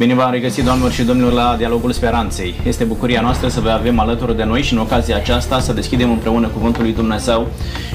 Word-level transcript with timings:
Bine 0.00 0.14
v-am 0.14 0.30
regăsit, 0.30 0.64
doamnelor 0.64 0.92
și 0.92 1.02
domnilor, 1.02 1.32
la 1.32 1.54
Dialogul 1.58 1.92
Speranței. 1.92 2.54
Este 2.66 2.84
bucuria 2.84 3.20
noastră 3.20 3.48
să 3.48 3.60
vă 3.60 3.70
avem 3.70 3.98
alături 3.98 4.36
de 4.36 4.44
noi 4.44 4.62
și 4.62 4.72
în 4.72 4.78
ocazia 4.78 5.16
aceasta 5.16 5.60
să 5.60 5.72
deschidem 5.72 6.10
împreună 6.10 6.48
Cuvântul 6.48 6.82
lui 6.82 6.92
Dumnezeu 6.92 7.48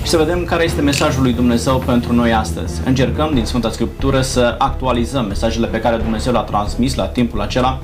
și 0.04 0.10
să 0.10 0.18
vedem 0.18 0.44
care 0.44 0.64
este 0.64 0.82
mesajul 0.82 1.23
lui 1.23 1.34
Dumnezeu 1.34 1.84
pentru 1.86 2.13
noi 2.13 2.34
astăzi. 2.34 2.82
Încercăm 2.86 3.32
din 3.34 3.46
Sfânta 3.46 3.70
Scriptură 3.70 4.22
să 4.22 4.55
actualizăm 4.58 5.26
mesajele 5.26 5.68
pe 5.68 5.80
care 5.80 5.96
Dumnezeu 5.96 6.32
le-a 6.32 6.41
transmis 6.41 6.96
la 6.96 7.05
timpul 7.05 7.41
acela 7.41 7.80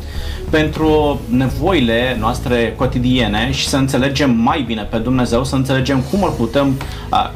pentru 0.49 1.19
nevoile 1.29 2.17
noastre 2.19 2.73
cotidiene 2.77 3.51
și 3.51 3.67
să 3.67 3.77
înțelegem 3.77 4.31
mai 4.31 4.63
bine 4.67 4.81
pe 4.81 4.97
Dumnezeu, 4.97 5.43
să 5.43 5.55
înțelegem 5.55 6.03
cum 6.11 6.23
îl 6.23 6.31
putem 6.31 6.77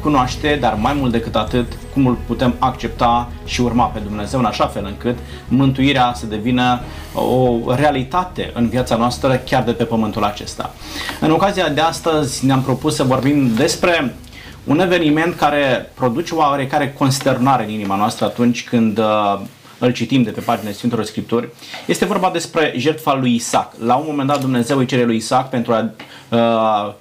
cunoaște, 0.02 0.58
dar 0.62 0.78
mai 0.82 0.96
mult 1.00 1.12
decât 1.12 1.36
atât, 1.36 1.66
cum 1.96 2.08
îl 2.08 2.18
putem 2.28 2.56
accepta 2.60 3.30
și 3.46 3.62
urma 3.62 3.86
pe 3.86 4.00
Dumnezeu 4.00 4.40
în 4.40 4.46
așa 4.46 4.68
fel 4.68 4.86
încât 4.86 5.18
mântuirea 5.48 6.14
să 6.16 6.26
devină 6.26 6.80
o 7.14 7.60
realitate 7.76 8.52
în 8.54 8.70
viața 8.70 8.96
noastră 8.96 9.42
chiar 9.46 9.64
de 9.64 9.72
pe 9.72 9.84
pământul 9.84 10.24
acesta. 10.24 10.74
În 11.20 11.32
ocazia 11.32 11.70
de 11.70 11.82
astăzi 11.82 12.46
ne-am 12.46 12.62
propus 12.62 12.96
să 12.96 13.04
vorbim 13.04 13.54
despre 13.54 14.16
un 14.64 14.80
eveniment 14.80 15.36
care 15.36 15.92
produce 15.94 16.34
o 16.34 16.38
oarecare 16.38 16.94
consternare 16.98 17.64
în 17.64 17.70
inima 17.70 17.96
noastră 17.96 18.26
atunci 18.26 18.64
când 18.64 18.98
uh, 18.98 19.40
îl 19.78 19.92
citim 19.92 20.24
de 20.24 20.32
pe 20.32 20.40
paginile 20.40 20.74
Sfintelor 20.74 21.06
Scripturi. 21.06 21.50
Este 21.86 22.06
vorba 22.06 22.30
despre 22.30 22.74
jertfa 22.78 23.14
lui 23.14 23.36
Isaac. 23.36 23.74
La 23.80 23.96
un 23.96 24.06
moment 24.08 24.28
dat 24.28 24.40
Dumnezeu 24.40 24.78
îi 24.78 24.86
cere 24.86 25.04
lui 25.04 25.16
Isaac 25.16 25.50
pentru 25.50 25.74
a 25.74 25.92
uh, 26.30 26.94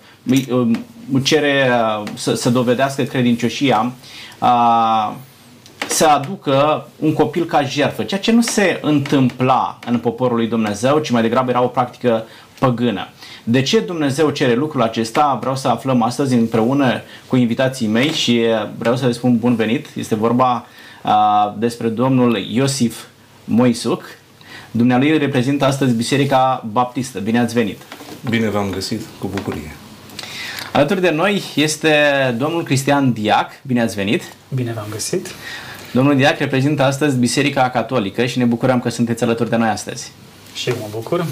uh, 0.49 0.71
cere 1.23 1.69
uh, 1.71 2.03
să, 2.15 2.35
să 2.35 2.51
dovedească 2.51 3.03
credincioșia 3.03 3.93
uh, 4.45 5.15
să 5.89 6.07
aducă 6.07 6.87
un 6.99 7.13
copil 7.13 7.45
ca 7.45 7.63
jertfă, 7.63 8.03
ceea 8.03 8.21
ce 8.21 8.33
nu 8.33 8.41
se 8.41 8.79
întâmpla 8.83 9.79
în 9.87 9.99
poporul 9.99 10.37
lui 10.37 10.47
Dumnezeu, 10.47 10.99
ci 10.99 11.11
mai 11.11 11.23
degrabă 11.23 11.51
era 11.51 11.63
o 11.63 11.67
practică 11.67 12.25
păgână. 12.59 13.09
De 13.45 13.63
ce 13.63 13.81
Dumnezeu 13.81 14.31
cere 14.31 14.55
lucrul 14.55 14.83
acesta? 14.83 15.39
Vreau 15.41 15.57
să 15.57 15.69
aflăm 15.69 16.03
astăzi 16.03 16.35
împreună 16.35 17.01
cu 17.27 17.37
invitații 17.37 17.87
mei 17.87 18.11
și 18.11 18.41
vreau 18.79 18.97
să 18.97 19.07
le 19.07 19.13
spun 19.13 19.39
bun 19.39 19.55
venit. 19.55 19.87
Este 19.95 20.15
vorba 20.15 20.67
uh, 21.03 21.13
despre 21.59 21.89
domnul 21.89 22.37
Iosif 22.37 23.05
Moisuc. 23.45 24.03
Dumnealui 24.71 25.19
reprezintă 25.19 25.65
astăzi 25.65 25.95
Biserica 25.95 26.65
Baptistă. 26.73 27.21
Bine 27.21 27.39
ați 27.39 27.55
venit! 27.55 27.79
Bine 28.29 28.49
v-am 28.49 28.71
găsit, 28.71 29.01
cu 29.19 29.27
bucurie! 29.35 29.84
Alături 30.75 31.01
de 31.01 31.11
noi 31.11 31.43
este 31.55 31.91
domnul 32.39 32.63
Cristian 32.63 33.13
Diac. 33.13 33.51
Bine 33.63 33.83
ați 33.83 33.95
venit! 33.95 34.23
Bine 34.55 34.73
v-am 34.73 34.87
găsit! 34.91 35.29
Domnul 35.93 36.17
Diac 36.17 36.39
reprezintă 36.39 36.83
astăzi 36.83 37.17
Biserica 37.17 37.71
Catolică 37.71 38.27
și 38.27 38.39
ne 38.39 38.45
bucurăm 38.45 38.81
că 38.81 38.89
sunteți 38.89 39.23
alături 39.23 39.51
de 39.51 39.57
noi 39.57 39.69
astăzi. 39.69 40.13
Și 40.55 40.69
eu 40.69 40.77
mă 40.81 40.87
bucur. 40.91 41.27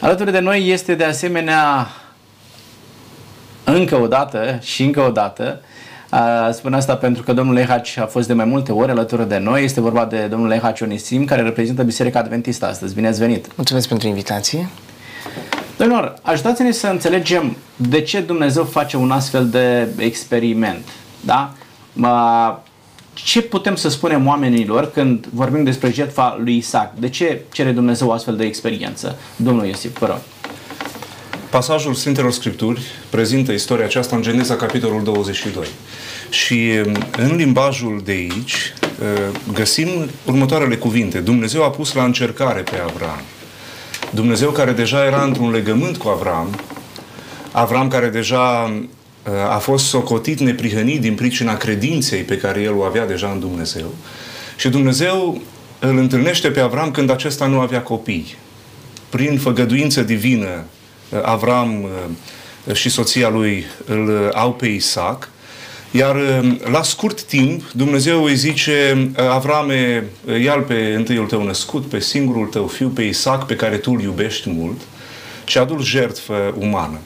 Alături 0.00 0.32
de 0.32 0.38
noi 0.38 0.68
este 0.68 0.94
de 0.94 1.04
asemenea 1.04 1.88
încă 3.64 4.00
o 4.00 4.06
dată 4.06 4.58
și 4.62 4.82
încă 4.82 5.00
o 5.00 5.10
dată 5.10 5.60
Spun 6.52 6.74
asta 6.74 6.96
pentru 6.96 7.22
că 7.22 7.32
domnul 7.32 7.54
Lehaci 7.54 7.96
a 7.96 8.06
fost 8.06 8.26
de 8.26 8.32
mai 8.32 8.44
multe 8.44 8.72
ori 8.72 8.90
alături 8.90 9.28
de 9.28 9.38
noi. 9.38 9.64
Este 9.64 9.80
vorba 9.80 10.04
de 10.04 10.26
domnul 10.26 10.48
Lehaci 10.48 10.80
Onisim, 10.80 11.24
care 11.24 11.42
reprezintă 11.42 11.82
Biserica 11.82 12.18
Adventistă 12.18 12.66
astăzi. 12.66 12.94
Bine 12.94 13.08
ați 13.08 13.18
venit! 13.18 13.56
Mulțumesc 13.56 13.88
pentru 13.88 14.08
invitație! 14.08 14.68
Domnilor, 15.76 16.14
ajutați-ne 16.22 16.72
să 16.72 16.86
înțelegem 16.86 17.56
de 17.76 18.00
ce 18.00 18.20
Dumnezeu 18.20 18.64
face 18.64 18.96
un 18.96 19.10
astfel 19.10 19.48
de 19.48 19.88
experiment. 19.96 20.88
Da? 21.20 21.52
ce 23.14 23.42
putem 23.42 23.76
să 23.76 23.88
spunem 23.88 24.26
oamenilor 24.26 24.90
când 24.90 25.26
vorbim 25.34 25.64
despre 25.64 25.92
jertfa 25.92 26.40
lui 26.44 26.56
Isaac? 26.56 26.94
De 26.94 27.08
ce 27.08 27.40
cere 27.52 27.70
Dumnezeu 27.70 28.08
o 28.08 28.12
astfel 28.12 28.36
de 28.36 28.44
experiență? 28.44 29.18
Domnul 29.36 29.66
Iosif, 29.66 29.98
vă 29.98 30.06
rog. 30.06 30.18
Pasajul 31.50 31.94
Sfintelor 31.94 32.32
Scripturi 32.32 32.80
prezintă 33.10 33.52
istoria 33.52 33.84
aceasta 33.84 34.16
în 34.16 34.22
Geneza, 34.22 34.56
capitolul 34.56 35.02
22. 35.02 35.66
Și 36.30 36.70
um, 36.86 36.94
în 37.16 37.36
limbajul 37.36 38.00
de 38.04 38.12
aici 38.12 38.52
uh, 38.52 39.38
găsim 39.52 39.88
următoarele 40.26 40.76
cuvinte. 40.76 41.18
Dumnezeu 41.18 41.64
a 41.64 41.70
pus 41.70 41.92
la 41.92 42.04
încercare 42.04 42.60
pe 42.60 42.76
Avram. 42.84 43.20
Dumnezeu 44.14 44.50
care 44.50 44.72
deja 44.72 45.04
era 45.04 45.22
într-un 45.22 45.50
legământ 45.50 45.96
cu 45.96 46.08
Avram, 46.08 46.60
Avram 47.52 47.88
care 47.88 48.08
deja 48.08 48.72
a 49.50 49.58
fost 49.58 49.84
socotit 49.84 50.40
neprihănit 50.40 51.00
din 51.00 51.14
pricina 51.14 51.56
credinței 51.56 52.22
pe 52.22 52.36
care 52.36 52.60
el 52.60 52.76
o 52.76 52.82
avea 52.82 53.06
deja 53.06 53.30
în 53.30 53.40
Dumnezeu. 53.40 53.94
Și 54.56 54.68
Dumnezeu 54.68 55.40
îl 55.78 55.98
întâlnește 55.98 56.50
pe 56.50 56.60
Avram 56.60 56.90
când 56.90 57.10
acesta 57.10 57.46
nu 57.46 57.60
avea 57.60 57.82
copii. 57.82 58.36
Prin 59.08 59.38
făgăduință 59.38 60.02
divină, 60.02 60.64
Avram 61.22 61.82
uh, 61.82 62.74
și 62.74 62.88
soția 62.88 63.28
lui 63.28 63.64
îl 63.86 64.30
au 64.34 64.52
pe 64.52 64.66
Isaac, 64.66 65.28
iar 65.92 66.16
uh, 66.16 66.56
la 66.70 66.82
scurt 66.82 67.22
timp 67.22 67.70
Dumnezeu 67.72 68.24
îi 68.24 68.36
zice 68.36 69.10
Avrame, 69.30 70.04
ia 70.42 70.52
pe 70.54 70.94
întâiul 70.96 71.26
tău 71.26 71.42
născut, 71.42 71.84
pe 71.84 72.00
singurul 72.00 72.46
tău 72.46 72.66
fiu, 72.66 72.88
pe 72.88 73.02
Isaac, 73.02 73.46
pe 73.46 73.56
care 73.56 73.76
tu 73.76 73.92
îl 73.92 74.02
iubești 74.02 74.50
mult, 74.50 74.80
și 75.44 75.58
adul 75.58 75.82
jertfă 75.82 76.54
umană. 76.58 76.98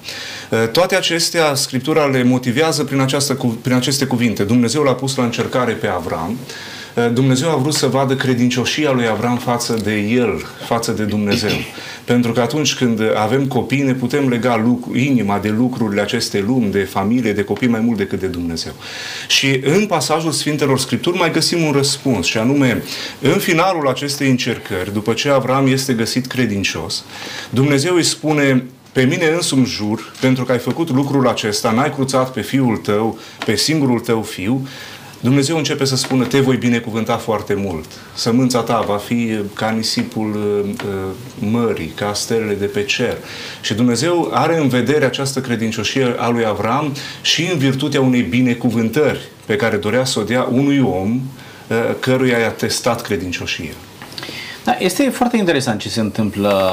Eh, 0.51 0.69
toate 0.73 0.97
acestea, 0.97 1.55
Scriptura 1.55 2.05
le 2.05 2.23
motivează 2.23 2.85
prin, 2.85 3.01
această, 3.01 3.39
prin 3.63 3.75
aceste 3.75 4.05
cuvinte. 4.05 4.45
Dumnezeu 4.45 4.83
l-a 4.83 4.95
pus 4.95 5.17
la 5.17 5.25
încercare 5.25 5.73
pe 5.73 5.87
Avram, 5.87 6.31
eh, 6.31 6.76
Dumnezeu 7.13 7.51
a 7.51 7.57
vrut 7.57 7.75
să 7.75 7.87
vadă 7.87 8.17
credincioșia 8.17 8.91
lui 8.91 9.09
Avram 9.09 9.37
față 9.37 9.81
de 9.85 9.97
el, 9.97 10.43
față 10.67 10.93
de 10.93 11.03
Dumnezeu. 11.03 11.51
Pentru 12.05 12.33
că 12.33 12.41
atunci 12.41 12.75
când 12.75 13.01
avem 13.17 13.47
copii, 13.47 13.83
ne 13.83 13.95
putem 13.95 14.29
lega 14.29 14.57
lucru, 14.57 14.97
inima 14.99 15.39
de 15.39 15.49
lucrurile 15.49 16.01
acestei 16.01 16.41
lumi, 16.41 16.71
de 16.71 16.79
familie, 16.79 17.33
de 17.33 17.45
copii 17.45 17.69
mai 17.69 17.81
mult 17.81 17.97
decât 17.97 18.21
de 18.21 18.27
Dumnezeu. 18.27 18.73
Și 19.29 19.61
în 19.65 19.87
pasajul 19.87 20.31
Sfintelor 20.31 20.79
Scripturi 20.79 21.17
mai 21.17 21.31
găsim 21.31 21.63
un 21.63 21.73
răspuns, 21.73 22.27
și 22.27 22.39
anume, 22.39 22.83
în 23.21 23.39
finalul 23.39 23.89
acestei 23.89 24.31
încercări, 24.31 24.93
după 24.93 25.13
ce 25.13 25.29
Avram 25.29 25.67
este 25.67 25.93
găsit 25.93 26.27
credincios, 26.27 27.05
Dumnezeu 27.51 27.95
îi 27.95 28.05
spune, 28.05 28.65
pe 28.93 29.03
mine 29.03 29.27
însumi 29.35 29.67
jur, 29.67 30.13
pentru 30.21 30.45
că 30.45 30.53
ai 30.53 30.59
făcut 30.59 30.91
lucrul 30.91 31.29
acesta, 31.29 31.71
n-ai 31.71 31.93
cruțat 31.93 32.33
pe 32.33 32.41
fiul 32.41 32.77
tău, 32.77 33.19
pe 33.45 33.57
singurul 33.57 34.01
tău 34.01 34.23
fiu, 34.23 34.67
Dumnezeu 35.27 35.57
începe 35.57 35.85
să 35.85 35.97
spună, 35.97 36.25
te 36.25 36.41
voi 36.41 36.57
binecuvânta 36.57 37.17
foarte 37.17 37.55
mult. 37.55 37.85
Sămânța 38.15 38.61
ta 38.61 38.81
va 38.81 38.97
fi 38.97 39.39
ca 39.55 39.71
nisipul 39.71 40.35
uh, 40.35 40.71
uh, 40.85 41.51
mării, 41.51 41.87
ca 41.87 42.13
stelele 42.15 42.55
de 42.55 42.65
pe 42.65 42.85
cer. 42.85 43.17
Și 43.61 43.75
Dumnezeu 43.75 44.31
are 44.33 44.59
în 44.59 44.69
vedere 44.69 45.05
această 45.05 45.41
credincioșie 45.41 46.15
a 46.19 46.29
lui 46.29 46.45
Avram 46.45 46.95
și 47.23 47.49
în 47.53 47.59
virtutea 47.59 48.01
unei 48.01 48.23
binecuvântări 48.23 49.21
pe 49.47 49.57
care 49.57 49.77
dorea 49.77 50.05
să 50.05 50.19
o 50.19 50.23
dea 50.23 50.43
unui 50.43 50.81
om 50.81 51.11
uh, 51.15 51.77
căruia 52.01 52.39
i-a 52.39 52.51
testat 52.51 53.03
credincioșia. 53.03 53.75
Da, 54.65 54.77
este 54.79 55.09
foarte 55.09 55.37
interesant 55.37 55.81
ce 55.81 55.89
se 55.89 56.01
întâmplă 56.01 56.71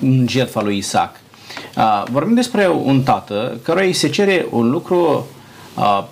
în 0.00 0.26
jertfa 0.28 0.62
lui 0.62 0.76
Isaac. 0.76 1.20
Uh, 1.76 2.02
vorbim 2.10 2.34
despre 2.34 2.68
un 2.68 3.02
tată 3.02 3.58
căruia 3.62 3.86
îi 3.86 3.92
se 3.92 4.08
cere 4.08 4.46
un 4.50 4.70
lucru 4.70 5.26
uh, 5.30 5.34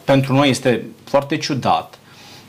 pentru 0.05 0.33
noi 0.33 0.49
este 0.49 0.85
foarte 1.05 1.37
ciudat, 1.37 1.99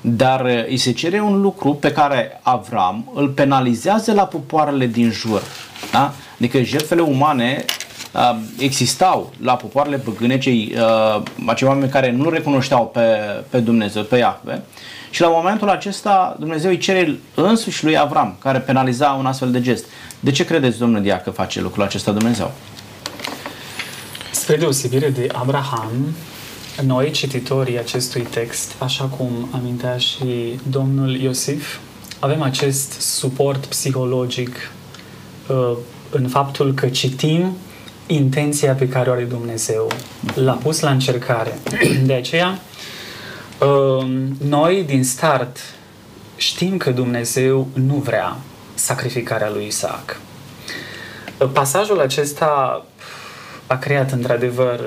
dar 0.01 0.45
uh, 0.45 0.65
îi 0.67 0.77
se 0.77 0.91
cere 0.91 1.19
un 1.19 1.41
lucru 1.41 1.73
pe 1.73 1.91
care 1.91 2.39
Avram 2.41 3.11
îl 3.13 3.27
penalizează 3.27 4.13
la 4.13 4.23
popoarele 4.23 4.85
din 4.87 5.11
jur. 5.11 5.41
Da? 5.91 6.13
Adică 6.37 6.61
jertfele 6.61 7.01
umane 7.01 7.65
uh, 8.13 8.37
existau 8.57 9.33
la 9.41 9.55
popoarele 9.55 9.97
păgâne, 9.97 10.37
cei, 10.37 10.73
uh, 10.75 11.23
acei 11.45 11.67
oameni 11.67 11.91
care 11.91 12.11
nu 12.11 12.29
recunoșteau 12.29 12.87
pe, 12.87 13.01
pe 13.49 13.59
Dumnezeu, 13.59 14.03
pe 14.03 14.17
Iahve, 14.17 14.63
și 15.09 15.21
la 15.21 15.27
momentul 15.27 15.69
acesta 15.69 16.35
Dumnezeu 16.39 16.69
îi 16.69 16.77
cere 16.77 17.19
însuși 17.35 17.83
lui 17.83 17.97
Avram, 17.97 18.35
care 18.39 18.59
penaliza 18.59 19.15
un 19.19 19.25
astfel 19.25 19.51
de 19.51 19.61
gest. 19.61 19.85
De 20.19 20.31
ce 20.31 20.45
credeți, 20.45 20.77
domnul 20.77 21.01
Dia, 21.01 21.21
că 21.21 21.29
face 21.29 21.61
lucrul 21.61 21.83
acesta 21.83 22.11
Dumnezeu? 22.11 22.51
Spre 24.31 24.55
deosebire 24.55 25.09
de 25.09 25.27
Abraham, 25.33 26.15
noi, 26.81 27.11
cititorii 27.11 27.79
acestui 27.79 28.21
text, 28.21 28.75
așa 28.77 29.03
cum 29.03 29.49
amintea 29.51 29.97
și 29.97 30.59
domnul 30.69 31.15
Iosif, 31.15 31.77
avem 32.19 32.41
acest 32.41 32.91
suport 32.91 33.65
psihologic 33.65 34.71
uh, 35.47 35.77
în 36.09 36.27
faptul 36.27 36.73
că 36.73 36.87
citim 36.87 37.57
intenția 38.07 38.73
pe 38.73 38.89
care 38.89 39.09
o 39.09 39.13
are 39.13 39.23
Dumnezeu. 39.23 39.91
L-a 40.33 40.53
pus 40.53 40.79
la 40.79 40.89
încercare. 40.89 41.59
De 42.05 42.13
aceea, 42.13 42.59
uh, 43.59 44.07
noi, 44.37 44.83
din 44.83 45.03
start, 45.03 45.57
știm 46.35 46.77
că 46.77 46.91
Dumnezeu 46.91 47.67
nu 47.73 47.95
vrea 47.95 48.37
sacrificarea 48.73 49.49
lui 49.49 49.65
Isaac. 49.65 50.19
Pasajul 51.53 51.99
acesta 51.99 52.85
a 53.67 53.77
creat 53.77 54.11
într-adevăr 54.11 54.79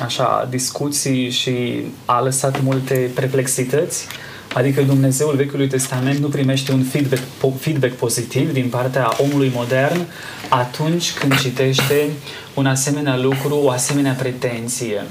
așa 0.00 0.46
discuții 0.50 1.30
și 1.30 1.84
a 2.04 2.20
lăsat 2.20 2.62
multe 2.62 3.10
perplexități 3.14 4.06
Adică 4.54 4.82
Dumnezeul 4.82 5.36
Vechiului 5.36 5.68
Testament 5.68 6.18
nu 6.18 6.28
primește 6.28 6.72
un 6.72 6.82
feedback, 6.82 7.22
feedback 7.58 7.92
pozitiv 7.92 8.52
din 8.52 8.68
partea 8.68 9.12
omului 9.18 9.52
modern 9.54 10.06
atunci 10.48 11.12
când 11.12 11.40
citește 11.40 12.10
un 12.54 12.66
asemenea 12.66 13.16
lucru, 13.16 13.60
o 13.62 13.70
asemenea 13.70 14.12
pretenție. 14.12 15.04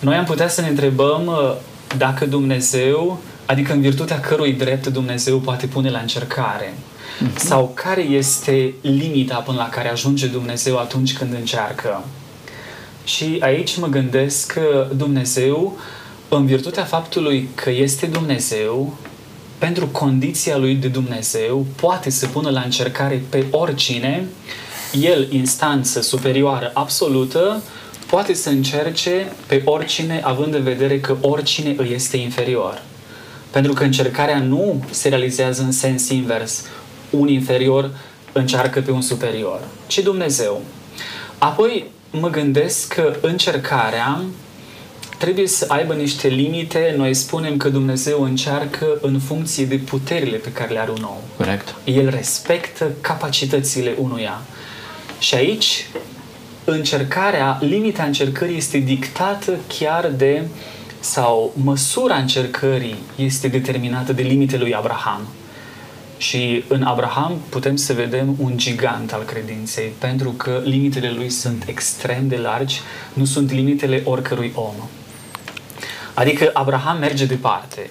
Noi 0.00 0.14
am 0.14 0.24
putea 0.24 0.48
să 0.48 0.60
ne 0.60 0.68
întrebăm 0.68 1.26
uh, 1.26 1.54
dacă 1.96 2.26
Dumnezeu, 2.26 3.20
adică 3.46 3.72
în 3.72 3.80
virtutea 3.80 4.20
cărui 4.20 4.52
drept 4.52 4.86
Dumnezeu 4.86 5.38
poate 5.38 5.66
pune 5.66 5.90
la 5.90 5.98
încercare, 5.98 6.72
mm-hmm. 6.74 7.36
sau 7.36 7.72
care 7.74 8.02
este 8.02 8.74
limita 8.80 9.34
până 9.34 9.58
la 9.58 9.68
care 9.68 9.90
ajunge 9.90 10.26
Dumnezeu 10.26 10.78
atunci 10.78 11.16
când 11.16 11.32
încearcă. 11.32 12.04
Și 13.04 13.36
aici 13.40 13.76
mă 13.76 13.86
gândesc 13.86 14.52
că 14.52 14.88
Dumnezeu, 14.96 15.78
în 16.28 16.46
virtutea 16.46 16.84
faptului 16.84 17.48
că 17.54 17.70
este 17.70 18.06
Dumnezeu, 18.06 18.96
pentru 19.58 19.86
condiția 19.86 20.56
lui 20.56 20.74
de 20.74 20.88
Dumnezeu, 20.88 21.66
poate 21.76 22.10
să 22.10 22.26
pună 22.26 22.50
la 22.50 22.60
încercare 22.60 23.22
pe 23.28 23.44
oricine, 23.50 24.26
el, 24.92 25.32
instanță 25.32 26.00
superioară 26.00 26.70
absolută, 26.74 27.62
poate 28.06 28.34
să 28.34 28.48
încerce 28.48 29.32
pe 29.46 29.62
oricine, 29.64 30.20
având 30.24 30.54
în 30.54 30.62
vedere 30.62 31.00
că 31.00 31.16
oricine 31.20 31.74
îi 31.76 31.92
este 31.92 32.16
inferior. 32.16 32.82
Pentru 33.50 33.72
că 33.72 33.84
încercarea 33.84 34.38
nu 34.38 34.84
se 34.90 35.08
realizează 35.08 35.62
în 35.62 35.72
sens 35.72 36.08
invers. 36.08 36.64
Un 37.10 37.28
inferior 37.28 37.90
încearcă 38.32 38.80
pe 38.80 38.90
un 38.90 39.00
superior, 39.00 39.60
ci 39.86 39.98
Dumnezeu. 39.98 40.62
Apoi 41.38 41.90
mă 42.20 42.30
gândesc 42.30 42.94
că 42.94 43.16
încercarea 43.20 44.22
trebuie 45.18 45.46
să 45.46 45.64
aibă 45.68 45.94
niște 45.94 46.28
limite. 46.28 46.94
Noi 46.96 47.14
spunem 47.14 47.56
că 47.56 47.68
Dumnezeu 47.68 48.22
încearcă 48.22 48.98
în 49.00 49.18
funcție 49.18 49.64
de 49.64 49.76
puterile 49.76 50.36
pe 50.36 50.52
care 50.52 50.72
le 50.72 50.78
are 50.78 50.90
un 50.90 51.02
om. 51.02 51.16
Corect. 51.36 51.74
El 51.84 52.08
respectă 52.08 52.90
capacitățile 53.00 53.94
unuia. 53.98 54.42
Și 55.18 55.34
aici, 55.34 55.86
încercarea, 56.64 57.58
limita 57.60 58.02
încercării 58.02 58.56
este 58.56 58.78
dictată 58.78 59.58
chiar 59.78 60.10
de, 60.16 60.42
sau 61.00 61.52
măsura 61.62 62.16
încercării 62.16 62.96
este 63.16 63.48
determinată 63.48 64.12
de 64.12 64.22
limitele 64.22 64.62
lui 64.62 64.74
Abraham. 64.74 65.20
Și 66.22 66.64
în 66.68 66.82
Abraham 66.82 67.40
putem 67.48 67.76
să 67.76 67.92
vedem 67.92 68.36
un 68.38 68.52
gigant 68.56 69.12
al 69.12 69.22
credinței, 69.22 69.92
pentru 69.98 70.30
că 70.30 70.60
limitele 70.64 71.12
lui 71.16 71.30
sunt 71.30 71.64
extrem 71.66 72.28
de 72.28 72.36
largi, 72.36 72.80
nu 73.12 73.24
sunt 73.24 73.52
limitele 73.52 74.02
oricărui 74.04 74.52
om. 74.54 74.74
Adică 76.14 76.50
Abraham 76.52 76.98
merge 76.98 77.24
departe. 77.24 77.90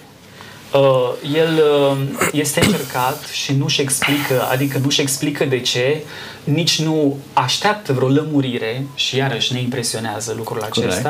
Uh, 0.74 1.10
el 1.34 1.64
uh, 1.92 1.98
este 2.32 2.66
încercat 2.66 3.24
și 3.28 3.54
nu-și 3.54 3.82
explică, 3.82 4.48
adică 4.52 4.78
nu-și 4.84 5.02
explică 5.02 5.46
de 5.46 5.60
ce, 5.60 6.02
nici 6.44 6.82
nu 6.82 7.18
așteaptă 7.34 7.94
vreo 7.94 8.08
lămurire 8.08 8.86
și 8.96 9.16
iarăși 9.16 9.54
ne 9.54 9.60
impresionează 9.60 10.34
lucrul 10.38 10.62
acesta. 10.62 11.10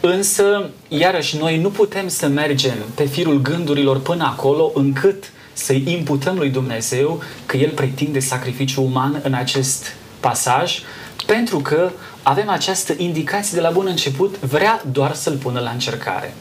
Correct. 0.00 0.16
Însă, 0.18 0.70
iarăși, 0.88 1.36
noi 1.36 1.58
nu 1.58 1.68
putem 1.68 2.08
să 2.08 2.26
mergem 2.26 2.76
pe 2.94 3.04
firul 3.04 3.40
gândurilor 3.40 4.00
până 4.00 4.24
acolo 4.24 4.70
încât 4.74 5.32
să-i 5.54 5.84
imputăm 5.86 6.36
lui 6.36 6.50
Dumnezeu 6.50 7.22
că 7.46 7.56
El 7.56 7.70
pretinde 7.70 8.18
sacrificiu 8.18 8.82
uman 8.82 9.20
în 9.22 9.34
acest 9.34 9.94
pasaj, 10.20 10.78
pentru 11.26 11.58
că 11.58 11.90
avem 12.22 12.48
această 12.48 12.94
indicație 12.96 13.54
de 13.54 13.60
la 13.60 13.70
bun 13.70 13.86
început, 13.86 14.38
vrea 14.40 14.82
doar 14.90 15.14
să-l 15.14 15.36
pună 15.36 15.60
la 15.60 15.70
încercare. 15.70 16.34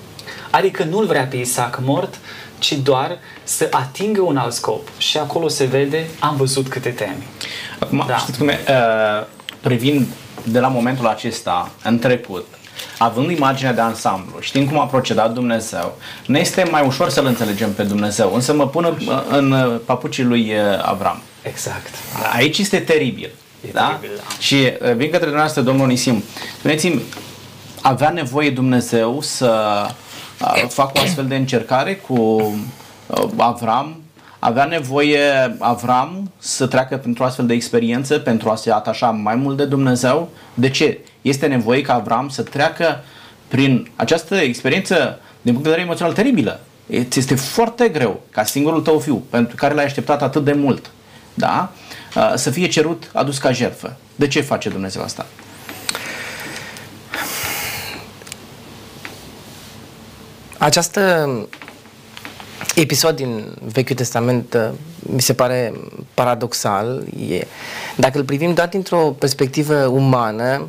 Adică 0.49 0.83
nu-l 0.83 1.05
vrea 1.05 1.25
pe 1.25 1.35
Isaac 1.35 1.79
mort, 1.81 2.19
ci 2.59 2.73
doar 2.73 3.17
să 3.43 3.67
atingă 3.71 4.21
un 4.21 4.37
alt 4.37 4.53
scop. 4.53 4.87
Și 4.97 5.17
acolo 5.17 5.47
se 5.47 5.65
vede, 5.65 6.07
am 6.19 6.35
văzut 6.35 6.67
câte 6.67 6.89
temi. 6.89 7.27
Acum, 7.79 8.03
da. 8.07 8.17
știți 8.17 8.37
cum 8.37 8.47
e, 8.47 8.59
uh, 8.67 9.25
privind 9.61 10.07
de 10.43 10.59
la 10.59 10.67
momentul 10.67 11.07
acesta 11.07 11.71
în 11.83 11.99
trecut, 11.99 12.45
având 12.97 13.29
imaginea 13.29 13.73
de 13.73 13.81
ansamblu, 13.81 14.39
știm 14.39 14.67
cum 14.67 14.79
a 14.79 14.85
procedat 14.85 15.33
Dumnezeu, 15.33 15.97
ne 16.25 16.39
este 16.39 16.67
mai 16.71 16.85
ușor 16.85 17.09
să-L 17.09 17.25
înțelegem 17.25 17.73
pe 17.73 17.83
Dumnezeu, 17.83 18.33
însă 18.33 18.53
mă 18.53 18.67
pun 18.67 18.97
în 19.29 19.79
papucii 19.85 20.23
lui 20.23 20.51
Avram. 20.81 21.21
Exact. 21.41 21.89
Da. 22.21 22.29
Aici 22.29 22.57
este 22.57 22.79
teribil. 22.79 23.29
E 23.67 23.71
da? 23.71 23.85
Teribil, 23.85 24.17
da? 24.17 24.23
Și 24.39 24.55
vin 24.95 25.09
către 25.09 25.19
dumneavoastră, 25.19 25.61
domnul 25.61 25.87
Nisim, 25.87 26.23
spuneți-mi, 26.57 27.01
avea 27.81 28.09
nevoie 28.09 28.49
Dumnezeu 28.49 29.21
să 29.21 29.85
facă 30.67 30.91
o 30.95 31.01
astfel 31.01 31.25
de 31.25 31.35
încercare 31.35 31.95
cu 31.95 32.53
Avram, 33.37 34.01
avea 34.39 34.65
nevoie 34.65 35.19
Avram 35.59 36.31
să 36.37 36.67
treacă 36.67 36.97
printr-o 36.97 37.25
astfel 37.25 37.45
de 37.45 37.53
experiență 37.53 38.17
pentru 38.17 38.49
a 38.49 38.55
se 38.55 38.71
atașa 38.71 39.09
mai 39.09 39.35
mult 39.35 39.57
de 39.57 39.65
Dumnezeu? 39.65 40.29
De 40.53 40.69
ce? 40.69 40.99
Este 41.23 41.47
nevoie 41.47 41.81
ca 41.81 41.93
Avram 41.93 42.29
să 42.29 42.41
treacă 42.41 43.03
prin 43.47 43.89
această 43.95 44.35
experiență 44.35 45.19
din 45.41 45.51
punct 45.51 45.63
de 45.63 45.69
vedere 45.69 45.81
emoțional 45.81 46.13
teribilă. 46.13 46.59
Este 47.15 47.35
foarte 47.35 47.89
greu 47.89 48.21
ca 48.31 48.43
singurul 48.43 48.81
tău 48.81 48.99
fiu, 48.99 49.23
pentru 49.29 49.55
care 49.55 49.73
l-ai 49.73 49.85
așteptat 49.85 50.21
atât 50.21 50.43
de 50.43 50.53
mult, 50.53 50.91
da? 51.33 51.71
să 52.35 52.49
fie 52.49 52.67
cerut 52.67 53.09
adus 53.13 53.37
ca 53.37 53.51
jertfă. 53.51 53.97
De 54.15 54.27
ce 54.27 54.41
face 54.41 54.69
Dumnezeu 54.69 55.01
asta? 55.03 55.25
Această 60.57 61.29
episod 62.75 63.15
din 63.15 63.45
Vechiul 63.73 63.95
Testament 63.95 64.53
uh, 64.53 64.69
mi 64.99 65.21
se 65.21 65.33
pare 65.33 65.73
paradoxal. 66.13 67.03
E, 67.29 67.47
dacă 67.95 68.17
îl 68.17 68.23
privim 68.23 68.53
doar 68.53 68.67
dintr-o 68.67 69.15
perspectivă 69.19 69.85
umană, 69.85 70.67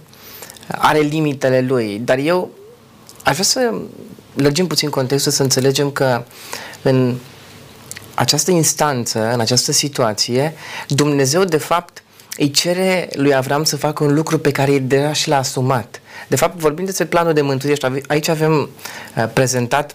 are 0.68 0.98
limitele 0.98 1.60
lui. 1.60 2.00
Dar 2.04 2.18
eu 2.18 2.50
aș 3.24 3.32
vrea 3.32 3.44
să 3.44 3.74
lărgim 4.34 4.66
puțin 4.66 4.90
contextul, 4.90 5.32
să 5.32 5.42
înțelegem 5.42 5.90
că 5.90 6.24
în 6.82 7.14
această 8.14 8.50
instanță, 8.50 9.32
în 9.32 9.40
această 9.40 9.72
situație, 9.72 10.54
Dumnezeu 10.88 11.44
de 11.44 11.56
fapt 11.56 12.02
îi 12.36 12.50
cere 12.50 13.08
lui 13.12 13.34
Avram 13.34 13.64
să 13.64 13.76
facă 13.76 14.04
un 14.04 14.14
lucru 14.14 14.38
pe 14.38 14.50
care 14.50 14.72
el 14.72 14.82
deja 14.86 15.12
și 15.12 15.28
l-a 15.28 15.38
asumat. 15.38 16.00
De 16.28 16.36
fapt, 16.36 16.58
vorbim 16.58 16.84
despre 16.84 17.04
planul 17.04 17.32
de 17.32 17.40
mântuire, 17.40 18.02
aici 18.06 18.28
avem 18.28 18.52
uh, 19.16 19.28
prezentat 19.32 19.94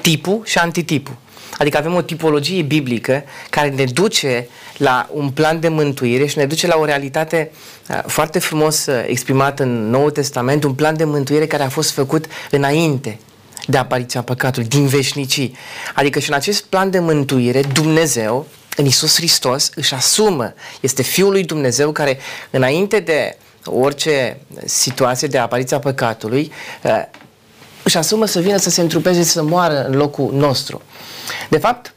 tipul 0.00 0.40
și 0.44 0.58
antitipul. 0.58 1.16
Adică 1.58 1.78
avem 1.78 1.94
o 1.94 2.02
tipologie 2.02 2.62
biblică 2.62 3.24
care 3.50 3.68
ne 3.68 3.84
duce 3.84 4.48
la 4.76 5.08
un 5.12 5.30
plan 5.30 5.60
de 5.60 5.68
mântuire 5.68 6.26
și 6.26 6.38
ne 6.38 6.46
duce 6.46 6.66
la 6.66 6.76
o 6.78 6.84
realitate 6.84 7.50
uh, 7.88 7.98
foarte 8.06 8.38
frumos 8.38 8.86
uh, 8.86 9.04
exprimată 9.06 9.62
în 9.62 9.90
Noul 9.90 10.10
Testament, 10.10 10.64
un 10.64 10.74
plan 10.74 10.96
de 10.96 11.04
mântuire 11.04 11.46
care 11.46 11.62
a 11.62 11.68
fost 11.68 11.90
făcut 11.90 12.24
înainte 12.50 13.18
de 13.66 13.76
apariția 13.76 14.22
păcatului, 14.22 14.68
din 14.68 14.86
veșnicii. 14.86 15.56
Adică 15.94 16.18
și 16.18 16.28
în 16.28 16.34
acest 16.34 16.62
plan 16.64 16.90
de 16.90 16.98
mântuire, 16.98 17.62
Dumnezeu, 17.72 18.46
în 18.76 18.84
Isus 18.84 19.16
Hristos, 19.16 19.70
își 19.74 19.94
asumă, 19.94 20.54
este 20.80 21.02
Fiul 21.02 21.30
lui 21.30 21.44
Dumnezeu 21.44 21.92
care, 21.92 22.18
înainte 22.50 23.00
de 23.00 23.36
orice 23.64 24.40
situație 24.64 25.28
de 25.28 25.38
apariția 25.38 25.78
păcatului, 25.78 26.52
uh, 26.82 27.02
își 27.82 27.96
asumă 27.96 28.26
să 28.26 28.40
vină 28.40 28.56
să 28.56 28.70
se 28.70 28.80
întrupeze, 28.80 29.22
să 29.22 29.42
moară 29.42 29.84
în 29.84 29.96
locul 29.96 30.30
nostru. 30.32 30.82
De 31.48 31.58
fapt, 31.58 31.94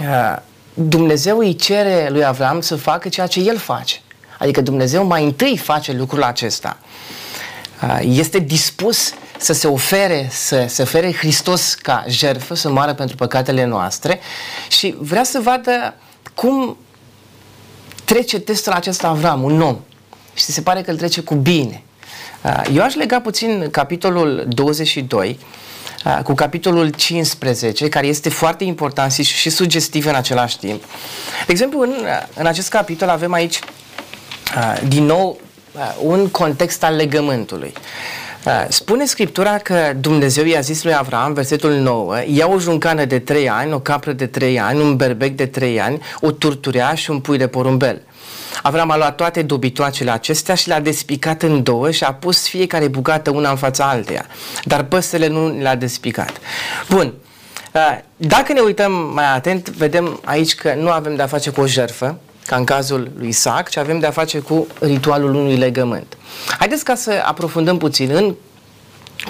uh, 0.00 0.36
Dumnezeu 0.74 1.38
îi 1.38 1.56
cere 1.56 2.08
lui 2.10 2.24
Avram 2.24 2.60
să 2.60 2.76
facă 2.76 3.08
ceea 3.08 3.26
ce 3.26 3.40
el 3.40 3.58
face. 3.58 4.00
Adică 4.38 4.60
Dumnezeu 4.60 5.04
mai 5.04 5.24
întâi 5.24 5.56
face 5.56 5.92
lucrul 5.92 6.22
acesta. 6.22 6.78
Uh, 7.82 7.98
este 8.02 8.38
dispus 8.38 9.12
să 9.38 9.52
se 9.52 9.66
ofere, 9.66 10.28
să 10.30 10.64
se 10.68 10.82
ofere 10.82 11.12
Hristos 11.12 11.74
ca 11.74 12.04
jertfă, 12.08 12.54
să 12.54 12.70
moară 12.70 12.94
pentru 12.94 13.16
păcatele 13.16 13.64
noastre 13.64 14.20
și 14.68 14.94
vrea 14.98 15.24
să 15.24 15.40
vadă 15.42 15.94
cum 16.34 16.76
trece 18.04 18.38
testul 18.38 18.72
acesta 18.72 19.08
Avram, 19.08 19.42
un 19.42 19.60
om. 19.60 19.78
Și 20.34 20.44
se 20.44 20.62
pare 20.62 20.82
că 20.82 20.90
îl 20.90 20.96
trece 20.96 21.20
cu 21.20 21.34
bine. 21.34 21.82
Uh, 22.42 22.62
eu 22.74 22.82
aș 22.82 22.94
lega 22.94 23.20
puțin 23.20 23.68
capitolul 23.70 24.44
22 24.48 25.38
uh, 25.40 25.46
cu 26.22 26.34
capitolul 26.34 26.88
15, 26.88 27.88
care 27.88 28.06
este 28.06 28.28
foarte 28.28 28.64
important 28.64 29.12
și, 29.12 29.22
și 29.22 29.50
sugestiv 29.50 30.06
în 30.06 30.14
același 30.14 30.58
timp. 30.58 30.82
De 31.46 31.52
exemplu, 31.52 31.80
în, 31.80 31.94
în 32.34 32.46
acest 32.46 32.68
capitol 32.68 33.08
avem 33.08 33.32
aici 33.32 33.58
uh, 34.56 34.88
din 34.88 35.04
nou 35.04 35.40
un 36.02 36.28
context 36.28 36.84
al 36.84 36.96
legământului. 36.96 37.72
Spune 38.68 39.04
Scriptura 39.04 39.58
că 39.58 39.92
Dumnezeu 40.00 40.44
i-a 40.44 40.60
zis 40.60 40.82
lui 40.82 40.94
Avram, 40.94 41.32
versetul 41.32 41.72
9, 41.72 42.14
ia 42.26 42.46
o 42.46 42.58
juncană 42.58 43.04
de 43.04 43.18
trei 43.18 43.48
ani, 43.48 43.72
o 43.72 43.78
capră 43.78 44.12
de 44.12 44.26
trei 44.26 44.60
ani, 44.60 44.80
un 44.80 44.96
berbec 44.96 45.36
de 45.36 45.46
trei 45.46 45.80
ani, 45.80 46.00
o 46.20 46.30
turtureaș 46.30 47.00
și 47.00 47.10
un 47.10 47.20
pui 47.20 47.38
de 47.38 47.46
porumbel. 47.46 48.02
Avram 48.62 48.90
a 48.90 48.96
luat 48.96 49.16
toate 49.16 49.42
dobitoacele 49.42 50.10
acestea 50.10 50.54
și 50.54 50.68
le-a 50.68 50.80
despicat 50.80 51.42
în 51.42 51.62
două 51.62 51.90
și 51.90 52.04
a 52.04 52.12
pus 52.12 52.48
fiecare 52.48 52.88
bucată 52.88 53.30
una 53.30 53.50
în 53.50 53.56
fața 53.56 53.88
alteia. 53.88 54.26
Dar 54.64 54.82
păsele 54.82 55.26
nu 55.26 55.58
le-a 55.60 55.74
despicat. 55.74 56.32
Bun. 56.88 57.12
Uh, 57.74 57.98
dacă 58.16 58.52
ne 58.52 58.60
uităm 58.60 58.92
mai 58.92 59.34
atent, 59.34 59.68
vedem 59.68 60.20
aici 60.24 60.54
că 60.54 60.74
nu 60.78 60.90
avem 60.90 61.16
de-a 61.16 61.26
face 61.26 61.50
cu 61.50 61.60
o 61.60 61.66
jertfă, 61.66 62.18
ca 62.46 62.56
în 62.56 62.64
cazul 62.64 63.10
lui 63.18 63.28
Isaac, 63.28 63.68
ci 63.68 63.76
avem 63.76 63.98
de-a 63.98 64.10
face 64.10 64.38
cu 64.38 64.66
ritualul 64.80 65.34
unui 65.34 65.56
legământ. 65.56 66.16
Haideți 66.58 66.84
ca 66.84 66.94
să 66.94 67.22
aprofundăm 67.24 67.78
puțin 67.78 68.10
în 68.10 68.34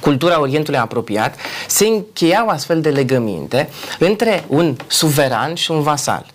cultura 0.01 0.41
Orientului 0.41 0.79
apropiat, 0.79 1.37
se 1.67 1.87
încheiau 1.87 2.49
astfel 2.49 2.81
de 2.81 2.91
legăminte 2.91 3.69
între 3.99 4.45
un 4.47 4.77
suveran 4.87 5.55
și 5.55 5.71
un 5.71 5.83
vasal. 5.83 6.27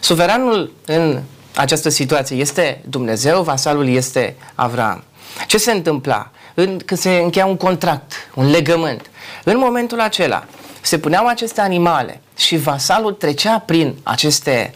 Suveranul 0.00 0.72
în 0.86 1.20
această 1.54 1.88
situație 1.88 2.36
este 2.36 2.80
Dumnezeu, 2.88 3.42
vasalul 3.42 3.88
este 3.88 4.36
Avram. 4.54 5.04
Ce 5.46 5.58
se 5.58 5.72
întâmpla? 5.72 6.30
În, 6.54 6.78
când 6.84 7.00
se 7.00 7.10
încheia 7.10 7.46
un 7.46 7.56
contract, 7.56 8.12
un 8.34 8.50
legământ, 8.50 9.10
în 9.44 9.58
momentul 9.58 10.00
acela 10.00 10.44
se 10.80 10.98
puneau 10.98 11.26
aceste 11.26 11.60
animale 11.60 12.20
și 12.36 12.56
vasalul 12.56 13.12
trecea 13.12 13.58
prin 13.58 13.94
aceste 14.02 14.74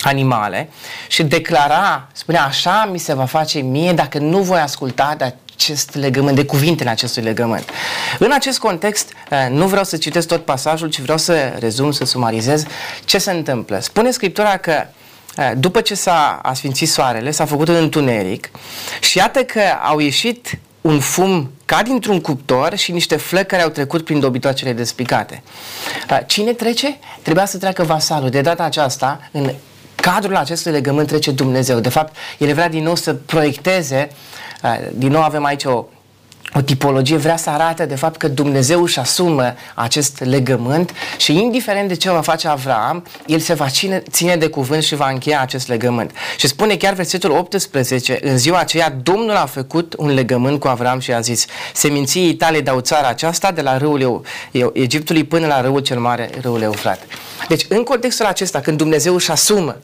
animale 0.00 0.68
și 1.08 1.24
declara, 1.24 2.08
spunea 2.12 2.44
așa 2.44 2.88
mi 2.92 2.98
se 2.98 3.14
va 3.14 3.24
face 3.24 3.58
mie 3.58 3.92
dacă 3.92 4.18
nu 4.18 4.38
voi 4.38 4.58
asculta 4.58 5.14
de 5.18 5.34
acest 5.54 5.94
legământ, 5.94 6.36
de 6.36 6.44
cuvintele 6.44 6.90
acestui 6.90 7.22
legământ. 7.22 7.70
În 8.18 8.32
acest 8.32 8.58
context, 8.58 9.12
eh, 9.30 9.46
nu 9.50 9.66
vreau 9.66 9.84
să 9.84 9.96
citesc 9.96 10.26
tot 10.28 10.44
pasajul, 10.44 10.88
ci 10.88 11.00
vreau 11.00 11.18
să 11.18 11.52
rezum, 11.58 11.90
să 11.90 12.04
sumarizez 12.04 12.64
ce 13.04 13.18
se 13.18 13.30
întâmplă. 13.30 13.78
Spune 13.80 14.10
Scriptura 14.10 14.56
că 14.56 14.70
eh, 14.70 14.86
după 15.56 15.80
ce 15.80 15.94
s-a 15.94 16.38
asfințit 16.42 16.88
soarele, 16.88 17.30
s-a 17.30 17.44
făcut 17.44 17.68
un 17.68 17.74
întuneric 17.74 18.50
și 19.00 19.18
iată 19.18 19.44
că 19.44 19.60
au 19.82 19.98
ieșit 19.98 20.58
un 20.80 21.00
fum 21.00 21.50
ca 21.64 21.82
dintr-un 21.82 22.20
cuptor 22.20 22.76
și 22.76 22.92
niște 22.92 23.16
flăcări 23.16 23.46
care 23.46 23.62
au 23.62 23.68
trecut 23.68 24.04
prin 24.04 24.20
dobitoacele 24.20 24.72
despicate. 24.72 25.42
Eh, 26.10 26.18
cine 26.26 26.52
trece? 26.52 26.98
Trebuia 27.22 27.46
să 27.46 27.58
treacă 27.58 27.82
vasalul. 27.82 28.28
De 28.28 28.40
data 28.40 28.62
aceasta, 28.62 29.28
în 29.32 29.52
cadrul 29.94 30.36
acestui 30.36 30.72
legământ 30.72 31.06
trece 31.06 31.30
Dumnezeu. 31.30 31.80
De 31.80 31.88
fapt, 31.88 32.16
el 32.38 32.52
vrea 32.52 32.68
din 32.68 32.82
nou 32.82 32.94
să 32.94 33.14
proiecteze, 33.14 34.10
uh, 34.62 34.78
din 34.92 35.10
nou 35.10 35.22
avem 35.22 35.44
aici 35.44 35.64
o, 35.64 35.84
o 36.56 36.60
tipologie, 36.60 37.16
vrea 37.16 37.36
să 37.36 37.50
arate 37.50 37.86
de 37.86 37.94
fapt 37.94 38.16
că 38.16 38.28
Dumnezeu 38.28 38.82
își 38.82 38.98
asumă 38.98 39.54
acest 39.74 40.24
legământ 40.24 40.92
și 41.16 41.32
indiferent 41.32 41.88
de 41.88 41.94
ce 41.94 42.10
va 42.10 42.20
face 42.20 42.48
Avram, 42.48 43.04
el 43.26 43.38
se 43.38 43.54
va 43.54 43.68
ține, 43.68 44.02
ține 44.10 44.36
de 44.36 44.48
cuvânt 44.48 44.82
și 44.82 44.94
va 44.94 45.08
încheia 45.08 45.40
acest 45.40 45.68
legământ. 45.68 46.10
Și 46.36 46.46
spune 46.46 46.76
chiar 46.76 46.94
versetul 46.94 47.30
18, 47.30 48.18
în 48.22 48.38
ziua 48.38 48.58
aceea 48.58 48.90
Domnul 49.02 49.36
a 49.36 49.46
făcut 49.46 49.94
un 49.98 50.14
legământ 50.14 50.60
cu 50.60 50.68
Avram 50.68 50.98
și 50.98 51.12
a 51.12 51.20
zis, 51.20 51.46
seminții 51.74 52.34
tale 52.34 52.60
dau 52.60 52.80
țara 52.80 53.08
aceasta 53.08 53.50
de 53.50 53.60
la 53.60 53.78
râul 53.78 54.22
Egiptului 54.72 55.24
până 55.24 55.46
la 55.46 55.60
râul 55.60 55.80
cel 55.80 55.98
mare, 55.98 56.30
râul 56.40 56.62
Eufrat. 56.62 57.02
Deci 57.48 57.66
în 57.68 57.82
contextul 57.82 58.26
acesta, 58.26 58.60
când 58.60 58.76
Dumnezeu 58.76 59.14
își 59.14 59.30
asumă 59.30 59.76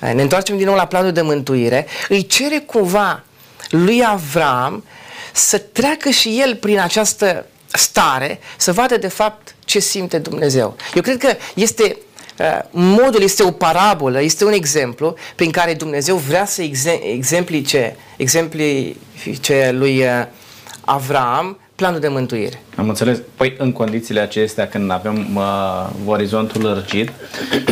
ne 0.00 0.22
întoarcem 0.22 0.56
din 0.56 0.66
nou 0.66 0.74
la 0.74 0.86
planul 0.86 1.12
de 1.12 1.20
mântuire, 1.22 1.86
îi 2.08 2.26
cere 2.26 2.58
cumva 2.58 3.22
lui 3.70 4.04
Avram 4.06 4.84
să 5.36 5.58
treacă 5.58 6.10
și 6.10 6.40
el 6.40 6.54
prin 6.54 6.78
această 6.78 7.46
stare, 7.72 8.38
să 8.56 8.72
vadă 8.72 8.96
de 8.96 9.08
fapt 9.08 9.54
ce 9.64 9.78
simte 9.78 10.18
Dumnezeu. 10.18 10.76
Eu 10.94 11.02
cred 11.02 11.16
că 11.16 11.36
este 11.54 11.96
uh, 12.38 12.58
modul 12.70 13.22
este 13.22 13.42
o 13.42 13.50
parabolă, 13.50 14.22
este 14.22 14.44
un 14.44 14.52
exemplu 14.52 15.14
prin 15.36 15.50
care 15.50 15.74
Dumnezeu 15.74 16.16
vrea 16.16 16.44
să 16.44 16.62
exemplice, 17.02 17.96
exemplice 18.16 19.70
lui 19.72 19.98
uh, 19.98 20.26
Avram 20.80 21.58
planul 21.74 22.00
de 22.00 22.08
mântuire. 22.08 22.62
Am 22.76 22.88
înțeles. 22.88 23.18
Păi 23.36 23.54
în 23.58 23.72
condițiile 23.72 24.20
acestea, 24.20 24.68
când 24.68 24.90
avem 24.90 25.36
uh, 25.36 25.88
orizontul 26.06 26.62
lărgit, 26.62 27.10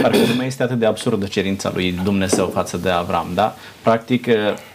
parcă 0.02 0.16
nu 0.16 0.34
mai 0.36 0.46
este 0.46 0.62
atât 0.62 0.78
de 0.78 0.86
absurdă 0.86 1.26
cerința 1.26 1.70
lui 1.74 2.00
Dumnezeu 2.02 2.50
față 2.54 2.76
de 2.76 2.90
Avram, 2.90 3.30
da? 3.34 3.56
Practic, 3.82 4.26
uh, 4.26 4.34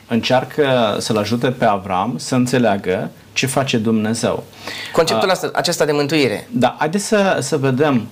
încearcă 0.10 0.96
să-l 1.00 1.18
ajute 1.18 1.52
pe 1.52 1.66
Avram 1.66 2.14
să 2.18 2.36
înțeleagă 2.36 3.12
ce 3.34 3.46
face 3.46 3.78
Dumnezeu. 3.78 4.44
Conceptul 4.92 5.30
uh, 5.44 5.50
acesta 5.54 5.86
de 5.86 5.92
mântuire. 5.92 6.48
Da, 6.52 6.76
haideți 6.80 7.06
să, 7.06 7.38
să 7.42 7.58
vedem, 7.58 8.08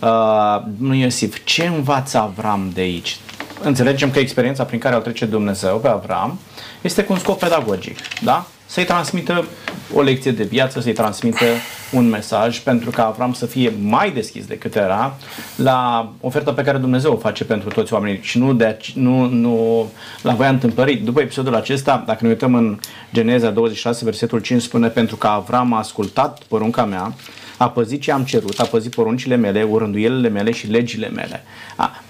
uh, 0.00 0.62
nu 0.78 0.94
Iosif, 0.94 1.44
ce 1.44 1.66
învață 1.66 2.18
Avram 2.18 2.70
de 2.74 2.80
aici? 2.80 3.16
Înțelegem 3.62 4.10
că 4.10 4.18
experiența 4.18 4.64
prin 4.64 4.78
care 4.78 4.96
o 4.96 4.98
trece 4.98 5.24
Dumnezeu 5.24 5.78
pe 5.78 5.88
Avram 5.88 6.38
este 6.80 7.04
cu 7.04 7.12
un 7.12 7.18
scop 7.18 7.38
pedagogic, 7.38 7.96
da? 8.22 8.46
să-i 8.70 8.84
transmită 8.84 9.44
o 9.94 10.00
lecție 10.02 10.30
de 10.30 10.42
viață, 10.42 10.80
să-i 10.80 10.92
transmită 10.92 11.44
un 11.92 12.08
mesaj 12.08 12.58
pentru 12.58 12.90
ca 12.90 13.06
Avram 13.06 13.32
să 13.32 13.46
fie 13.46 13.72
mai 13.82 14.10
deschis 14.10 14.46
decât 14.46 14.74
era 14.74 15.16
la 15.56 16.12
oferta 16.20 16.52
pe 16.52 16.62
care 16.62 16.78
Dumnezeu 16.78 17.12
o 17.12 17.16
face 17.16 17.44
pentru 17.44 17.68
toți 17.68 17.92
oamenii 17.92 18.18
și 18.22 18.38
nu, 18.38 18.52
de, 18.54 18.78
nu, 18.94 19.26
nu 19.26 19.86
la 20.22 20.32
voia 20.32 20.48
întâmplărit. 20.48 21.04
După 21.04 21.20
episodul 21.20 21.54
acesta, 21.54 22.02
dacă 22.06 22.18
ne 22.22 22.28
uităm 22.28 22.54
în 22.54 22.78
Geneza 23.12 23.50
26, 23.50 24.04
versetul 24.04 24.38
5, 24.38 24.62
spune 24.62 24.88
pentru 24.88 25.16
că 25.16 25.26
Avram 25.26 25.72
a 25.72 25.78
ascultat 25.78 26.42
porunca 26.48 26.84
mea, 26.84 27.14
a 27.56 27.70
păzit 27.70 28.00
ce 28.00 28.12
am 28.12 28.24
cerut, 28.24 28.58
a 28.58 28.64
păzit 28.64 28.94
poruncile 28.94 29.36
mele, 29.36 29.62
urânduielile 29.62 30.28
mele 30.28 30.50
și 30.50 30.66
legile 30.66 31.08
mele. 31.08 31.42
A, 31.76 32.02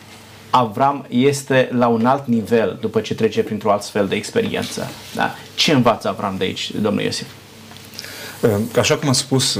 Avram 0.50 1.06
este 1.08 1.68
la 1.72 1.86
un 1.86 2.06
alt 2.06 2.26
nivel 2.26 2.78
după 2.80 3.00
ce 3.00 3.14
trece 3.14 3.42
printr-o 3.42 3.78
fel 3.78 4.06
de 4.06 4.14
experiență. 4.14 4.90
Da? 5.14 5.34
Ce 5.54 5.72
învață 5.72 6.08
Avram 6.08 6.34
de 6.38 6.44
aici, 6.44 6.70
domnul 6.70 7.02
Iosif? 7.02 7.26
Așa 8.78 8.96
cum 8.96 9.08
am 9.08 9.14
spus, 9.14 9.58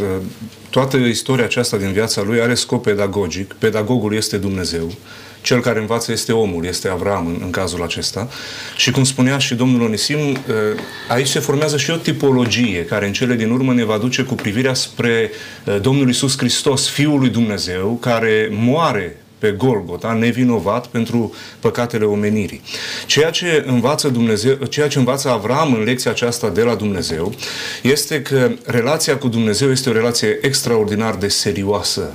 toată 0.70 0.96
istoria 0.96 1.44
aceasta 1.44 1.76
din 1.76 1.92
viața 1.92 2.22
lui 2.22 2.40
are 2.40 2.54
scop 2.54 2.82
pedagogic. 2.82 3.52
Pedagogul 3.52 4.14
este 4.14 4.36
Dumnezeu. 4.36 4.92
Cel 5.42 5.60
care 5.60 5.80
învață 5.80 6.12
este 6.12 6.32
omul, 6.32 6.64
este 6.64 6.88
Avram 6.88 7.26
în, 7.26 7.38
în 7.42 7.50
cazul 7.50 7.82
acesta. 7.82 8.28
Și 8.76 8.90
cum 8.90 9.04
spunea 9.04 9.38
și 9.38 9.54
domnul 9.54 9.82
Onisim, 9.82 10.38
aici 11.08 11.28
se 11.28 11.40
formează 11.40 11.76
și 11.76 11.90
o 11.90 11.96
tipologie 11.96 12.84
care 12.84 13.06
în 13.06 13.12
cele 13.12 13.34
din 13.34 13.50
urmă 13.50 13.72
ne 13.72 13.84
va 13.84 13.98
duce 13.98 14.22
cu 14.22 14.34
privirea 14.34 14.74
spre 14.74 15.30
Domnul 15.80 16.08
Isus 16.08 16.38
Hristos, 16.38 16.88
Fiul 16.88 17.18
lui 17.18 17.28
Dumnezeu, 17.28 17.98
care 18.00 18.48
moare 18.52 19.19
pe 19.40 19.50
Golgota, 19.50 20.12
nevinovat 20.12 20.86
pentru 20.86 21.34
păcatele 21.60 22.04
omenirii. 22.04 22.60
Ceea 23.06 23.30
ce 23.30 23.64
învață, 23.66 24.08
Dumnezeu, 24.08 24.54
ceea 24.54 24.88
ce 24.88 24.98
învață 24.98 25.28
Avram 25.28 25.74
în 25.74 25.82
lecția 25.82 26.10
aceasta 26.10 26.48
de 26.48 26.62
la 26.62 26.74
Dumnezeu 26.74 27.34
este 27.82 28.22
că 28.22 28.50
relația 28.64 29.16
cu 29.16 29.28
Dumnezeu 29.28 29.70
este 29.70 29.88
o 29.88 29.92
relație 29.92 30.38
extraordinar 30.42 31.14
de 31.14 31.28
serioasă 31.28 32.12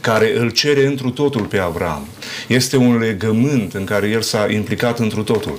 care 0.00 0.38
îl 0.38 0.50
cere 0.50 0.86
întru 0.86 1.10
totul 1.10 1.44
pe 1.44 1.58
Avram. 1.58 2.06
Este 2.46 2.76
un 2.76 2.98
legământ 2.98 3.74
în 3.74 3.84
care 3.84 4.08
el 4.08 4.22
s-a 4.22 4.46
implicat 4.50 4.98
întru 4.98 5.22
totul. 5.22 5.58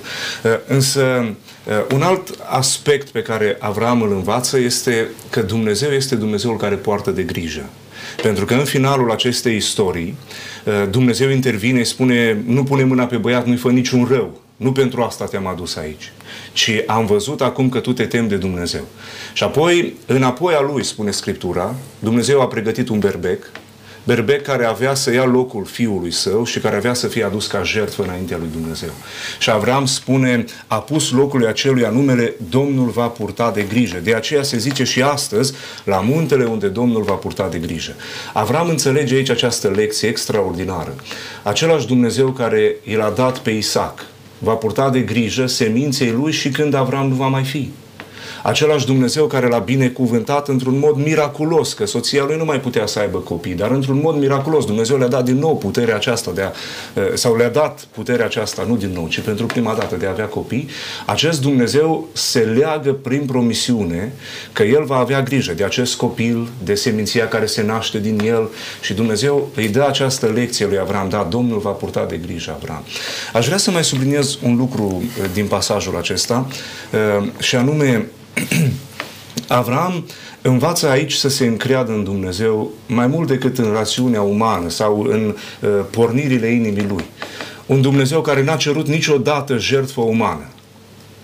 Însă, 0.66 1.34
un 1.92 2.02
alt 2.02 2.38
aspect 2.48 3.08
pe 3.08 3.22
care 3.22 3.56
Avram 3.60 4.02
îl 4.02 4.12
învață 4.12 4.58
este 4.58 5.08
că 5.30 5.42
Dumnezeu 5.42 5.90
este 5.90 6.14
Dumnezeul 6.14 6.56
care 6.56 6.74
poartă 6.74 7.10
de 7.10 7.22
grijă. 7.22 7.68
Pentru 8.22 8.44
că 8.44 8.54
în 8.54 8.64
finalul 8.64 9.10
acestei 9.10 9.56
istorii, 9.56 10.14
uh, 10.64 10.72
Dumnezeu 10.90 11.28
intervine, 11.28 11.82
spune, 11.82 12.42
nu 12.46 12.64
pune 12.64 12.84
mâna 12.84 13.04
pe 13.04 13.16
băiat, 13.16 13.46
nu-i 13.46 13.56
fă 13.56 13.70
niciun 13.70 14.04
rău. 14.10 14.40
Nu 14.56 14.72
pentru 14.72 15.02
asta 15.02 15.24
te-am 15.24 15.46
adus 15.46 15.76
aici, 15.76 16.12
ci 16.52 16.70
am 16.86 17.06
văzut 17.06 17.40
acum 17.40 17.68
că 17.68 17.80
tu 17.80 17.92
te 17.92 18.04
temi 18.04 18.28
de 18.28 18.36
Dumnezeu. 18.36 18.84
Și 19.32 19.42
apoi, 19.42 19.94
înapoi 20.06 20.54
a 20.54 20.60
lui, 20.60 20.84
spune 20.84 21.10
Scriptura, 21.10 21.74
Dumnezeu 21.98 22.40
a 22.40 22.46
pregătit 22.46 22.88
un 22.88 22.98
berbec 22.98 23.50
berbec 24.04 24.42
care 24.42 24.64
avea 24.64 24.94
să 24.94 25.12
ia 25.12 25.24
locul 25.24 25.64
fiului 25.64 26.10
său 26.10 26.44
și 26.44 26.58
care 26.58 26.76
avea 26.76 26.94
să 26.94 27.06
fie 27.06 27.24
adus 27.24 27.46
ca 27.46 27.62
jertfă 27.62 28.02
înaintea 28.02 28.36
lui 28.36 28.48
Dumnezeu. 28.52 28.90
Și 29.38 29.50
Avram 29.50 29.86
spune, 29.86 30.44
a 30.66 30.80
pus 30.80 31.10
locului 31.10 31.46
acelui 31.46 31.88
numele 31.92 32.34
Domnul 32.50 32.88
va 32.88 33.06
purta 33.06 33.50
de 33.50 33.62
grijă. 33.62 33.98
De 33.98 34.14
aceea 34.14 34.42
se 34.42 34.58
zice 34.58 34.84
și 34.84 35.02
astăzi, 35.02 35.52
la 35.84 36.00
muntele 36.00 36.44
unde 36.44 36.68
Domnul 36.68 37.02
va 37.02 37.14
purta 37.14 37.48
de 37.48 37.58
grijă. 37.58 37.94
Avram 38.32 38.68
înțelege 38.68 39.14
aici 39.14 39.30
această 39.30 39.68
lecție 39.68 40.08
extraordinară. 40.08 40.94
Același 41.42 41.86
Dumnezeu 41.86 42.30
care 42.30 42.76
i 42.84 42.94
l-a 42.94 43.10
dat 43.10 43.38
pe 43.38 43.50
Isaac, 43.50 44.06
va 44.38 44.52
purta 44.52 44.90
de 44.90 45.00
grijă 45.00 45.46
seminței 45.46 46.10
lui 46.10 46.32
și 46.32 46.48
când 46.48 46.74
Avram 46.74 47.08
nu 47.08 47.14
va 47.14 47.26
mai 47.26 47.44
fi 47.44 47.70
același 48.42 48.86
Dumnezeu 48.86 49.26
care 49.26 49.48
l-a 49.48 49.58
binecuvântat 49.58 50.48
într-un 50.48 50.78
mod 50.78 50.96
miraculos, 50.96 51.72
că 51.72 51.86
soția 51.86 52.24
lui 52.24 52.36
nu 52.36 52.44
mai 52.44 52.60
putea 52.60 52.86
să 52.86 52.98
aibă 52.98 53.18
copii, 53.18 53.54
dar 53.54 53.70
într-un 53.70 54.00
mod 54.02 54.16
miraculos 54.16 54.64
Dumnezeu 54.64 54.98
le-a 54.98 55.08
dat 55.08 55.24
din 55.24 55.38
nou 55.38 55.56
puterea 55.56 55.94
aceasta 55.94 56.30
de 56.34 56.42
a, 56.42 56.50
eh, 56.94 57.02
sau 57.14 57.36
le-a 57.36 57.48
dat 57.48 57.86
puterea 57.94 58.24
aceasta, 58.24 58.64
nu 58.68 58.76
din 58.76 58.90
nou, 58.92 59.08
ci 59.08 59.20
pentru 59.20 59.46
prima 59.46 59.74
dată 59.74 59.96
de 59.96 60.06
a 60.06 60.10
avea 60.10 60.26
copii, 60.26 60.68
acest 61.06 61.40
Dumnezeu 61.40 62.08
se 62.12 62.38
leagă 62.38 62.92
prin 62.92 63.24
promisiune 63.24 64.12
că 64.52 64.62
El 64.62 64.84
va 64.84 64.96
avea 64.96 65.22
grijă 65.22 65.52
de 65.52 65.64
acest 65.64 65.94
copil, 65.94 66.48
de 66.64 66.74
seminția 66.74 67.28
care 67.28 67.46
se 67.46 67.62
naște 67.62 67.98
din 67.98 68.20
el 68.24 68.48
și 68.80 68.94
Dumnezeu 68.94 69.48
îi 69.54 69.68
dă 69.68 69.84
această 69.88 70.26
lecție 70.26 70.66
lui 70.66 70.78
Avram, 70.78 71.08
da, 71.08 71.26
Domnul 71.30 71.58
va 71.58 71.70
purta 71.70 72.04
de 72.04 72.16
grijă 72.16 72.56
Avram. 72.60 72.82
Aș 73.32 73.46
vrea 73.46 73.58
să 73.58 73.70
mai 73.70 73.84
subliniez 73.84 74.38
un 74.42 74.56
lucru 74.56 75.02
eh, 75.02 75.28
din 75.32 75.46
pasajul 75.46 75.96
acesta 75.96 76.46
eh, 76.90 77.28
și 77.38 77.56
anume 77.56 78.06
Avram 79.48 80.06
învață 80.42 80.88
aici 80.88 81.12
să 81.12 81.28
se 81.28 81.46
încreadă 81.46 81.92
în 81.92 82.04
Dumnezeu 82.04 82.70
mai 82.86 83.06
mult 83.06 83.28
decât 83.28 83.58
în 83.58 83.72
rațiunea 83.72 84.22
umană 84.22 84.68
sau 84.68 85.02
în 85.02 85.34
uh, 85.60 85.70
pornirile 85.90 86.46
inimii 86.48 86.86
lui. 86.88 87.04
Un 87.66 87.80
Dumnezeu 87.80 88.20
care 88.20 88.44
n-a 88.44 88.56
cerut 88.56 88.88
niciodată 88.88 89.56
jertfă 89.58 90.00
umană. 90.00 90.48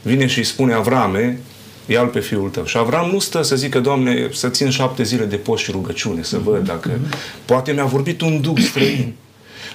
Vine 0.02 0.26
și 0.26 0.38
îi 0.38 0.44
spune 0.44 0.72
Avrame, 0.72 1.40
ia 1.86 2.02
pe 2.02 2.20
fiul 2.20 2.48
tău. 2.48 2.64
Și 2.64 2.76
Avram 2.76 3.10
nu 3.10 3.18
stă 3.18 3.42
să 3.42 3.56
zică, 3.56 3.80
Doamne, 3.80 4.28
să 4.32 4.48
țin 4.48 4.70
șapte 4.70 5.02
zile 5.02 5.24
de 5.24 5.36
post 5.36 5.62
și 5.62 5.70
rugăciune, 5.70 6.22
să 6.22 6.38
văd 6.38 6.66
dacă... 6.66 6.90
Poate 7.44 7.72
mi-a 7.72 7.84
vorbit 7.84 8.20
un 8.20 8.40
duc 8.40 8.58
străin. 8.58 9.14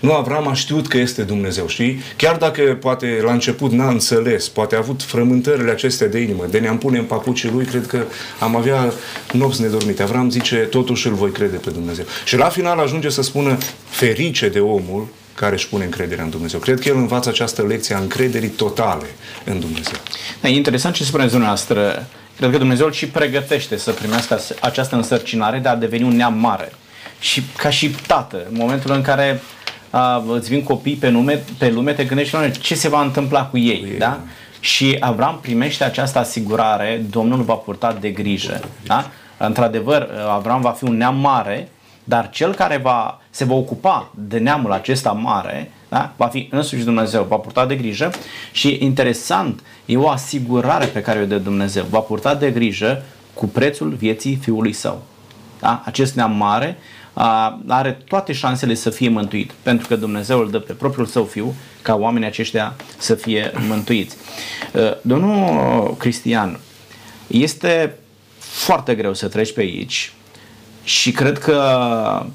Nu, 0.03 0.13
Avram 0.13 0.48
a 0.48 0.53
știut 0.53 0.88
că 0.88 0.98
este 0.98 1.22
Dumnezeu, 1.22 1.67
știi? 1.67 2.01
Chiar 2.15 2.36
dacă 2.36 2.77
poate 2.79 3.19
la 3.24 3.31
început 3.31 3.72
n-a 3.72 3.89
înțeles, 3.89 4.48
poate 4.48 4.75
a 4.75 4.77
avut 4.77 5.03
frământările 5.03 5.72
acestea 5.72 6.07
de 6.07 6.19
inimă, 6.19 6.45
de 6.50 6.60
ne-am 6.60 6.77
pune 6.77 6.98
în 6.98 7.03
papucii 7.03 7.50
lui, 7.50 7.65
cred 7.65 7.88
că 7.88 8.03
am 8.39 8.55
avea 8.55 8.93
nopți 9.31 9.62
nedormite. 9.62 10.03
Avram 10.03 10.29
zice, 10.29 10.55
totuși 10.55 11.07
îl 11.07 11.13
voi 11.13 11.31
crede 11.31 11.55
pe 11.57 11.69
Dumnezeu. 11.69 12.05
Și 12.25 12.38
la 12.38 12.50
final 12.50 12.79
ajunge 12.79 13.10
să 13.10 13.22
spună, 13.22 13.57
ferice 13.89 14.50
de 14.50 14.60
omul 14.60 15.07
care 15.36 15.53
își 15.53 15.67
pune 15.67 15.83
încrederea 15.83 16.24
în 16.24 16.29
Dumnezeu. 16.29 16.60
Cred 16.60 16.79
că 16.79 16.88
el 16.88 16.95
învață 16.95 17.29
această 17.29 17.62
lecție 17.62 17.95
a 17.95 18.00
încrederii 18.00 18.50
totale 18.50 19.05
în 19.45 19.60
Dumnezeu. 19.60 19.98
Da, 20.41 20.50
e 20.50 20.55
interesant 20.55 20.95
ce 20.95 21.03
spuneți 21.03 21.29
dumneavoastră. 21.31 22.07
Cred 22.38 22.51
că 22.51 22.57
Dumnezeu 22.57 22.86
îl 22.86 22.91
și 22.91 23.07
pregătește 23.07 23.77
să 23.77 23.91
primească 23.91 24.39
această 24.60 24.95
însărcinare 24.95 25.60
de 25.60 25.67
a 25.67 25.75
deveni 25.75 26.03
un 26.03 26.15
neam 26.15 26.33
mare. 26.33 26.72
Și 27.19 27.43
ca 27.57 27.69
și 27.69 27.95
tată, 28.07 28.45
în 28.50 28.55
momentul 28.57 28.91
în 28.91 29.01
care 29.01 29.41
a, 29.95 30.23
îți 30.27 30.50
vin 30.50 30.63
copii 30.63 30.95
pe, 30.95 31.09
nume, 31.09 31.43
pe 31.57 31.69
lume, 31.69 31.93
te 31.93 32.03
gândești 32.03 32.59
ce 32.59 32.75
se 32.75 32.89
va 32.89 33.01
întâmpla 33.01 33.45
cu 33.45 33.57
ei. 33.57 33.79
Cu 33.79 33.85
ei 33.85 33.97
da? 33.97 34.05
da? 34.05 34.19
Și 34.59 34.97
Avram 35.00 35.39
primește 35.41 35.83
această 35.83 36.19
asigurare, 36.19 37.05
Domnul 37.09 37.41
va 37.41 37.53
purta 37.53 37.97
de 38.00 38.09
grijă. 38.09 38.59
Da? 38.85 39.09
Într-adevăr, 39.38 40.09
Avram 40.29 40.62
va 40.62 40.69
fi 40.69 40.83
un 40.83 40.97
neam 40.97 41.17
mare, 41.17 41.69
dar 42.03 42.29
cel 42.29 42.53
care 42.53 42.77
va, 42.77 43.21
se 43.29 43.45
va 43.45 43.53
ocupa 43.53 44.12
de 44.15 44.38
neamul 44.38 44.71
acesta 44.71 45.12
mare, 45.12 45.71
da? 45.89 46.13
va 46.15 46.27
fi 46.27 46.47
însuși 46.51 46.83
Dumnezeu, 46.83 47.23
va 47.23 47.35
purta 47.35 47.65
de 47.65 47.75
grijă 47.75 48.12
și 48.51 48.77
interesant, 48.81 49.63
e 49.85 49.97
o 49.97 50.09
asigurare 50.09 50.85
pe 50.85 51.01
care 51.01 51.19
o 51.21 51.25
dă 51.25 51.38
Dumnezeu, 51.38 51.85
va 51.89 52.00
purta 52.00 52.35
de 52.35 52.51
grijă 52.51 53.03
cu 53.33 53.45
prețul 53.45 53.89
vieții 53.89 54.35
fiului 54.35 54.73
său. 54.73 55.01
Da? 55.59 55.81
Acest 55.85 56.15
neam 56.15 56.35
mare 56.35 56.77
a, 56.77 57.02
are 57.67 57.91
toate 58.08 58.34
șansele 58.34 58.74
să 58.74 58.89
fie 58.89 59.10
mântuit, 59.10 59.51
pentru 59.62 59.88
că 59.88 59.96
Dumnezeu 59.96 60.39
îl 60.39 60.50
dă 60.50 60.60
pe 60.60 60.74
propriul 60.74 61.05
său 61.05 61.24
fiu 61.24 61.53
ca 61.82 61.96
oamenii 61.96 62.27
aceștia 62.27 62.75
să 62.98 63.15
fie 63.15 63.51
mântuiți. 63.67 64.15
Domnul 65.01 65.96
Cristian, 65.98 66.60
este 67.27 67.96
foarte 68.38 68.96
greu 68.96 69.13
să 69.13 69.27
treci 69.27 69.53
pe 69.53 69.62
aici 69.62 70.13
și 70.84 71.12
cred 71.12 71.39
că 71.39 72.25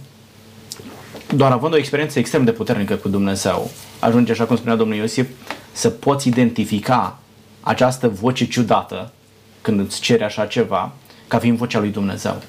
doar 1.35 1.53
având 1.53 1.73
o 1.73 1.77
experiență 1.77 2.19
extrem 2.19 2.45
de 2.45 2.53
puternică 2.53 2.95
cu 2.95 3.09
Dumnezeu, 3.09 3.71
ajunge, 3.99 4.33
așa 4.33 4.45
cum 4.45 4.57
spunea 4.57 4.77
domnul 4.77 4.97
Iosif, 4.97 5.27
să 5.73 5.89
poți 5.89 6.29
identifica 6.29 7.19
această 7.61 8.09
voce 8.09 8.47
ciudată 8.47 9.13
când 9.61 9.81
îți 9.81 10.01
cere 10.01 10.25
așa 10.25 10.47
ceva, 10.47 10.93
ca 11.29 11.39
fiind 11.39 11.57
vocea 11.59 11.79
lui 11.79 11.91
Dumnezeu. 11.91 12.43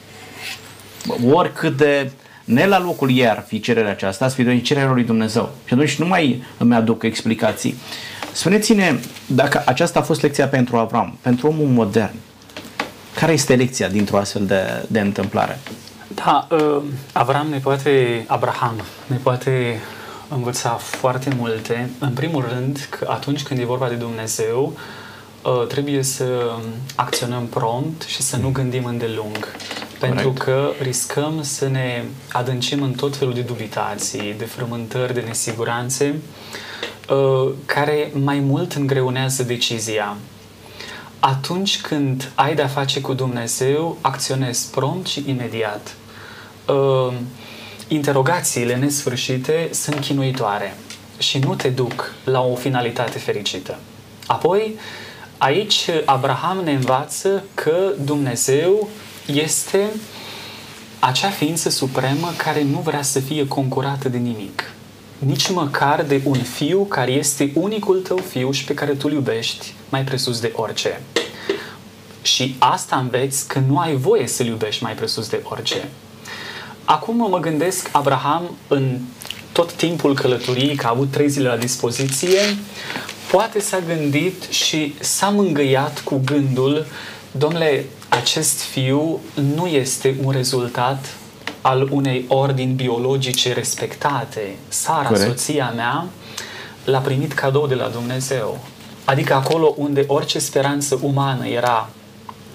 Oricât 1.32 1.78
de 1.78 2.12
ne 2.44 2.66
la 2.66 2.80
locul 2.80 3.12
ei 3.12 3.30
ar 3.30 3.44
fi 3.48 3.60
cererea 3.60 3.92
aceasta, 3.92 4.28
să 4.28 4.36
fi 4.36 4.62
cererea 4.62 4.92
lui 4.92 5.04
Dumnezeu. 5.04 5.50
Și 5.66 5.74
atunci 5.74 5.96
nu 5.96 6.06
mai 6.06 6.44
îmi 6.58 6.76
aduc 6.76 7.04
explicații. 7.04 7.76
Spuneți-ne 8.32 9.00
dacă 9.26 9.64
aceasta 9.66 10.00
a 10.00 10.02
fost 10.02 10.22
lecția 10.22 10.48
pentru 10.48 10.78
Avram, 10.78 11.18
pentru 11.22 11.48
omul 11.48 11.68
modern. 11.68 12.16
Care 13.16 13.32
este 13.32 13.56
lecția 13.56 13.88
dintr-o 13.88 14.18
astfel 14.18 14.46
de, 14.46 14.86
de 14.88 15.00
întâmplare? 15.00 15.60
Da, 16.08 16.48
uh, 16.52 16.82
Avram 17.14 17.48
ne 17.48 17.58
poate, 17.58 18.24
Abraham 18.28 18.82
ne 19.08 19.16
poate 19.16 19.82
învăța 20.28 20.70
foarte 20.70 21.30
multe. 21.38 21.90
În 22.00 22.10
primul 22.10 22.46
rând, 22.54 22.88
că 22.90 23.08
atunci 23.10 23.44
când 23.44 23.60
e 23.60 23.66
vorba 23.66 23.88
de 23.88 23.96
Dumnezeu, 23.96 24.74
uh, 25.44 25.68
trebuie 25.68 26.04
să 26.04 26.26
acționăm 26.96 27.46
prompt 27.46 28.02
și 28.02 28.22
să 28.22 28.38
nu 28.38 28.50
gândim 28.50 28.86
îndelung. 28.86 29.48
Pentru 30.00 30.32
că 30.32 30.72
riscăm 30.82 31.44
să 31.44 31.68
ne 31.68 32.04
adâncim 32.32 32.82
în 32.82 32.92
tot 32.94 33.16
felul 33.16 33.34
de 33.34 33.42
dubitații, 33.42 34.36
de 34.38 34.46
frământări, 34.46 35.14
de 35.14 35.24
nesiguranțe, 35.28 36.20
uh, 37.10 37.52
care 37.66 38.12
mai 38.24 38.40
mult 38.40 38.74
îngreunează 38.74 39.44
decizia. 39.44 40.18
Atunci 41.20 41.82
când 41.82 42.32
ai 42.36 42.56
de-a 42.56 42.68
face 42.68 43.02
cu 43.02 43.14
Dumnezeu, 43.14 43.98
acționezi 44.02 44.72
prompt 44.72 45.08
și 45.08 45.24
imediat 45.28 45.96
uh, 46.68 47.14
interogațiile 47.88 48.76
nesfârșite 48.76 49.70
sunt 49.72 50.00
chinuitoare 50.00 50.76
și 51.18 51.38
nu 51.38 51.56
te 51.56 51.70
duc 51.70 52.14
la 52.24 52.42
o 52.42 52.56
finalitate 52.56 53.20
fericită. 53.20 53.80
Apoi, 54.28 54.76
aici 55.38 55.90
Abraham 56.06 56.58
ne 56.64 56.72
învață 56.72 57.44
că 57.54 57.94
Dumnezeu 58.04 58.90
este 59.34 59.90
acea 61.00 61.30
ființă 61.30 61.70
supremă 61.70 62.34
care 62.38 62.64
nu 62.64 62.80
vrea 62.80 63.02
să 63.02 63.20
fie 63.20 63.48
concurată 63.48 64.10
de 64.10 64.18
nimic. 64.18 64.72
Nici 65.18 65.50
măcar 65.50 66.04
de 66.04 66.22
un 66.24 66.38
fiu 66.38 66.84
care 66.84 67.12
este 67.12 67.52
unicul 67.54 68.00
tău 68.00 68.18
fiu 68.18 68.52
și 68.52 68.64
pe 68.64 68.74
care 68.74 68.92
tu 68.92 69.08
îl 69.08 69.14
iubești 69.14 69.74
mai 69.90 70.04
presus 70.04 70.40
de 70.40 70.52
orice. 70.56 71.02
Și 72.22 72.56
asta 72.60 72.96
înveți 72.96 73.48
că 73.48 73.60
nu 73.68 73.78
ai 73.78 73.96
voie 73.96 74.28
să-l 74.28 74.46
iubești 74.46 74.84
mai 74.84 74.94
presus 74.94 75.30
de 75.30 75.42
orice. 75.44 75.88
Acum 76.86 77.16
mă 77.30 77.40
gândesc, 77.40 77.90
Abraham, 77.92 78.56
în 78.68 79.00
tot 79.52 79.74
timpul 79.74 80.14
călătoriei, 80.14 80.76
că 80.76 80.88
a 80.88 80.90
avut 80.90 81.12
trei 81.12 81.30
zile 81.30 81.48
la 81.48 81.58
dispoziție, 81.58 82.40
poate 83.32 83.60
s-a 83.60 83.80
gândit 83.80 84.44
și 84.50 84.96
s-a 85.00 85.30
mângâiat 85.30 86.00
cu 86.00 86.22
gândul, 86.26 86.86
domnule, 87.32 87.86
acest 88.10 88.62
fiu 88.62 89.20
nu 89.56 89.68
este 89.68 90.16
un 90.24 90.32
rezultat 90.32 91.06
al 91.62 91.88
unei 91.92 92.26
ordini 92.28 92.74
biologice 92.74 93.54
respectate. 93.54 94.56
Sara, 94.68 95.08
Corect. 95.08 95.28
soția 95.28 95.74
mea, 95.76 96.06
l-a 96.84 97.00
primit 97.00 97.34
cadou 97.34 97.68
de 97.68 97.76
la 97.76 97.88
Dumnezeu. 97.88 98.60
Adică 99.06 99.34
acolo 99.34 99.74
unde 99.78 100.04
orice 100.08 100.40
speranță 100.40 101.00
umană 101.02 101.48
era 101.48 101.90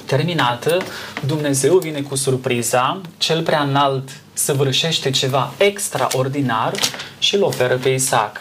terminată, 0.05 0.79
Dumnezeu 1.27 1.79
vine 1.79 2.01
cu 2.01 2.15
surpriza, 2.15 3.01
cel 3.19 3.43
prea 3.43 3.63
înalt 3.63 4.09
săvârșește 4.33 5.11
ceva 5.11 5.53
extraordinar 5.57 6.73
și 7.19 7.35
îl 7.35 7.43
oferă 7.43 7.75
pe 7.77 7.89
Isaac. 7.89 8.37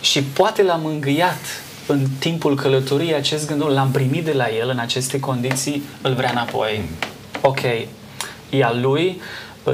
Și 0.00 0.22
poate 0.22 0.62
l-a 0.62 0.74
mângâiat 0.74 1.40
în 1.88 2.06
timpul 2.18 2.54
călătoriei 2.54 3.14
acest 3.14 3.46
gând, 3.46 3.70
l-am 3.70 3.90
primit 3.90 4.24
de 4.24 4.32
la 4.32 4.50
el 4.50 4.68
în 4.68 4.78
aceste 4.78 5.20
condiții, 5.20 5.82
îl 6.02 6.14
vrea 6.14 6.30
înapoi. 6.30 6.82
Ok, 7.40 7.60
e 8.50 8.64
al 8.64 8.80
lui, 8.80 9.20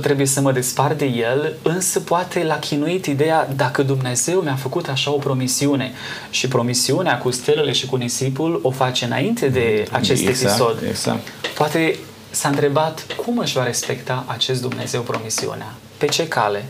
trebuie 0.00 0.26
să 0.26 0.40
mă 0.40 0.52
despart 0.52 0.98
de 0.98 1.04
el, 1.04 1.54
însă 1.62 2.00
poate 2.00 2.44
l-a 2.44 2.58
chinuit 2.58 3.06
ideea 3.06 3.48
dacă 3.56 3.82
Dumnezeu 3.82 4.40
mi-a 4.40 4.54
făcut 4.54 4.88
așa 4.88 5.10
o 5.12 5.16
promisiune 5.16 5.92
și 6.30 6.48
promisiunea 6.48 7.18
cu 7.18 7.30
stelele 7.30 7.72
și 7.72 7.86
cu 7.86 7.96
nisipul 7.96 8.60
o 8.62 8.70
face 8.70 9.04
înainte 9.04 9.48
de 9.48 9.84
acest 9.90 10.26
exact, 10.26 10.52
episod. 10.52 10.88
Exact. 10.88 11.28
Poate 11.54 11.98
s-a 12.30 12.48
întrebat 12.48 13.06
cum 13.24 13.38
își 13.38 13.56
va 13.56 13.64
respecta 13.64 14.24
acest 14.26 14.60
Dumnezeu 14.60 15.00
promisiunea. 15.00 15.74
Pe 15.98 16.06
ce 16.06 16.28
cale? 16.28 16.64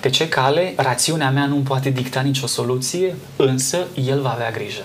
Pe 0.00 0.10
ce 0.10 0.28
cale? 0.28 0.72
Rațiunea 0.76 1.30
mea 1.30 1.46
nu 1.46 1.54
poate 1.54 1.90
dicta 1.90 2.20
nicio 2.20 2.46
soluție, 2.46 3.14
însă 3.36 3.86
El 4.06 4.20
va 4.20 4.32
avea 4.32 4.50
grijă. 4.50 4.84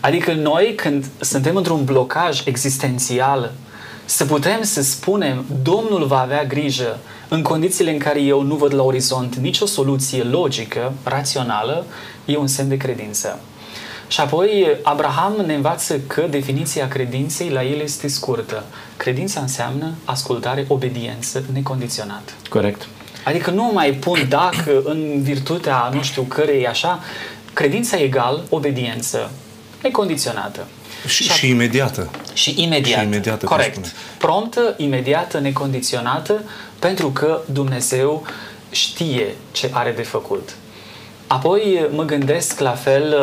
Adică 0.00 0.32
noi, 0.32 0.74
când 0.76 1.06
suntem 1.20 1.56
într-un 1.56 1.84
blocaj 1.84 2.42
existențial, 2.44 3.52
să 4.04 4.24
putem 4.24 4.62
să 4.62 4.82
spunem 4.82 5.44
Domnul 5.62 6.06
va 6.06 6.20
avea 6.20 6.44
grijă 6.44 6.98
în 7.28 7.42
condițiile 7.42 7.92
în 7.92 7.98
care 7.98 8.20
eu 8.20 8.42
nu 8.42 8.54
văd 8.54 8.74
la 8.74 8.82
orizont 8.82 9.34
nicio 9.34 9.66
soluție 9.66 10.22
logică, 10.22 10.92
rațională, 11.02 11.84
e 12.24 12.36
un 12.36 12.46
semn 12.46 12.68
de 12.68 12.76
credință. 12.76 13.40
Și 14.08 14.20
apoi 14.20 14.66
Abraham 14.82 15.42
ne 15.46 15.54
învață 15.54 15.98
că 16.06 16.26
definiția 16.30 16.88
credinței 16.88 17.48
la 17.48 17.64
el 17.64 17.80
este 17.80 18.08
scurtă. 18.08 18.64
Credința 18.96 19.40
înseamnă 19.40 19.94
ascultare, 20.04 20.64
obediență 20.68 21.44
necondiționată. 21.52 22.32
Corect. 22.48 22.88
Adică 23.24 23.50
nu 23.50 23.70
mai 23.72 23.92
pun 23.92 24.26
dacă 24.28 24.82
în 24.84 25.22
virtutea 25.22 25.90
nu 25.94 26.02
știu 26.02 26.22
cărei 26.22 26.66
așa, 26.66 27.02
credința 27.52 27.96
egal, 27.96 28.44
obediență 28.48 29.30
necondiționată. 29.82 30.66
Și, 31.06 31.22
și, 31.22 31.32
și 31.32 31.48
imediată. 31.48 32.10
Și 32.32 32.54
imediată. 32.56 33.00
Și 33.00 33.06
imediată 33.06 33.46
Corect. 33.46 33.92
Promptă, 34.18 34.74
imediată, 34.76 35.38
necondiționată, 35.38 36.42
pentru 36.78 37.10
că 37.10 37.40
Dumnezeu 37.52 38.26
știe 38.70 39.34
ce 39.52 39.70
are 39.72 39.92
de 39.96 40.02
făcut. 40.02 40.48
Apoi 41.26 41.86
mă 41.94 42.04
gândesc 42.04 42.58
la 42.60 42.70
fel 42.70 43.14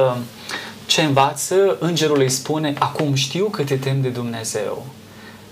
ce 0.85 1.01
învață, 1.01 1.77
îngerul 1.79 2.19
îi 2.19 2.29
spune, 2.29 2.73
acum 2.79 3.13
știu 3.13 3.45
că 3.45 3.63
te 3.63 3.75
tem 3.75 4.01
de 4.01 4.07
Dumnezeu. 4.07 4.85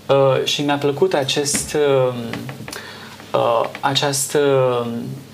uh, 0.06 0.44
și 0.44 0.62
mi-a 0.62 0.76
plăcut 0.76 1.14
acest, 1.14 1.74
uh, 1.74 2.14
uh, 3.34 3.68
acest, 3.80 4.34
uh, 4.34 4.86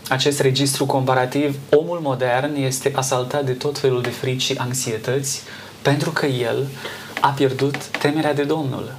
acest 0.09 0.40
registru 0.40 0.87
comparativ. 0.87 1.59
Omul 1.70 1.98
modern 2.02 2.55
este 2.55 2.92
asaltat 2.94 3.44
de 3.44 3.52
tot 3.52 3.78
felul 3.78 4.02
de 4.02 4.11
frici 4.11 4.42
și 4.42 4.55
anxietăți 4.59 5.42
pentru 5.83 6.11
că 6.11 6.26
el 6.26 6.66
a 7.20 7.28
pierdut 7.28 7.87
temerea 7.87 8.35
de 8.35 8.42
Domnul. 8.42 8.92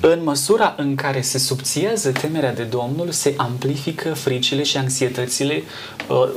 În 0.00 0.22
măsura 0.22 0.74
în 0.76 0.94
care 0.94 1.20
se 1.20 1.38
subțiază 1.38 2.10
temerea 2.10 2.54
de 2.54 2.62
Domnul, 2.62 3.10
se 3.10 3.34
amplifică 3.36 4.14
fricile 4.14 4.62
și 4.62 4.76
anxietățile 4.76 5.62
uh, 6.08 6.28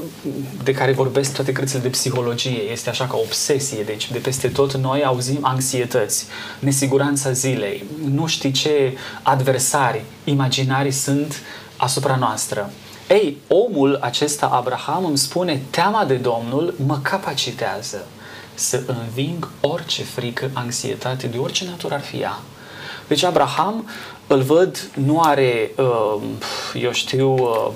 de 0.64 0.72
care 0.72 0.92
vorbesc 0.92 1.34
toate 1.34 1.52
cărțile 1.52 1.80
de 1.80 1.88
psihologie. 1.88 2.62
Este 2.72 2.90
așa 2.90 3.06
ca 3.06 3.18
obsesie, 3.18 3.84
deci 3.84 4.12
de 4.12 4.18
peste 4.18 4.48
tot 4.48 4.74
noi 4.74 5.04
auzim 5.04 5.40
anxietăți, 5.42 6.26
nesiguranța 6.60 7.32
zilei, 7.32 7.84
nu 8.14 8.28
știi 8.28 8.52
ce 8.52 8.98
adversari 9.22 10.04
imaginari 10.24 10.92
sunt 10.92 11.42
asupra 11.78 12.16
noastră. 12.16 12.72
Ei, 13.10 13.38
omul 13.48 13.98
acesta, 14.02 14.46
Abraham, 14.46 15.06
îmi 15.06 15.18
spune, 15.18 15.62
teama 15.70 16.06
de 16.06 16.16
Domnul 16.16 16.74
mă 16.86 17.00
capacitează 17.02 18.06
să 18.54 18.84
înving 18.86 19.50
orice 19.62 20.04
frică, 20.04 20.50
anxietate, 20.54 21.28
de 21.28 21.38
orice 21.38 21.66
natură 21.66 21.94
ar 21.94 22.02
fi 22.02 22.18
ea. 22.18 22.40
Deci 23.08 23.24
Abraham 23.24 23.88
îl 24.28 24.42
văd, 24.42 24.90
nu 24.94 25.22
are, 25.22 25.72
uh, 25.78 26.22
eu 26.82 26.92
știu, 26.92 27.34
uh, 27.34 27.72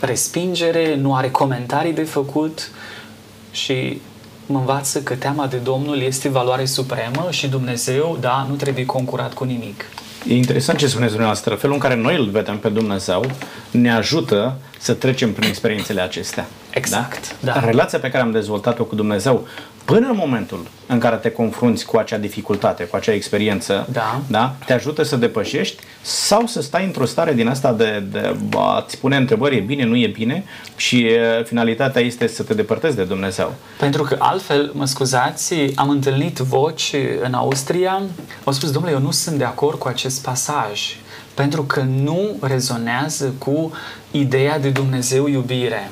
respingere, 0.00 0.94
nu 0.94 1.14
are 1.14 1.30
comentarii 1.30 1.92
de 1.92 2.02
făcut 2.02 2.70
și 3.50 4.00
mă 4.46 4.58
învață 4.58 5.02
că 5.02 5.14
teama 5.14 5.46
de 5.46 5.56
Domnul 5.56 6.00
este 6.00 6.28
valoare 6.28 6.64
supremă 6.64 7.26
și 7.30 7.48
Dumnezeu, 7.48 8.16
da, 8.20 8.46
nu 8.48 8.54
trebuie 8.54 8.86
concurat 8.86 9.34
cu 9.34 9.44
nimic. 9.44 9.84
E 10.28 10.34
interesant 10.34 10.78
ce 10.78 10.86
spuneți 10.86 11.10
dumneavoastră. 11.10 11.54
Felul 11.54 11.74
în 11.74 11.80
care 11.80 11.94
noi 11.94 12.16
îl 12.16 12.30
vedem 12.30 12.58
pe 12.58 12.68
Dumnezeu 12.68 13.24
ne 13.70 13.92
ajută 13.92 14.56
să 14.78 14.92
trecem 14.92 15.32
prin 15.32 15.48
experiențele 15.48 16.00
acestea. 16.00 16.46
Exact, 16.70 17.36
Da? 17.40 17.52
da. 17.52 17.64
Relația 17.64 17.98
pe 17.98 18.10
care 18.10 18.22
am 18.22 18.30
dezvoltat-o 18.30 18.84
cu 18.84 18.94
Dumnezeu 18.94 19.46
până 19.90 20.08
în 20.08 20.16
momentul 20.16 20.66
în 20.86 20.98
care 20.98 21.16
te 21.16 21.30
confrunți 21.30 21.86
cu 21.86 21.96
acea 21.96 22.18
dificultate, 22.18 22.84
cu 22.84 22.96
acea 22.96 23.12
experiență, 23.12 23.86
Da. 23.92 24.20
Da? 24.26 24.54
te 24.66 24.72
ajută 24.72 25.02
să 25.02 25.16
depășești 25.16 25.82
sau 26.02 26.46
să 26.46 26.62
stai 26.62 26.84
într-o 26.84 27.04
stare 27.04 27.32
din 27.32 27.48
asta 27.48 27.72
de, 27.72 28.04
de 28.10 28.36
a-ți 28.56 28.98
pune 28.98 29.16
întrebări, 29.16 29.56
e 29.56 29.60
bine, 29.60 29.84
nu 29.84 29.96
e 29.96 30.06
bine 30.06 30.44
și 30.76 31.00
e, 31.00 31.42
finalitatea 31.46 32.02
este 32.02 32.26
să 32.26 32.42
te 32.42 32.54
depărtezi 32.54 32.96
de 32.96 33.04
Dumnezeu. 33.04 33.54
Pentru 33.78 34.02
că 34.02 34.16
altfel, 34.18 34.70
mă 34.74 34.84
scuzați, 34.84 35.54
am 35.74 35.88
întâlnit 35.88 36.36
voci 36.38 36.94
în 37.22 37.34
Austria, 37.34 38.02
au 38.44 38.52
spus, 38.52 38.70
domnule, 38.70 38.94
eu 38.94 39.00
nu 39.00 39.10
sunt 39.10 39.36
de 39.36 39.44
acord 39.44 39.78
cu 39.78 39.88
acest 39.88 40.22
pasaj, 40.22 40.96
pentru 41.34 41.62
că 41.62 41.80
nu 41.80 42.36
rezonează 42.40 43.34
cu 43.38 43.72
ideea 44.10 44.58
de 44.58 44.68
Dumnezeu 44.68 45.26
iubire. 45.26 45.90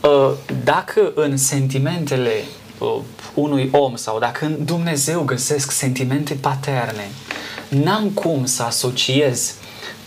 Uh, 0.00 0.30
Dacă 0.64 1.12
în 1.14 1.36
sentimentele 1.36 2.30
uh, 2.30 2.63
unui 3.34 3.68
om 3.72 3.96
sau 3.96 4.18
dacă 4.18 4.44
în 4.44 4.64
Dumnezeu 4.64 5.22
găsesc 5.22 5.70
sentimente 5.70 6.34
paterne, 6.34 7.10
n-am 7.68 8.08
cum 8.08 8.44
să 8.44 8.62
asociez 8.62 9.54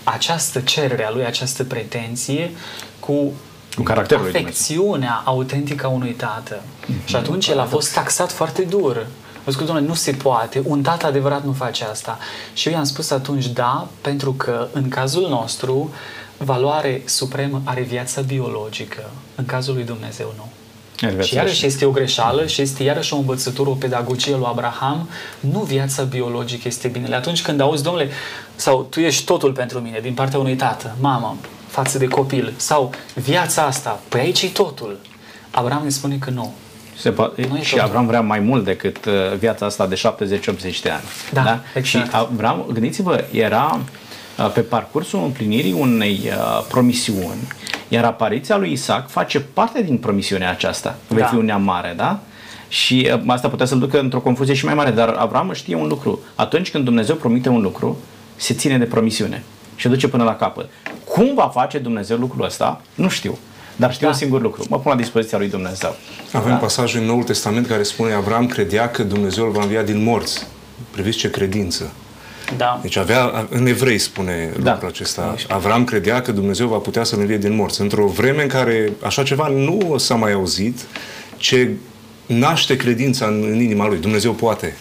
această 0.04 0.60
cerere 0.60 1.06
a 1.06 1.12
lui, 1.12 1.26
această 1.26 1.64
pretenție 1.64 2.52
cu 3.00 3.32
Cu 3.76 3.84
caracterul 3.84 4.24
lui 4.24 4.32
Dumnezeu. 4.32 4.50
afecțiunea 4.50 5.22
autentică 5.26 5.86
a 5.86 5.90
unui 5.90 6.14
tată. 6.14 6.62
Și 7.06 7.16
atunci 7.16 7.48
el 7.48 7.60
a 7.60 7.66
fost 7.66 7.94
taxat 7.94 8.32
foarte 8.32 8.62
dur. 8.62 9.06
A 9.46 9.52
spus, 9.52 9.66
domnule, 9.66 9.88
nu 9.88 9.94
se 9.94 10.12
poate, 10.12 10.62
un 10.66 10.82
tată 10.82 11.06
adevărat 11.06 11.46
nu 11.46 11.52
face 11.52 11.84
asta. 11.84 12.18
Și 12.54 12.68
eu 12.68 12.74
i-am 12.74 12.84
spus 12.84 13.10
atunci 13.10 13.48
da, 13.48 13.88
pentru 14.02 14.34
că 14.34 14.68
în 14.72 14.90
cazul 14.90 15.30
nostru 15.30 15.94
valoare 16.38 17.02
supremă 17.06 17.62
are 17.64 17.82
viața 17.82 18.22
biologică. 18.22 19.10
În 19.36 19.46
cazul 19.46 19.74
lui 19.74 19.84
Dumnezeu 19.84 20.34
nu. 20.36 20.50
Viața 21.00 21.22
Și 21.22 21.36
iarăși 21.36 21.56
și- 21.56 21.66
este 21.66 21.86
o 21.86 21.92
greșeală 21.92 22.46
și 22.48 22.62
este 22.62 22.84
iarăși 22.84 23.14
o 23.14 23.18
învățătură, 23.18 23.70
o 23.70 23.74
pedagogie 23.74 24.36
lui 24.36 24.46
Abraham. 24.48 25.10
Nu 25.40 25.60
viața 25.60 26.04
biologică 26.04 26.68
este 26.68 26.88
binele. 26.88 27.16
Atunci 27.16 27.42
când 27.42 27.62
auzi, 27.62 27.84
domnule, 27.84 28.10
sau 28.56 28.88
tu 28.90 29.00
ești 29.00 29.24
totul 29.26 29.52
pentru 29.52 29.80
mine 29.80 30.00
din 30.02 30.14
partea 30.14 30.40
unui 30.40 30.56
tată, 30.56 30.96
mamă, 31.00 31.38
față 31.68 31.98
de 31.98 32.08
copil, 32.08 32.54
sau 32.56 32.92
viața 33.14 33.64
asta, 33.64 34.00
păi 34.10 34.20
aici 34.20 34.42
e 34.42 34.48
totul. 34.48 35.00
Abraham 35.52 35.84
ne 35.84 35.90
spune 35.90 36.16
că 36.20 36.30
nu. 36.30 36.54
Se 36.98 37.12
poate, 37.12 37.48
Nu 37.50 37.58
e 37.58 37.62
și 37.62 37.70
totul. 37.74 37.88
Avram 37.88 38.06
vrea 38.08 38.22
mai 38.22 38.40
mult 38.40 38.64
decât 38.64 39.06
uh, 39.06 39.14
viața 39.40 39.66
asta 39.66 39.88
de 39.88 39.96
70-80 39.96 40.80
de 40.82 40.90
ani. 40.90 41.04
Da, 41.34 41.60
exact. 41.74 41.86
Și 41.86 42.16
Avram, 42.16 42.66
gândiți-vă, 42.74 43.26
era 43.32 43.72
uh, 43.74 43.80
pe 44.54 44.60
parcursul 44.62 45.24
împlinirii 45.24 45.72
unei 45.74 46.20
uh, 46.26 46.66
promisiuni, 46.70 47.48
iar 47.88 48.04
apariția 48.04 48.58
lui 48.58 48.72
Isaac 48.72 49.10
face 49.10 49.40
parte 49.40 49.82
din 49.82 49.98
promisiunea 49.98 50.50
aceasta. 50.50 50.96
Vei 51.08 51.22
Da. 51.22 51.28
fi 51.28 51.36
un 51.36 51.46
neam 51.46 51.64
mare, 51.64 51.94
da? 51.98 52.20
Și 52.68 53.10
uh, 53.14 53.22
asta 53.28 53.48
putea 53.50 53.66
să-l 53.66 53.80
ducă 53.80 54.00
într-o 54.00 54.20
confuzie 54.20 54.54
și 54.54 54.66
mai 54.66 54.74
mare, 54.74 54.92
dar 54.92 55.10
Avram 55.10 55.52
știe 55.54 55.76
un 55.76 55.88
lucru. 55.88 56.20
Atunci 56.36 56.72
când 56.72 56.84
Dumnezeu 56.84 57.16
promite 57.16 57.50
un 57.50 57.62
lucru, 57.62 57.98
se 58.36 58.54
ține 58.54 58.78
de 58.78 58.86
promisiune 58.86 59.44
și 59.76 59.88
o 59.88 59.90
duce 59.90 60.08
până 60.08 60.24
la 60.24 60.36
capăt. 60.36 60.70
Cum 61.04 61.34
va 61.36 61.50
face 61.54 61.78
Dumnezeu 61.78 62.18
lucrul 62.18 62.46
ăsta? 62.46 62.82
Nu 62.96 63.10
știu. 63.10 63.38
Dar 63.76 63.94
știu 63.94 64.06
Da. 64.06 64.12
un 64.12 64.18
singur 64.18 64.42
lucru. 64.42 64.64
Mă 64.70 64.80
pun 64.80 64.92
la 64.92 64.98
dispoziția 64.98 65.38
lui 65.38 65.50
Dumnezeu. 65.50 65.96
Avem 66.32 66.52
da. 66.52 66.56
pasajul 66.58 67.00
în 67.02 67.06
Noul 67.06 67.24
Testament 67.24 67.68
care 67.68 67.84
spune 67.84 68.14
Avram 68.14 68.46
credea 68.48 68.90
că 68.92 69.04
Dumnezeu 69.04 69.46
îl 69.46 69.52
va 69.52 69.62
învia 69.62 69.82
din 69.82 70.04
morți. 70.04 70.48
Priviți 70.92 71.18
ce 71.18 71.30
credință. 71.30 71.92
Da. 72.58 72.80
Deci 72.82 72.96
avea, 72.96 73.48
în 73.50 73.66
evrei 73.66 73.98
spune 73.98 74.54
Da. 74.62 74.72
lucrul 74.72 74.90
acesta. 74.90 75.36
Avram 75.48 75.84
credea 75.84 76.22
că 76.22 76.32
Dumnezeu 76.32 76.68
va 76.68 76.78
putea 76.78 77.04
să-l 77.04 77.20
învie 77.20 77.38
din 77.38 77.56
morți. 77.56 77.82
Într-o 77.82 78.08
vreme 78.08 78.42
în 78.42 78.48
care 78.48 78.92
așa 79.04 79.24
ceva 79.24 79.48
nu 79.48 79.96
s-a 79.98 80.16
mai 80.16 80.32
auzit, 80.34 80.80
ce 81.38 81.70
naște 82.26 82.76
credința 82.76 83.26
în, 83.26 83.44
în 83.52 83.62
inima 83.62 83.88
lui. 83.88 83.98
Dumnezeu 83.98 84.32
poate 84.32 84.76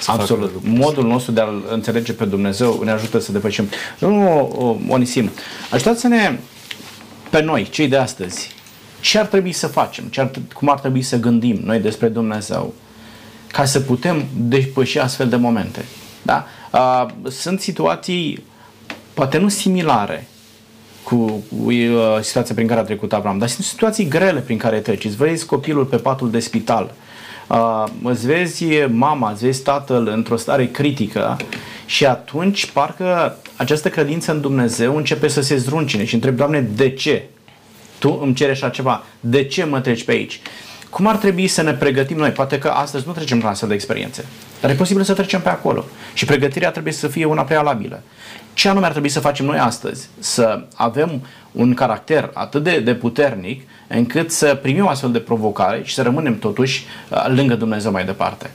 să 0.00 0.04
facă 0.10 0.20
Absolut. 0.20 0.52
lucrul 0.52 0.70
Modul 0.70 1.06
nostru 1.06 1.32
de 1.32 1.40
a-L 1.40 1.64
înțelege 1.70 2.12
pe 2.12 2.24
Dumnezeu 2.24 2.80
ne 2.84 2.90
ajută 2.90 3.18
să 3.18 3.32
depășim. 3.32 3.68
Domnul 3.98 4.78
Onisim, 4.88 5.30
ajutați-ne 5.70 6.38
pe 7.30 7.42
noi, 7.42 7.68
cei 7.70 7.88
de 7.88 7.96
astăzi, 7.96 8.54
ce 9.00 9.18
ar 9.18 9.26
trebui 9.26 9.52
să 9.52 9.66
facem, 9.66 10.04
ce 10.04 10.20
ar, 10.20 10.30
cum 10.54 10.70
ar 10.70 10.78
trebui 10.78 11.02
să 11.02 11.16
gândim 11.16 11.60
noi 11.64 11.78
despre 11.78 12.08
Dumnezeu 12.08 12.74
ca 13.52 13.64
să 13.64 13.80
putem 13.80 14.24
depăși 14.36 14.98
astfel 14.98 15.28
de 15.28 15.36
momente. 15.36 15.84
Da? 16.22 16.46
Uh, 16.72 17.06
sunt 17.30 17.60
situații 17.60 18.44
poate 19.14 19.38
nu 19.38 19.48
similare 19.48 20.28
cu 21.02 21.44
uh, 21.64 22.18
situația 22.20 22.54
prin 22.54 22.66
care 22.66 22.80
a 22.80 22.84
trecut 22.84 23.12
Avram, 23.12 23.38
dar 23.38 23.48
sunt 23.48 23.66
situații 23.66 24.08
grele 24.08 24.40
prin 24.40 24.58
care 24.58 24.78
treci. 24.78 25.04
Îți 25.04 25.16
vezi 25.16 25.46
copilul 25.46 25.84
pe 25.84 25.96
patul 25.96 26.30
de 26.30 26.38
spital, 26.38 26.94
uh, 27.48 27.84
îți 28.02 28.26
vezi 28.26 28.64
mama, 28.86 29.30
îți 29.30 29.44
vezi 29.44 29.62
tatăl 29.62 30.06
într-o 30.06 30.36
stare 30.36 30.66
critică 30.66 31.36
și 31.86 32.06
atunci 32.06 32.70
parcă 32.70 33.36
această 33.56 33.88
credință 33.88 34.32
în 34.32 34.40
Dumnezeu 34.40 34.96
începe 34.96 35.28
să 35.28 35.40
se 35.40 35.56
zdruncine 35.56 36.04
și 36.04 36.14
întrebi, 36.14 36.36
Doamne, 36.36 36.60
de 36.60 36.90
ce? 36.90 37.24
Tu 37.98 38.18
îmi 38.22 38.34
ceri 38.34 38.50
așa 38.50 38.68
ceva. 38.68 39.04
De 39.20 39.44
ce 39.44 39.64
mă 39.64 39.80
treci 39.80 40.04
pe 40.04 40.12
aici? 40.12 40.40
Cum 40.90 41.06
ar 41.06 41.16
trebui 41.16 41.46
să 41.46 41.62
ne 41.62 41.72
pregătim 41.72 42.16
noi? 42.16 42.30
Poate 42.30 42.58
că 42.58 42.68
astăzi 42.68 43.06
nu 43.06 43.12
trecem 43.12 43.40
la 43.42 43.48
astfel 43.48 43.68
de 43.68 43.74
experiențe, 43.74 44.24
dar 44.60 44.70
e 44.70 44.74
posibil 44.74 45.02
să 45.02 45.14
trecem 45.14 45.40
pe 45.40 45.48
acolo. 45.48 45.84
Și 46.14 46.24
pregătirea 46.24 46.70
trebuie 46.70 46.92
să 46.92 47.08
fie 47.08 47.24
una 47.24 47.42
prealabilă. 47.42 48.02
Ce 48.54 48.68
anume 48.68 48.86
ar 48.86 48.90
trebui 48.90 49.08
să 49.08 49.20
facem 49.20 49.46
noi 49.46 49.58
astăzi? 49.58 50.08
Să 50.18 50.64
avem 50.74 51.26
un 51.52 51.74
caracter 51.74 52.30
atât 52.34 52.62
de, 52.62 52.80
de 52.80 52.94
puternic 52.94 53.68
încât 53.86 54.30
să 54.30 54.58
primim 54.62 54.84
o 54.84 54.88
astfel 54.88 55.12
de 55.12 55.18
provocare 55.18 55.82
și 55.84 55.94
să 55.94 56.02
rămânem 56.02 56.38
totuși 56.38 56.86
uh, 57.10 57.26
lângă 57.28 57.54
Dumnezeu 57.54 57.90
mai 57.90 58.04
departe. 58.04 58.50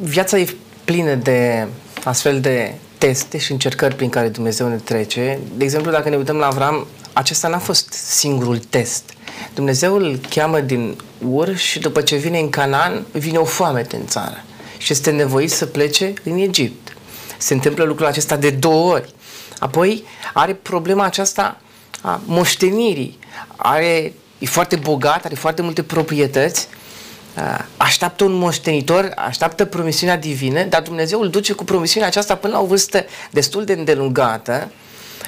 Viața 0.00 0.38
e 0.38 0.56
plină 0.84 1.14
de 1.14 1.66
astfel 2.04 2.40
de 2.40 2.74
teste 2.98 3.38
și 3.38 3.52
încercări 3.52 3.94
prin 3.94 4.08
care 4.08 4.28
Dumnezeu 4.28 4.68
ne 4.68 4.76
trece. 4.76 5.38
De 5.56 5.64
exemplu, 5.64 5.90
dacă 5.90 6.08
ne 6.08 6.16
uităm 6.16 6.36
la 6.36 6.46
Avram, 6.46 6.86
acesta 7.12 7.48
n-a 7.48 7.58
fost 7.58 7.92
singurul 7.92 8.58
test. 8.58 9.13
Dumnezeu 9.54 9.94
îl 9.94 10.20
cheamă 10.28 10.60
din 10.60 10.96
Ur 11.28 11.56
și 11.56 11.78
după 11.78 12.00
ce 12.00 12.16
vine 12.16 12.38
în 12.38 12.50
Canaan, 12.50 13.04
vine 13.12 13.38
o 13.38 13.44
foamete 13.44 13.96
în 13.96 14.06
țară 14.06 14.44
și 14.78 14.92
este 14.92 15.10
nevoit 15.10 15.50
să 15.50 15.66
plece 15.66 16.12
în 16.22 16.38
Egipt. 16.38 16.96
Se 17.38 17.54
întâmplă 17.54 17.84
lucrul 17.84 18.06
acesta 18.06 18.36
de 18.36 18.50
două 18.50 18.92
ori. 18.92 19.14
Apoi 19.58 20.04
are 20.32 20.54
problema 20.54 21.04
aceasta 21.04 21.60
a 22.00 22.20
moștenirii. 22.24 23.18
Are, 23.56 24.12
e 24.38 24.46
foarte 24.46 24.76
bogat, 24.76 25.24
are 25.24 25.34
foarte 25.34 25.62
multe 25.62 25.82
proprietăți, 25.82 26.68
Uh, 27.36 27.58
așteaptă 27.76 28.24
un 28.24 28.32
moștenitor, 28.32 29.12
așteaptă 29.16 29.64
promisiunea 29.64 30.16
divină, 30.16 30.62
dar 30.62 30.82
Dumnezeu 30.82 31.20
îl 31.20 31.28
duce 31.28 31.52
cu 31.52 31.64
promisiunea 31.64 32.08
aceasta 32.08 32.34
până 32.34 32.52
la 32.52 32.60
o 32.60 32.66
vârstă 32.66 33.04
destul 33.30 33.64
de 33.64 33.72
îndelungată, 33.72 34.70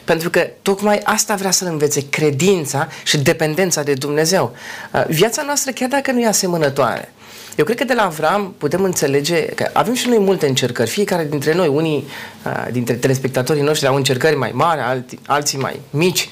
pentru 0.05 0.31
că 0.31 0.51
tocmai 0.63 1.01
asta 1.05 1.35
vrea 1.35 1.51
să-l 1.51 1.69
învețe, 1.71 2.09
credința 2.09 2.89
și 3.05 3.19
dependența 3.19 3.83
de 3.83 3.93
Dumnezeu. 3.93 4.55
Uh, 4.93 5.05
Viața 5.07 5.43
noastră, 5.43 5.73
chiar 5.73 5.89
dacă 5.89 6.13
nu 6.13 6.21
e 6.21 6.27
asemănătoare, 6.27 7.13
Eu 7.57 7.65
cred 7.65 7.77
că 7.77 7.85
de 7.85 7.95
la 7.95 8.05
Avram 8.05 8.55
putem 8.59 8.83
înțelege 8.83 9.45
că 9.45 9.71
avem 9.73 9.95
și 9.95 10.09
noi 10.09 10.19
multe 10.19 10.47
încercări. 10.47 10.91
Fiecare 10.91 11.25
dintre 11.25 11.55
noi, 11.55 11.69
unii 11.69 12.09
uh, 12.45 12.67
dintre 12.73 12.95
telespectatorii 12.95 13.63
noștri 13.63 13.87
au 13.87 13.97
încercări 13.97 14.37
mai 14.37 14.51
mari, 14.55 14.81
alții, 14.81 15.19
alții 15.27 15.59
mai 15.59 15.81
mici. 15.91 16.29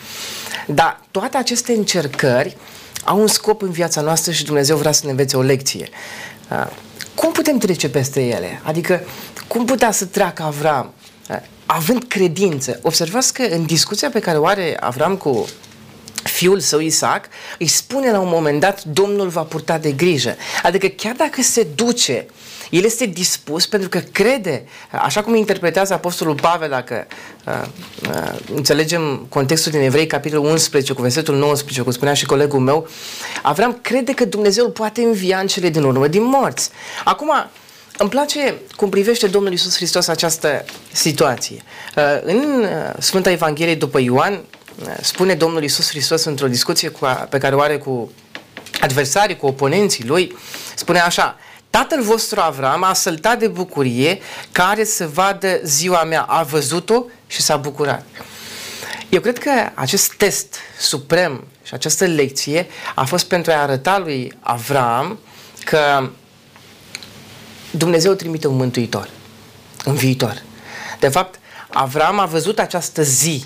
Dar 0.66 1.00
toate 1.10 1.36
aceste 1.36 1.72
încercări 1.72 2.56
au 3.04 3.20
un 3.20 3.26
scop 3.26 3.62
în 3.62 3.70
viața 3.70 4.00
noastră 4.00 4.32
și 4.32 4.44
Dumnezeu 4.44 4.76
vrea 4.76 4.92
să 4.92 5.00
ne 5.04 5.10
învețe 5.10 5.36
o 5.36 5.42
lecție. 5.42 5.88
Uh, 6.50 6.66
cum 7.14 7.32
putem 7.32 7.58
trece 7.58 7.88
peste 7.88 8.22
ele? 8.22 8.60
Adică, 8.62 9.00
cum 9.48 9.64
putea 9.64 9.90
să 9.90 10.04
treacă 10.04 10.42
Avram 10.42 10.92
uh, 10.96 11.03
având 11.66 12.04
credință? 12.08 12.78
Observați 12.82 13.32
că 13.32 13.42
în 13.42 13.64
discuția 13.66 14.10
pe 14.10 14.18
care 14.18 14.38
o 14.38 14.46
are 14.46 14.76
Avram 14.80 15.16
cu 15.16 15.46
fiul 16.22 16.60
său 16.60 16.80
Isaac, 16.80 17.24
îi 17.58 17.66
spune 17.66 18.10
la 18.10 18.20
un 18.20 18.28
moment 18.28 18.60
dat, 18.60 18.84
Domnul 18.84 19.28
va 19.28 19.42
purta 19.42 19.78
de 19.78 19.92
grijă. 19.92 20.36
Adică 20.62 20.86
chiar 20.86 21.14
dacă 21.14 21.42
se 21.42 21.66
duce, 21.74 22.26
el 22.70 22.84
este 22.84 23.06
dispus 23.06 23.66
pentru 23.66 23.88
că 23.88 23.98
crede, 23.98 24.64
așa 24.90 25.22
cum 25.22 25.34
interpretează 25.34 25.92
Apostolul 25.92 26.34
Pavel, 26.34 26.68
dacă 26.68 27.06
uh, 27.46 27.62
uh, 28.08 28.38
înțelegem 28.54 29.26
contextul 29.28 29.72
din 29.72 29.80
Evrei, 29.80 30.06
capitolul 30.06 30.50
11, 30.50 30.92
cu 30.92 31.02
versetul 31.02 31.36
19, 31.36 31.82
cum 31.82 31.92
spunea 31.92 32.14
și 32.14 32.26
colegul 32.26 32.60
meu, 32.60 32.88
Avram 33.42 33.78
crede 33.82 34.12
că 34.12 34.24
Dumnezeu 34.24 34.70
poate 34.70 35.02
învia 35.02 35.38
în 35.38 35.46
cele 35.46 35.68
din 35.68 35.82
urmă 35.82 36.06
din 36.06 36.22
morți. 36.22 36.70
Acum, 37.04 37.30
îmi 37.96 38.10
place 38.10 38.54
cum 38.76 38.88
privește 38.88 39.26
Domnul 39.26 39.52
Isus 39.52 39.76
Hristos 39.76 40.08
această 40.08 40.64
situație. 40.92 41.62
Uh, 41.96 42.20
în 42.22 42.66
Sfânta 42.98 43.30
Evanghelie 43.30 43.74
după 43.74 44.00
Ioan, 44.00 44.40
spune 45.00 45.34
Domnul 45.34 45.62
Isus 45.62 45.88
Hristos 45.88 46.24
într-o 46.24 46.48
discuție 46.48 46.88
cu 46.88 47.04
a, 47.04 47.12
pe 47.12 47.38
care 47.38 47.54
o 47.54 47.60
are 47.60 47.78
cu 47.78 48.12
adversarii, 48.80 49.36
cu 49.36 49.46
oponenții 49.46 50.06
lui, 50.06 50.36
spune 50.74 50.98
așa, 50.98 51.38
Tatăl 51.70 52.02
vostru 52.02 52.40
Avram 52.40 52.82
a 52.82 52.92
săltat 52.92 53.38
de 53.38 53.48
bucurie 53.48 54.18
care 54.52 54.84
să 54.84 55.06
vadă 55.06 55.60
ziua 55.64 56.04
mea, 56.04 56.22
a 56.22 56.42
văzut-o 56.42 57.04
și 57.26 57.42
s-a 57.42 57.56
bucurat. 57.56 58.04
Eu 59.08 59.20
cred 59.20 59.38
că 59.38 59.50
acest 59.74 60.12
test 60.12 60.56
suprem 60.78 61.46
și 61.62 61.74
această 61.74 62.04
lecție 62.04 62.66
a 62.94 63.04
fost 63.04 63.24
pentru 63.24 63.52
a 63.52 63.62
arăta 63.62 63.98
lui 63.98 64.32
Avram 64.40 65.18
că 65.64 66.10
Dumnezeu 67.76 68.12
trimite 68.12 68.46
un 68.46 68.56
mântuitor 68.56 69.10
în 69.84 69.94
viitor. 69.94 70.42
De 71.00 71.08
fapt, 71.08 71.38
Avram 71.74 72.18
a 72.18 72.24
văzut 72.24 72.58
această 72.58 73.02
zi 73.02 73.44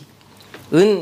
în 0.69 0.99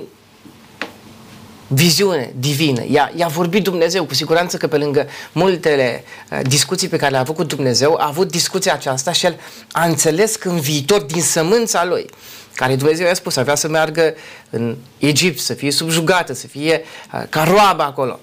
viziune 1.66 2.32
divină. 2.38 2.82
I-a, 2.88 3.12
i-a 3.14 3.26
vorbit 3.26 3.62
Dumnezeu, 3.62 4.04
cu 4.04 4.14
siguranță 4.14 4.56
că 4.56 4.66
pe 4.66 4.76
lângă 4.76 5.06
multele 5.32 6.04
uh, 6.30 6.40
discuții 6.42 6.88
pe 6.88 6.96
care 6.96 7.10
le-a 7.10 7.20
avut 7.20 7.34
cu 7.34 7.44
Dumnezeu, 7.44 7.94
a 7.94 8.06
avut 8.06 8.30
discuția 8.30 8.72
aceasta 8.72 9.12
și 9.12 9.26
el 9.26 9.40
a 9.72 9.84
înțeles 9.84 10.36
că 10.36 10.48
în 10.48 10.60
viitor, 10.60 11.00
din 11.00 11.22
sămânța 11.22 11.84
lui, 11.84 12.06
care 12.54 12.76
Dumnezeu 12.76 13.06
i-a 13.06 13.14
spus, 13.14 13.36
avea 13.36 13.54
să 13.54 13.68
meargă 13.68 14.14
în 14.50 14.76
Egipt, 14.98 15.38
să 15.38 15.54
fie 15.54 15.70
subjugată, 15.70 16.32
să 16.32 16.46
fie 16.46 16.84
uh, 17.12 17.22
ca 17.28 17.42
roabă 17.42 17.82
acolo. 17.82 18.20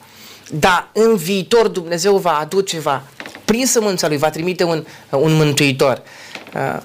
Dar 0.52 0.90
în 0.94 1.16
viitor 1.16 1.68
Dumnezeu 1.68 2.18
va 2.18 2.38
aduce, 2.38 2.80
va, 2.80 3.04
prin 3.54 3.66
sămânța 3.66 4.08
lui, 4.08 4.18
va 4.18 4.30
trimite 4.30 4.64
un, 4.64 4.86
uh, 5.10 5.20
un 5.22 5.34
mântuitor. 5.34 6.02
Uh, 6.56 6.82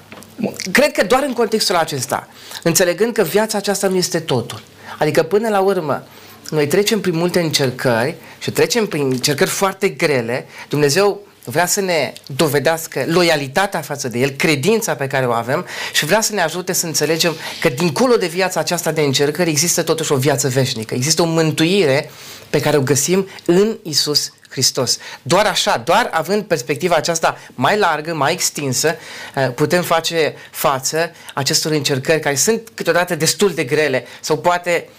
cred 0.71 0.91
că 0.91 1.03
doar 1.03 1.23
în 1.23 1.33
contextul 1.33 1.75
acesta, 1.75 2.27
înțelegând 2.63 3.13
că 3.13 3.23
viața 3.23 3.57
aceasta 3.57 3.87
nu 3.87 3.95
este 3.95 4.19
totul. 4.19 4.61
Adică 4.99 5.23
până 5.23 5.49
la 5.49 5.59
urmă, 5.59 6.03
noi 6.49 6.67
trecem 6.67 6.99
prin 7.01 7.15
multe 7.15 7.39
încercări 7.39 8.15
și 8.39 8.51
trecem 8.51 8.85
prin 8.85 9.01
încercări 9.01 9.49
foarte 9.49 9.89
grele. 9.89 10.45
Dumnezeu 10.69 11.19
vrea 11.43 11.65
să 11.65 11.81
ne 11.81 12.13
dovedească 12.35 13.03
loialitatea 13.07 13.81
față 13.81 14.07
de 14.07 14.19
El, 14.19 14.29
credința 14.29 14.95
pe 14.95 15.07
care 15.07 15.25
o 15.25 15.31
avem 15.31 15.65
și 15.93 16.05
vrea 16.05 16.21
să 16.21 16.33
ne 16.33 16.41
ajute 16.41 16.73
să 16.73 16.85
înțelegem 16.85 17.35
că 17.61 17.69
dincolo 17.69 18.15
de 18.15 18.27
viața 18.27 18.59
aceasta 18.59 18.91
de 18.91 19.01
încercări 19.01 19.49
există 19.49 19.83
totuși 19.83 20.11
o 20.11 20.15
viață 20.15 20.47
veșnică. 20.47 20.93
Există 20.93 21.21
o 21.21 21.25
mântuire 21.25 22.11
pe 22.49 22.59
care 22.59 22.77
o 22.77 22.81
găsim 22.81 23.27
în 23.45 23.77
Isus 23.83 24.31
Hristos. 24.49 24.97
Doar 25.21 25.45
așa, 25.45 25.81
doar 25.85 26.09
având 26.11 26.43
perspectiva 26.43 26.95
aceasta 26.95 27.37
mai 27.53 27.77
largă, 27.77 28.13
mai 28.15 28.31
extinsă, 28.31 28.95
eh, 29.35 29.49
putem 29.55 29.81
face 29.81 30.33
față 30.51 31.11
acestor 31.33 31.71
încercări 31.71 32.19
care 32.19 32.35
sunt 32.35 32.69
câteodată 32.73 33.15
destul 33.15 33.53
de 33.53 33.63
grele 33.63 34.05
sau 34.19 34.37
poate 34.37 34.89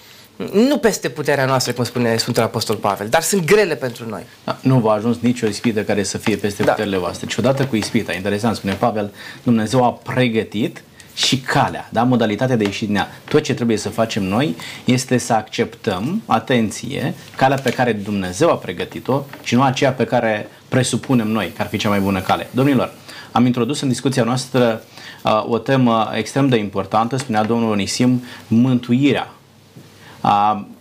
nu 0.52 0.78
peste 0.78 1.08
puterea 1.08 1.44
noastră, 1.44 1.72
cum 1.72 1.84
spune 1.84 2.16
Sfântul 2.16 2.42
Apostol 2.42 2.76
Pavel, 2.76 3.08
dar 3.08 3.22
sunt 3.22 3.44
grele 3.44 3.76
pentru 3.76 4.08
noi. 4.08 4.22
Da, 4.44 4.58
nu 4.62 4.78
va 4.78 4.92
ajuns 4.92 5.16
nicio 5.20 5.46
ispită 5.46 5.82
care 5.82 6.02
să 6.02 6.18
fie 6.18 6.36
peste 6.36 6.62
da. 6.62 6.70
puterile 6.70 6.96
voastre. 6.96 7.28
Și 7.28 7.38
odată 7.38 7.66
cu 7.66 7.76
ispita, 7.76 8.12
interesant, 8.12 8.56
spune 8.56 8.72
Pavel, 8.72 9.12
Dumnezeu 9.42 9.84
a 9.84 9.92
pregătit 9.92 10.82
și 11.24 11.38
calea, 11.38 11.88
da? 11.92 12.02
modalitatea 12.02 12.56
de 12.56 12.64
ieși 12.64 12.84
din 12.86 12.96
ea. 12.96 13.08
Tot 13.28 13.42
ce 13.42 13.54
trebuie 13.54 13.76
să 13.76 13.88
facem 13.88 14.22
noi 14.22 14.56
este 14.84 15.18
să 15.18 15.32
acceptăm, 15.32 16.22
atenție, 16.26 17.14
calea 17.36 17.58
pe 17.62 17.70
care 17.70 17.92
Dumnezeu 17.92 18.50
a 18.50 18.54
pregătit-o 18.54 19.22
și 19.42 19.54
nu 19.54 19.62
aceea 19.62 19.92
pe 19.92 20.04
care 20.04 20.48
presupunem 20.68 21.28
noi 21.28 21.52
că 21.56 21.62
ar 21.62 21.68
fi 21.68 21.76
cea 21.76 21.88
mai 21.88 22.00
bună 22.00 22.20
cale. 22.20 22.48
Domnilor, 22.50 22.92
am 23.32 23.46
introdus 23.46 23.80
în 23.80 23.88
discuția 23.88 24.24
noastră 24.24 24.82
uh, 25.22 25.44
o 25.48 25.58
temă 25.58 26.10
extrem 26.14 26.48
de 26.48 26.56
importantă, 26.56 27.16
spunea 27.16 27.44
domnul 27.44 27.70
Onisim, 27.70 28.24
mântuirea 28.48 29.32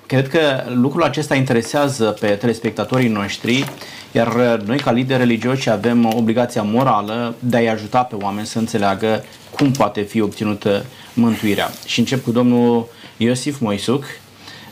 Cred 0.10 0.28
că 0.28 0.64
lucrul 0.74 1.04
acesta 1.04 1.36
interesează 1.36 2.06
pe 2.20 2.28
telespectatorii 2.28 3.08
noștri, 3.08 3.66
iar 4.12 4.60
noi 4.66 4.78
ca 4.78 4.92
lideri 4.92 5.20
religioși 5.20 5.70
avem 5.70 6.14
obligația 6.16 6.62
morală 6.62 7.36
de 7.40 7.58
a-i 7.58 7.70
ajuta 7.70 8.04
pe 8.04 8.16
oameni 8.16 8.48
să 8.48 8.60
înțeleagă 8.60 9.24
cum 9.52 9.72
poate 9.72 10.02
fi 10.02 10.22
obținută 10.22 10.86
mântuirea. 11.14 11.70
Și 11.86 12.00
încep 12.00 12.24
cu 12.24 12.32
domnul 12.32 12.88
Iosif 13.18 13.60
Moisuc. 13.60 14.04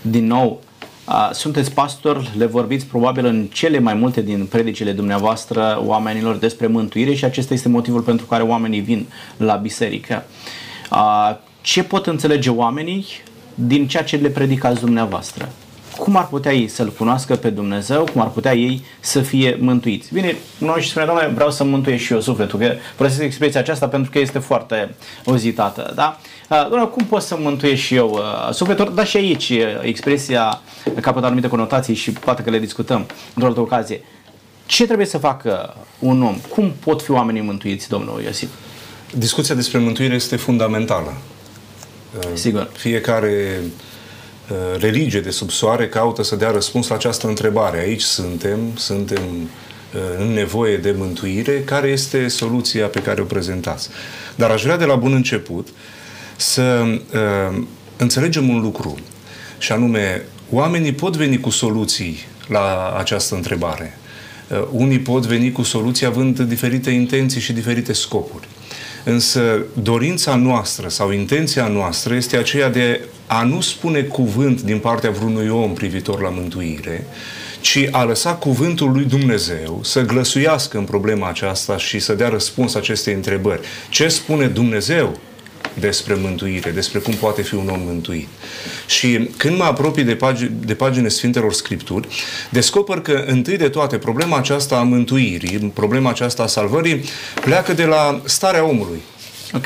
Din 0.02 0.26
nou, 0.26 0.60
sunteți 1.32 1.72
pastor, 1.72 2.32
le 2.38 2.46
vorbiți 2.46 2.86
probabil 2.86 3.26
în 3.26 3.48
cele 3.52 3.80
mai 3.80 3.94
multe 3.94 4.22
din 4.22 4.46
predicile 4.46 4.92
dumneavoastră 4.92 5.82
oamenilor 5.86 6.36
despre 6.36 6.68
mântuire 6.68 7.14
și 7.14 7.26
acesta 7.26 7.54
este 7.54 7.70
motivul 7.70 8.02
pentru 8.02 8.26
care 8.26 8.44
oamenii 8.44 8.80
vin 8.80 9.08
la 9.38 9.56
biserică. 9.56 10.26
Ce 11.62 11.84
pot 11.84 12.06
înțelege 12.08 12.50
oamenii 12.50 13.06
din 13.60 13.88
ceea 13.88 14.04
ce 14.04 14.16
le 14.16 14.30
predicați 14.30 14.80
dumneavoastră. 14.80 15.50
Cum 15.98 16.16
ar 16.16 16.28
putea 16.28 16.54
ei 16.54 16.68
să-L 16.68 16.92
cunoască 16.98 17.36
pe 17.36 17.50
Dumnezeu, 17.50 18.04
cum 18.14 18.22
ar 18.22 18.28
putea 18.28 18.54
ei 18.54 18.86
să 19.00 19.22
fie 19.22 19.58
mântuiți? 19.60 20.14
Bine, 20.14 20.36
noi 20.58 20.82
și 20.82 20.90
spune, 20.90 21.06
Doamne, 21.06 21.28
vreau 21.28 21.52
să 21.52 21.64
mântuiesc 21.64 22.04
și 22.04 22.14
eu 22.14 22.20
sufletul, 22.20 22.60
că 22.60 22.74
folosesc 22.96 23.22
expresia 23.22 23.60
aceasta 23.60 23.88
pentru 23.88 24.12
că 24.12 24.20
este 24.20 24.40
foarte 24.40 24.96
ozitată, 25.26 25.92
da? 25.96 26.20
Doamne, 26.50 26.86
cum 26.86 27.06
pot 27.06 27.22
să 27.22 27.38
mântuiesc 27.40 27.82
și 27.82 27.96
eu 27.96 28.10
uh, 28.10 28.54
sufletul? 28.54 28.92
Dar 28.96 29.08
și 29.08 29.18
aici 29.18 29.50
uh, 29.50 29.60
expresia 29.82 30.62
capătă 31.02 31.26
anumite 31.26 31.48
conotații 31.48 31.94
și 31.94 32.12
poate 32.12 32.42
că 32.42 32.50
le 32.50 32.60
discutăm 32.60 33.06
într-o 33.34 33.48
altă 33.48 33.60
ocazie. 33.60 34.02
Ce 34.66 34.86
trebuie 34.86 35.08
să 35.08 35.18
facă 35.18 35.76
un 36.00 36.24
om? 36.24 36.36
Cum 36.50 36.74
pot 36.84 37.02
fi 37.02 37.12
oamenii 37.12 37.42
mântuiți, 37.42 37.90
domnul 37.90 38.22
Iosif? 38.22 38.50
Discuția 39.14 39.56
despre 39.56 39.78
mântuire 39.78 40.14
este 40.14 40.36
fundamentală. 40.36 41.14
Sigur. 42.34 42.70
Fiecare 42.78 43.62
uh, 44.50 44.58
religie 44.80 45.20
de 45.20 45.30
sub 45.30 45.50
soare 45.50 45.88
caută 45.88 46.24
să 46.24 46.36
dea 46.36 46.52
răspuns 46.52 46.88
la 46.88 46.96
această 46.96 47.28
întrebare. 47.28 47.80
Aici 47.80 48.02
suntem, 48.02 48.60
suntem 48.76 49.24
uh, 49.24 50.02
în 50.20 50.28
nevoie 50.28 50.78
de 50.78 50.96
mântuire. 50.98 51.62
Care 51.66 51.88
este 51.88 52.28
soluția 52.28 52.88
pe 52.88 53.02
care 53.02 53.22
o 53.22 53.26
prezentați? 53.26 53.90
Dar 54.36 54.52
aș 54.52 54.64
vrea 54.64 54.78
de 54.78 54.86
la 54.86 54.96
bun 54.96 55.14
început 55.14 55.68
să 56.36 56.84
uh, 57.14 57.64
înțelegem 57.98 58.50
un 58.50 58.62
lucru, 58.62 58.98
și 59.58 59.72
anume, 59.72 60.26
oamenii 60.52 60.94
pot 60.94 61.16
veni 61.16 61.40
cu 61.40 61.50
soluții 61.50 62.26
la 62.48 62.96
această 62.98 63.36
întrebare. 63.36 63.98
Uh, 64.48 64.68
unii 64.72 65.00
pot 65.00 65.26
veni 65.26 65.52
cu 65.52 65.62
soluții 65.62 66.06
având 66.06 66.40
diferite 66.40 66.90
intenții 66.90 67.42
și 67.42 67.54
diferite 67.54 67.94
scopuri. 67.94 68.48
Însă 69.10 69.66
dorința 69.82 70.36
noastră 70.36 70.88
sau 70.88 71.12
intenția 71.12 71.68
noastră 71.68 72.16
este 72.16 72.38
aceea 72.38 72.70
de 72.70 73.02
a 73.28 73.44
nu 73.44 73.62
spune 73.62 74.02
cuvânt 74.02 74.62
din 74.62 74.80
partea 74.80 75.12
vreunui 75.12 75.50
om 75.50 75.74
privitor 75.74 76.22
la 76.22 76.30
mântuire, 76.30 77.08
ci 77.62 77.88
a 77.92 78.04
lăsa 78.04 78.34
cuvântul 78.34 78.92
lui 78.92 79.04
Dumnezeu 79.04 79.80
să 79.84 80.02
glăsuiască 80.02 80.78
în 80.78 80.84
problema 80.84 81.28
aceasta 81.28 81.78
și 81.78 82.00
să 82.00 82.14
dea 82.14 82.30
răspuns 82.30 82.76
acestei 82.76 83.14
întrebări. 83.14 83.62
Ce 83.90 84.08
spune 84.08 84.48
Dumnezeu 84.48 85.20
despre 85.80 86.14
mântuire, 86.14 86.70
despre 86.70 87.00
cum 87.00 87.14
poate 87.14 87.42
fi 87.42 87.56
un 87.56 87.70
om 87.70 87.80
mântuit. 87.86 88.28
Și 88.88 89.30
când 89.38 89.58
mă 89.58 89.64
apropii 89.64 90.04
de, 90.04 90.16
pagi- 90.16 90.52
de 90.60 90.74
pagine 90.74 91.08
Sfintelor 91.08 91.54
Scripturi, 91.54 92.08
descoper 92.50 93.00
că 93.00 93.24
întâi 93.28 93.58
de 93.58 93.70
toate 93.70 93.98
problema 93.98 94.38
aceasta 94.38 94.78
a 94.78 94.84
mântuirii, 94.84 95.72
problema 95.74 96.10
aceasta 96.10 96.44
a 96.44 96.48
salvării, 96.48 97.04
pleacă 97.42 97.74
de 97.74 97.86
la 97.86 98.22
starea 98.26 98.66
omului. 98.66 99.02
Ok. 99.54 99.66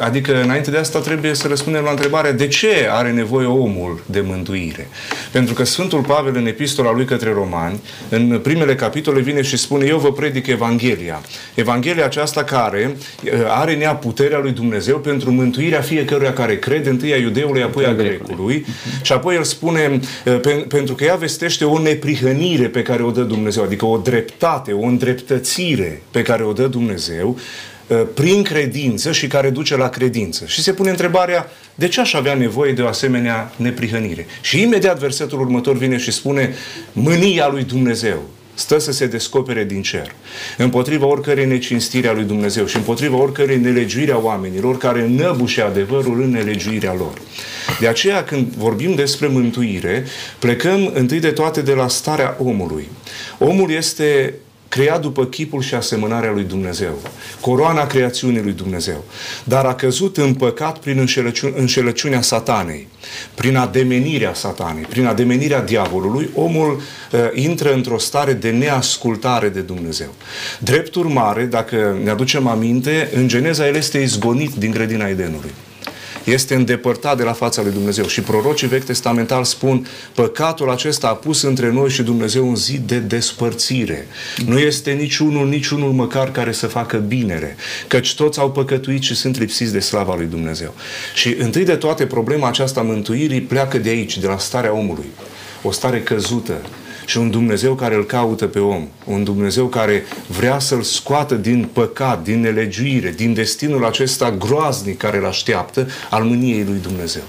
Adică, 0.00 0.42
înainte 0.42 0.70
de 0.70 0.76
asta, 0.76 0.98
trebuie 0.98 1.34
să 1.34 1.48
răspundem 1.48 1.82
la 1.82 1.90
întrebarea 1.90 2.32
de 2.32 2.46
ce 2.46 2.88
are 2.90 3.10
nevoie 3.10 3.46
omul 3.46 4.02
de 4.06 4.20
mântuire. 4.20 4.88
Pentru 5.30 5.54
că 5.54 5.64
Sfântul 5.64 6.00
Pavel, 6.00 6.36
în 6.36 6.46
epistola 6.46 6.92
lui 6.92 7.04
către 7.04 7.32
romani, 7.32 7.80
în 8.08 8.38
primele 8.42 8.74
capitole 8.74 9.20
vine 9.20 9.42
și 9.42 9.56
spune 9.56 9.86
eu 9.86 9.98
vă 9.98 10.12
predic 10.12 10.46
Evanghelia. 10.46 11.20
Evanghelia 11.54 12.04
aceasta 12.04 12.44
care 12.44 12.96
are 13.48 13.74
nea 13.74 13.94
puterea 13.94 14.38
lui 14.38 14.52
Dumnezeu 14.52 14.98
pentru 14.98 15.30
mântuirea 15.30 15.80
fiecăruia 15.80 16.32
care 16.32 16.58
crede, 16.58 16.88
întâi 16.88 17.12
a 17.12 17.16
iudeului, 17.16 17.62
apoi 17.62 17.84
a 17.84 17.94
grecului. 17.94 18.66
Și 19.02 19.12
apoi 19.12 19.34
el 19.34 19.44
spune, 19.44 20.00
pentru 20.68 20.94
că 20.94 21.04
ea 21.04 21.14
vestește 21.14 21.64
o 21.64 21.78
neprihănire 21.78 22.68
pe 22.68 22.82
care 22.82 23.02
o 23.02 23.10
dă 23.10 23.22
Dumnezeu, 23.22 23.62
adică 23.62 23.86
o 23.86 23.96
dreptate, 23.96 24.72
o 24.72 24.84
îndreptățire 24.84 26.02
pe 26.10 26.22
care 26.22 26.42
o 26.42 26.52
dă 26.52 26.66
Dumnezeu, 26.66 27.38
Uh, 27.38 27.71
prin 28.14 28.42
credință 28.42 29.12
și 29.12 29.26
care 29.26 29.50
duce 29.50 29.76
la 29.76 29.88
credință. 29.88 30.44
Și 30.46 30.62
se 30.62 30.72
pune 30.72 30.90
întrebarea, 30.90 31.50
de 31.74 31.88
ce 31.88 32.00
aș 32.00 32.14
avea 32.14 32.34
nevoie 32.34 32.72
de 32.72 32.82
o 32.82 32.86
asemenea 32.86 33.52
neprihănire? 33.56 34.26
Și 34.40 34.62
imediat 34.62 34.98
versetul 34.98 35.40
următor 35.40 35.76
vine 35.76 35.96
și 35.96 36.10
spune, 36.10 36.54
mânia 36.92 37.48
lui 37.48 37.64
Dumnezeu 37.64 38.22
stă 38.54 38.78
să 38.78 38.92
se 38.92 39.06
descopere 39.06 39.64
din 39.64 39.82
cer, 39.82 40.14
împotriva 40.56 41.06
oricărei 41.06 41.46
necinstire 41.46 42.08
a 42.08 42.12
lui 42.12 42.24
Dumnezeu 42.24 42.66
și 42.66 42.76
împotriva 42.76 43.16
oricărei 43.16 43.58
nelegiuire 43.58 44.12
a 44.12 44.18
oamenilor 44.18 44.78
care 44.78 45.06
năbușe 45.08 45.60
adevărul 45.60 46.22
în 46.22 46.30
nelegiuirea 46.30 46.94
lor. 46.94 47.12
De 47.80 47.88
aceea, 47.88 48.24
când 48.24 48.46
vorbim 48.56 48.94
despre 48.94 49.26
mântuire, 49.26 50.04
plecăm 50.38 50.90
întâi 50.94 51.20
de 51.20 51.30
toate 51.30 51.62
de 51.62 51.72
la 51.72 51.88
starea 51.88 52.36
omului. 52.38 52.88
Omul 53.38 53.70
este 53.70 54.34
creat 54.72 55.00
după 55.00 55.26
chipul 55.26 55.62
și 55.62 55.74
asemănarea 55.74 56.30
lui 56.30 56.44
Dumnezeu, 56.44 56.98
coroana 57.40 57.86
creațiunii 57.86 58.42
lui 58.42 58.52
Dumnezeu, 58.52 59.04
dar 59.44 59.64
a 59.64 59.74
căzut 59.74 60.16
în 60.16 60.34
păcat 60.34 60.78
prin 60.78 60.98
înșelăciune, 60.98 61.52
înșelăciunea 61.56 62.20
satanei, 62.20 62.88
prin 63.34 63.56
ademenirea 63.56 64.34
satanei, 64.34 64.82
prin 64.82 65.06
ademenirea 65.06 65.62
diavolului, 65.62 66.30
omul 66.34 66.80
uh, 67.12 67.20
intră 67.34 67.72
într-o 67.72 67.98
stare 67.98 68.32
de 68.32 68.50
neascultare 68.50 69.48
de 69.48 69.60
Dumnezeu. 69.60 70.14
Drept 70.58 70.94
urmare, 70.94 71.44
dacă 71.44 72.00
ne 72.02 72.10
aducem 72.10 72.46
aminte, 72.46 73.10
în 73.14 73.28
Geneza 73.28 73.66
el 73.66 73.74
este 73.74 73.98
izgonit 73.98 74.54
din 74.54 74.70
grădina 74.70 75.08
Edenului 75.08 75.50
este 76.24 76.54
îndepărtat 76.54 77.16
de 77.16 77.22
la 77.22 77.32
fața 77.32 77.62
lui 77.62 77.72
Dumnezeu. 77.72 78.06
Și 78.06 78.20
prorocii 78.20 78.68
vechi 78.68 78.84
testamental 78.84 79.44
spun, 79.44 79.86
păcatul 80.14 80.70
acesta 80.70 81.08
a 81.08 81.14
pus 81.14 81.42
între 81.42 81.70
noi 81.70 81.90
și 81.90 82.02
Dumnezeu 82.02 82.48
un 82.48 82.56
zid 82.56 82.86
de 82.86 82.98
despărțire. 82.98 84.06
Nu 84.46 84.58
este 84.58 84.90
niciunul, 84.90 85.48
niciunul 85.48 85.92
măcar 85.92 86.30
care 86.30 86.52
să 86.52 86.66
facă 86.66 86.96
binere, 86.96 87.56
căci 87.86 88.14
toți 88.14 88.38
au 88.38 88.50
păcătuit 88.50 89.02
și 89.02 89.14
sunt 89.14 89.38
lipsiți 89.38 89.72
de 89.72 89.80
slava 89.80 90.14
lui 90.14 90.26
Dumnezeu. 90.26 90.74
Și 91.14 91.34
întâi 91.38 91.64
de 91.64 91.74
toate 91.76 92.06
problema 92.06 92.48
aceasta 92.48 92.82
mântuirii 92.82 93.40
pleacă 93.40 93.78
de 93.78 93.88
aici, 93.88 94.18
de 94.18 94.26
la 94.26 94.38
starea 94.38 94.74
omului. 94.74 95.10
O 95.62 95.70
stare 95.70 96.00
căzută, 96.00 96.60
și 97.06 97.18
un 97.18 97.30
Dumnezeu 97.30 97.74
care 97.74 97.94
îl 97.94 98.04
caută 98.04 98.46
pe 98.46 98.58
om, 98.58 98.88
un 99.04 99.24
Dumnezeu 99.24 99.66
care 99.66 100.04
vrea 100.26 100.58
să-l 100.58 100.82
scoată 100.82 101.34
din 101.34 101.68
păcat, 101.72 102.22
din 102.22 102.40
nelegiuire, 102.40 103.10
din 103.16 103.34
destinul 103.34 103.84
acesta 103.84 104.30
groaznic 104.30 104.96
care 104.96 105.16
îl 105.16 105.26
așteaptă 105.26 105.88
al 106.10 106.22
mâniei 106.22 106.64
lui 106.64 106.78
Dumnezeu. 106.82 107.22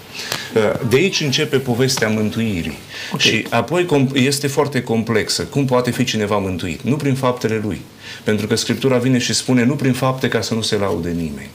Uh, 0.55 0.89
de 0.89 0.95
aici 0.95 1.21
începe 1.21 1.57
povestea 1.57 2.09
mântuirii. 2.09 2.77
Okay. 3.13 3.25
Și 3.25 3.45
apoi 3.49 4.11
este 4.13 4.47
foarte 4.47 4.81
complexă. 4.81 5.43
Cum 5.43 5.65
poate 5.65 5.91
fi 5.91 6.03
cineva 6.03 6.37
mântuit? 6.37 6.81
Nu 6.81 6.95
prin 6.95 7.15
faptele 7.15 7.61
lui. 7.63 7.81
Pentru 8.23 8.47
că 8.47 8.55
Scriptura 8.55 8.97
vine 8.97 9.17
și 9.17 9.33
spune 9.33 9.63
nu 9.63 9.75
prin 9.75 9.93
fapte 9.93 10.27
ca 10.27 10.41
să 10.41 10.53
nu 10.53 10.61
se 10.61 10.75
laude 10.75 11.09
nimeni. 11.09 11.49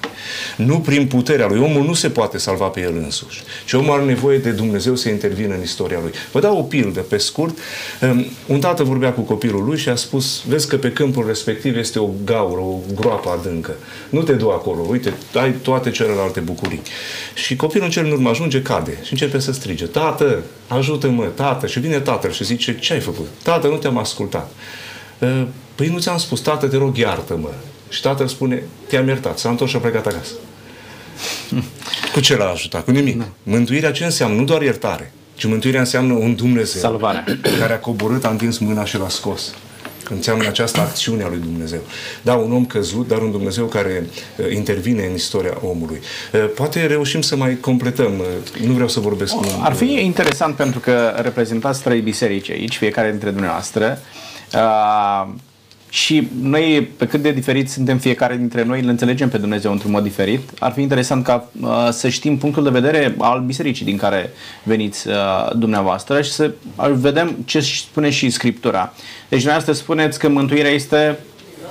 Nu 0.57 0.79
prin 0.79 1.07
puterea 1.07 1.47
lui. 1.47 1.59
Omul 1.59 1.85
nu 1.85 1.95
se 1.95 2.09
poate 2.09 2.39
salva 2.39 2.67
pe 2.67 2.81
el 2.81 2.97
însuși. 2.97 3.43
Și 3.65 3.75
omul 3.75 3.93
are 3.93 4.05
nevoie 4.05 4.39
de 4.39 4.51
Dumnezeu 4.51 4.95
să 4.95 5.09
intervină 5.09 5.55
în 5.55 5.63
istoria 5.63 5.99
lui. 6.03 6.13
Vă 6.33 6.41
dau 6.41 6.59
o 6.59 6.63
pildă 6.63 7.01
pe 7.01 7.17
scurt. 7.17 7.59
Um, 8.01 8.27
un 8.47 8.61
tată 8.61 8.83
vorbea 8.83 9.13
cu 9.13 9.21
copilul 9.21 9.65
lui 9.65 9.79
și 9.79 9.89
a 9.89 9.95
spus, 9.95 10.43
vezi 10.47 10.69
că 10.69 10.77
pe 10.77 10.93
câmpul 10.93 11.27
respectiv 11.27 11.77
este 11.77 11.99
o 11.99 12.09
gaură, 12.25 12.61
o 12.61 12.79
groapă 12.95 13.31
adâncă. 13.31 13.77
Nu 14.09 14.23
te 14.23 14.33
du 14.33 14.49
acolo, 14.49 14.87
uite, 14.89 15.13
ai 15.35 15.53
toate 15.53 15.91
celelalte 15.91 16.41
bucurii. 16.41 16.83
Și 17.35 17.57
copilul 17.57 17.85
în 17.85 17.91
cel 17.91 18.05
în 18.05 18.11
urmă 18.11 18.29
ajunge, 18.29 18.63
cade 18.63 18.99
și 19.03 19.13
începe 19.13 19.39
să 19.39 19.53
strige, 19.53 19.85
tată, 19.85 20.43
ajută-mă, 20.69 21.25
tată. 21.25 21.67
Și 21.67 21.81
vine 21.81 22.01
tatăl 22.01 22.31
și 22.31 22.45
zice, 22.45 22.79
ce 22.79 22.93
ai 22.93 23.01
făcut? 23.01 23.27
Tată, 23.43 23.67
nu 23.67 23.77
te-am 23.77 23.99
ascultat. 23.99 24.51
Uh, 25.19 25.47
păi 25.75 25.89
nu 25.89 25.99
ți-am 25.99 26.19
spus, 26.19 26.41
tată, 26.41 26.67
te 26.67 26.77
rog, 26.77 26.97
iartă-mă. 26.97 27.49
Și 27.89 28.01
tatăl 28.01 28.27
spune, 28.27 28.63
te-am 28.89 29.07
iertat, 29.07 29.39
s-a 29.39 29.49
întors 29.49 29.71
și 29.71 29.77
a 29.77 29.79
plecat 29.79 30.07
acasă. 30.07 30.33
Cu 32.13 32.21
ce 32.21 32.37
l-a 32.37 32.51
ajutat? 32.51 32.85
Cu 32.85 32.91
nimic. 32.91 33.19
Da. 33.19 33.29
Mântuirea 33.43 33.93
ce 33.93 34.05
înseamnă? 34.05 34.37
Nu 34.37 34.45
doar 34.45 34.63
iertare, 34.63 35.13
ci 35.35 35.45
mântuirea 35.45 35.81
înseamnă 35.81 36.13
un 36.13 36.35
Dumnezeu 36.35 36.81
Salvarea. 36.81 37.25
care 37.61 37.73
a 37.73 37.79
coborât, 37.79 38.25
a 38.25 38.29
întins 38.29 38.59
mâna 38.59 38.85
și 38.85 38.99
l-a 38.99 39.09
scos. 39.09 39.55
Înseamnă 40.11 40.49
această 40.49 40.81
acțiune 40.81 41.23
a 41.23 41.29
lui 41.29 41.39
Dumnezeu. 41.39 41.81
Da, 42.23 42.35
un 42.35 42.53
om 42.53 42.67
căzut, 42.67 43.09
dar 43.09 43.19
un 43.19 43.31
Dumnezeu 43.31 43.65
care 43.65 44.07
uh, 44.37 44.53
intervine 44.55 45.07
în 45.07 45.15
istoria 45.15 45.59
omului. 45.63 46.01
Uh, 46.33 46.51
poate 46.55 46.87
reușim 46.87 47.21
să 47.21 47.37
mai 47.37 47.57
completăm. 47.61 48.13
Uh, 48.19 48.67
nu 48.67 48.73
vreau 48.73 48.89
să 48.89 49.01
vorbesc. 49.01 49.35
Oh, 49.35 49.47
ar 49.61 49.73
fi 49.73 50.05
interesant 50.05 50.55
pentru 50.55 50.81
că 50.81 51.15
reprezentați 51.23 51.83
trei 51.83 52.01
biserici 52.01 52.51
aici, 52.51 52.77
fiecare 52.77 53.11
dintre 53.11 53.31
dumneavoastră. 53.31 53.99
Uh, 54.55 55.29
și 55.91 56.29
noi, 56.43 56.91
pe 56.97 57.07
cât 57.07 57.23
de 57.23 57.33
diferit 57.33 57.71
suntem 57.71 57.99
fiecare 57.99 58.37
dintre 58.37 58.65
noi, 58.65 58.81
îl 58.81 58.89
înțelegem 58.89 59.29
pe 59.29 59.39
Dumnezeu 59.39 59.73
într-un 59.73 59.91
mod 59.91 60.03
diferit. 60.03 60.51
Ar 60.59 60.73
fi 60.73 60.81
interesant 60.81 61.25
ca 61.25 61.51
uh, 61.61 61.89
să 61.91 62.09
știm 62.09 62.39
punctul 62.39 62.63
de 62.63 62.71
vedere 62.71 63.15
al 63.19 63.41
bisericii 63.41 63.85
din 63.85 63.97
care 63.97 64.31
veniți 64.63 65.09
uh, 65.09 65.15
dumneavoastră 65.57 66.23
și 66.23 66.31
să 66.31 66.51
vedem 66.93 67.37
ce 67.45 67.61
spune 67.61 68.11
și 68.11 68.31
Scriptura. 68.31 68.93
Deci 69.29 69.39
dumneavoastră 69.39 69.73
spuneți 69.73 70.19
că 70.19 70.29
mântuirea 70.29 70.71
este 70.71 71.19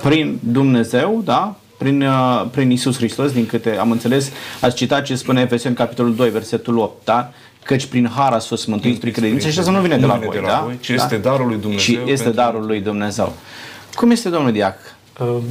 prin 0.02 0.38
Dumnezeu, 0.42 1.20
da? 1.24 1.56
Prin, 1.78 2.02
uh, 2.02 2.44
prin 2.50 2.70
Isus 2.70 2.96
Hristos, 2.96 3.32
din 3.32 3.46
câte 3.46 3.76
am 3.76 3.90
înțeles, 3.90 4.32
ați 4.60 4.76
citat 4.76 5.02
ce 5.02 5.14
spune 5.14 5.40
Efeseni 5.40 5.74
capitolul 5.74 6.14
2, 6.14 6.30
versetul 6.30 6.78
8, 6.78 7.04
da? 7.04 7.32
Căci 7.68 7.86
prin 7.86 8.10
har 8.14 8.32
ați 8.32 8.46
fost 8.46 8.66
mântuiți 8.66 9.00
prin 9.00 9.12
credință 9.12 9.48
și 9.48 9.58
asta 9.58 9.70
nu 9.70 9.80
vine 9.80 9.96
de 9.96 10.06
la 10.06 10.14
voi, 10.14 10.28
de 10.28 10.38
la 10.38 10.48
da? 10.48 10.60
voi, 10.64 10.78
ci 10.80 10.88
da? 10.88 10.94
este 10.94 11.16
darul 11.16 11.46
lui 11.46 11.56
Dumnezeu. 11.56 11.80
Și 11.80 12.10
este 12.10 12.24
pentru... 12.24 12.42
darul 12.42 12.66
lui 12.66 12.80
Dumnezeu. 12.80 13.32
Cum 13.94 14.10
este, 14.10 14.28
domnul 14.28 14.52
Diac? 14.52 14.78
Um, 15.20 15.42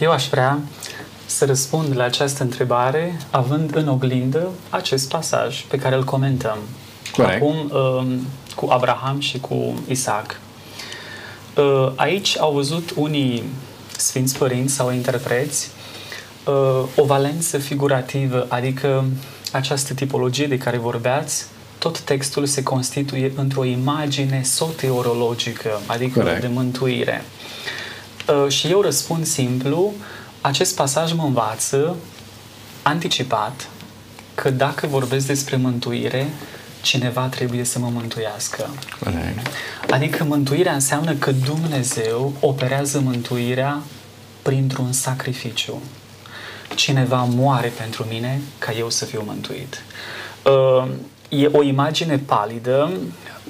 eu 0.00 0.10
aș 0.10 0.28
vrea 0.28 0.58
să 1.26 1.44
răspund 1.44 1.96
la 1.96 2.04
această 2.04 2.42
întrebare 2.42 3.20
având 3.30 3.76
în 3.76 3.88
oglindă 3.88 4.48
acest 4.70 5.08
pasaj 5.08 5.64
pe 5.64 5.78
care 5.78 5.94
îl 5.94 6.04
comentăm. 6.04 6.58
Corect. 7.16 7.42
Acum 7.42 7.70
um, 7.72 8.26
cu 8.54 8.68
Abraham 8.70 9.20
și 9.20 9.40
cu 9.40 9.82
Isaac. 9.88 10.40
Uh, 11.56 11.92
aici 11.94 12.38
au 12.38 12.52
văzut 12.52 12.92
unii 12.96 13.42
sfinți 13.96 14.38
părinți 14.38 14.74
sau 14.74 14.92
interpreți 14.92 15.70
uh, 16.44 16.84
o 16.96 17.04
valență 17.04 17.58
figurativă, 17.58 18.46
adică 18.48 19.04
această 19.56 19.94
tipologie 19.94 20.46
de 20.46 20.58
care 20.58 20.78
vorbeați, 20.78 21.44
tot 21.78 22.00
textul 22.00 22.46
se 22.46 22.62
constituie 22.62 23.32
într-o 23.36 23.64
imagine 23.64 24.42
soteriologică, 24.42 25.80
adică 25.86 26.18
Correct. 26.18 26.40
de 26.40 26.46
mântuire. 26.46 27.24
Uh, 28.28 28.52
și 28.52 28.66
eu 28.66 28.80
răspund 28.80 29.26
simplu, 29.26 29.92
acest 30.40 30.74
pasaj 30.74 31.12
mă 31.12 31.22
învață 31.22 31.96
anticipat 32.82 33.68
că 34.34 34.50
dacă 34.50 34.86
vorbesc 34.86 35.26
despre 35.26 35.56
mântuire, 35.56 36.28
cineva 36.82 37.26
trebuie 37.26 37.64
să 37.64 37.78
mă 37.78 37.88
mântuiască. 37.92 38.68
Corect. 39.04 39.50
Adică 39.90 40.24
mântuirea 40.24 40.72
înseamnă 40.72 41.14
că 41.14 41.32
Dumnezeu 41.32 42.32
operează 42.40 43.00
mântuirea 43.00 43.82
printr-un 44.42 44.92
sacrificiu. 44.92 45.82
Cineva 46.74 47.22
moare 47.22 47.72
pentru 47.78 48.06
mine 48.10 48.40
ca 48.58 48.72
eu 48.78 48.90
să 48.90 49.04
fiu 49.04 49.22
mântuit. 49.26 49.82
Uh, 50.44 50.88
e 51.28 51.48
o 51.52 51.62
imagine 51.62 52.18
palidă 52.18 52.90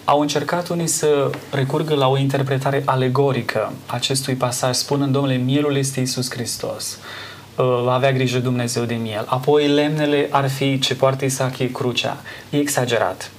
au 0.05 0.20
încercat 0.20 0.68
unii 0.68 0.87
să 0.87 1.31
recurgă 1.51 1.95
la 1.95 2.09
o 2.09 2.18
interpretare 2.18 2.83
alegorică 2.85 3.72
acestui 3.87 4.35
pasaj, 4.35 4.75
spunând, 4.75 5.12
domnule, 5.12 5.37
mielul 5.37 5.77
este 5.77 6.01
Isus 6.01 6.31
Hristos. 6.31 6.99
Uh, 7.57 7.64
va 7.85 7.93
avea 7.93 8.12
grijă 8.12 8.39
Dumnezeu 8.39 8.85
de 8.85 8.95
miel. 8.95 9.25
Apoi 9.29 9.68
lemnele 9.68 10.29
ar 10.31 10.51
fi 10.51 10.79
ce 10.79 10.95
poartă 10.95 11.25
Isaac 11.25 11.59
e 11.59 11.66
crucea. 11.66 12.16
E 12.51 12.57
exagerat. 12.59 13.31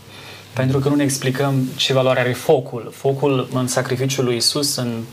Pentru 0.54 0.80
că 0.80 0.90
nu 0.90 0.96
ne 0.96 1.04
explicăm 1.04 1.70
ce 1.76 1.94
valoare 1.94 2.20
are 2.20 2.34
focul. 2.34 2.92
Focul 2.96 3.48
în 3.54 3.68
sacrificiul 3.68 4.26
lui 4.26 4.36
Isus, 4.36 4.76
în 4.76 5.04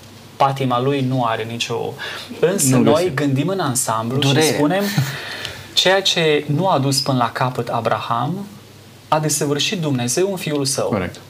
patima 0.45 0.81
lui, 0.81 1.01
nu 1.01 1.25
are 1.25 1.43
nicio... 1.43 1.95
Însă 2.41 2.77
nu 2.77 2.83
noi 2.83 3.13
gândim 3.15 3.49
în 3.49 3.61
ansamblu 3.61 4.19
Durere. 4.19 4.47
și 4.47 4.53
spunem 4.53 4.85
ceea 5.73 6.03
ce 6.03 6.45
nu 6.47 6.69
a 6.69 6.79
dus 6.79 7.01
până 7.01 7.19
la 7.19 7.31
capăt 7.33 7.69
Abraham, 7.69 8.47
a 9.09 9.19
desăvârșit 9.19 9.81
Dumnezeu 9.81 10.31
în 10.31 10.37
Fiul 10.37 10.65
Său. 10.65 10.89
Corect. 10.89 11.21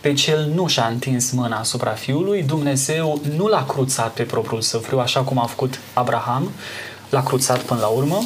Deci 0.00 0.26
el 0.26 0.50
nu 0.54 0.66
și-a 0.66 0.86
întins 0.86 1.30
mâna 1.30 1.58
asupra 1.58 1.90
fiului, 1.90 2.42
Dumnezeu 2.42 3.20
nu 3.36 3.46
l-a 3.46 3.64
cruțat 3.68 4.12
pe 4.12 4.22
propriul 4.22 4.60
său 4.60 4.80
fiu, 4.80 4.98
așa 4.98 5.20
cum 5.20 5.38
a 5.38 5.46
făcut 5.46 5.78
Abraham, 5.92 6.50
l-a 7.10 7.22
cruțat 7.22 7.58
până 7.58 7.80
la 7.80 7.86
urmă, 7.86 8.22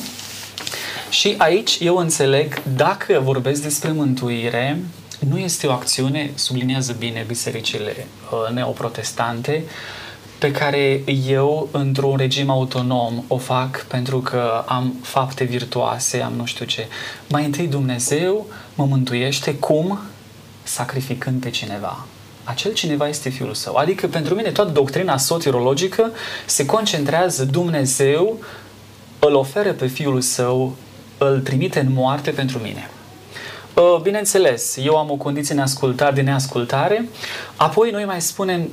Și 1.10 1.34
aici 1.38 1.78
eu 1.80 1.96
înțeleg, 1.96 2.62
dacă 2.62 3.20
vorbesc 3.24 3.62
despre 3.62 3.92
mântuire, 3.92 4.78
nu 5.28 5.38
este 5.38 5.66
o 5.66 5.72
acțiune, 5.72 6.30
subliniază 6.34 6.94
bine 6.98 7.24
bisericile 7.26 8.06
uh, 8.30 8.54
neoprotestante, 8.54 9.64
pe 10.38 10.50
care 10.50 11.02
eu, 11.26 11.68
într-un 11.72 12.16
regim 12.16 12.50
autonom, 12.50 13.24
o 13.26 13.36
fac 13.36 13.84
pentru 13.84 14.18
că 14.20 14.64
am 14.66 14.94
fapte 15.02 15.44
virtuoase, 15.44 16.20
am 16.20 16.32
nu 16.32 16.44
știu 16.44 16.64
ce. 16.64 16.86
Mai 17.28 17.44
întâi 17.44 17.66
Dumnezeu 17.66 18.46
mă 18.74 18.84
mântuiește 18.84 19.54
cum? 19.54 19.98
Sacrificând 20.62 21.40
pe 21.40 21.50
cineva. 21.50 22.06
Acel 22.44 22.72
cineva 22.72 23.08
este 23.08 23.28
Fiul 23.28 23.54
Său. 23.54 23.74
Adică, 23.74 24.06
pentru 24.06 24.34
mine, 24.34 24.50
toată 24.50 24.70
doctrina 24.70 25.16
soteriologică 25.16 26.12
se 26.46 26.66
concentrează 26.66 27.44
Dumnezeu 27.44 28.38
îl 29.18 29.34
oferă 29.34 29.72
pe 29.72 29.86
Fiul 29.86 30.20
Său, 30.20 30.76
îl 31.18 31.40
trimite 31.40 31.80
în 31.80 31.92
moarte 31.92 32.30
pentru 32.30 32.58
mine. 32.58 32.90
Uh, 33.74 34.00
bineînțeles, 34.02 34.76
eu 34.76 34.96
am 34.96 35.10
o 35.10 35.14
condiție 35.14 35.54
neascultare, 35.54 36.14
de 36.14 36.20
neascultare, 36.20 37.08
apoi 37.56 37.90
noi 37.90 38.04
mai 38.04 38.20
spunem 38.20 38.68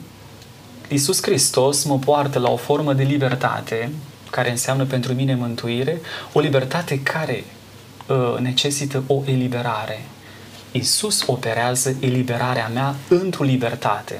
Iisus 0.94 1.22
Hristos 1.22 1.84
mă 1.84 2.00
poartă 2.00 2.40
la 2.40 2.50
o 2.50 2.56
formă 2.56 2.94
de 2.94 3.04
libertate, 3.04 3.92
care 4.30 4.52
înseamnă 4.52 4.86
pentru 4.86 5.14
mine 5.14 5.36
mântuire, 5.36 6.02
o 6.34 6.40
libertate 6.40 7.00
care 7.00 7.44
uh, 8.08 8.40
necesită 8.40 9.04
o 9.08 9.22
eliberare. 9.26 10.06
Iisus 10.72 11.24
operează 11.26 11.96
eliberarea 12.00 12.72
mea 12.74 12.96
într-o 13.08 13.44
libertate. 13.44 14.16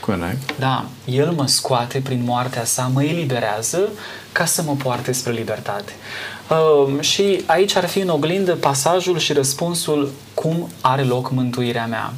Corect. 0.00 0.58
Da, 0.58 0.84
El 1.04 1.30
mă 1.30 1.46
scoate 1.46 2.00
prin 2.00 2.22
moartea 2.24 2.64
sa, 2.64 2.90
mă 2.92 3.04
eliberează 3.04 3.88
ca 4.32 4.44
să 4.44 4.62
mă 4.62 4.74
poarte 4.82 5.12
spre 5.12 5.32
libertate. 5.32 5.92
Uh, 6.48 7.00
și 7.00 7.42
aici 7.46 7.76
ar 7.76 7.86
fi 7.86 7.98
în 7.98 8.08
oglindă 8.08 8.54
pasajul 8.54 9.18
și 9.18 9.32
răspunsul 9.32 10.12
cum 10.34 10.68
are 10.80 11.02
loc 11.02 11.30
mântuirea 11.30 11.86
mea. 11.86 12.12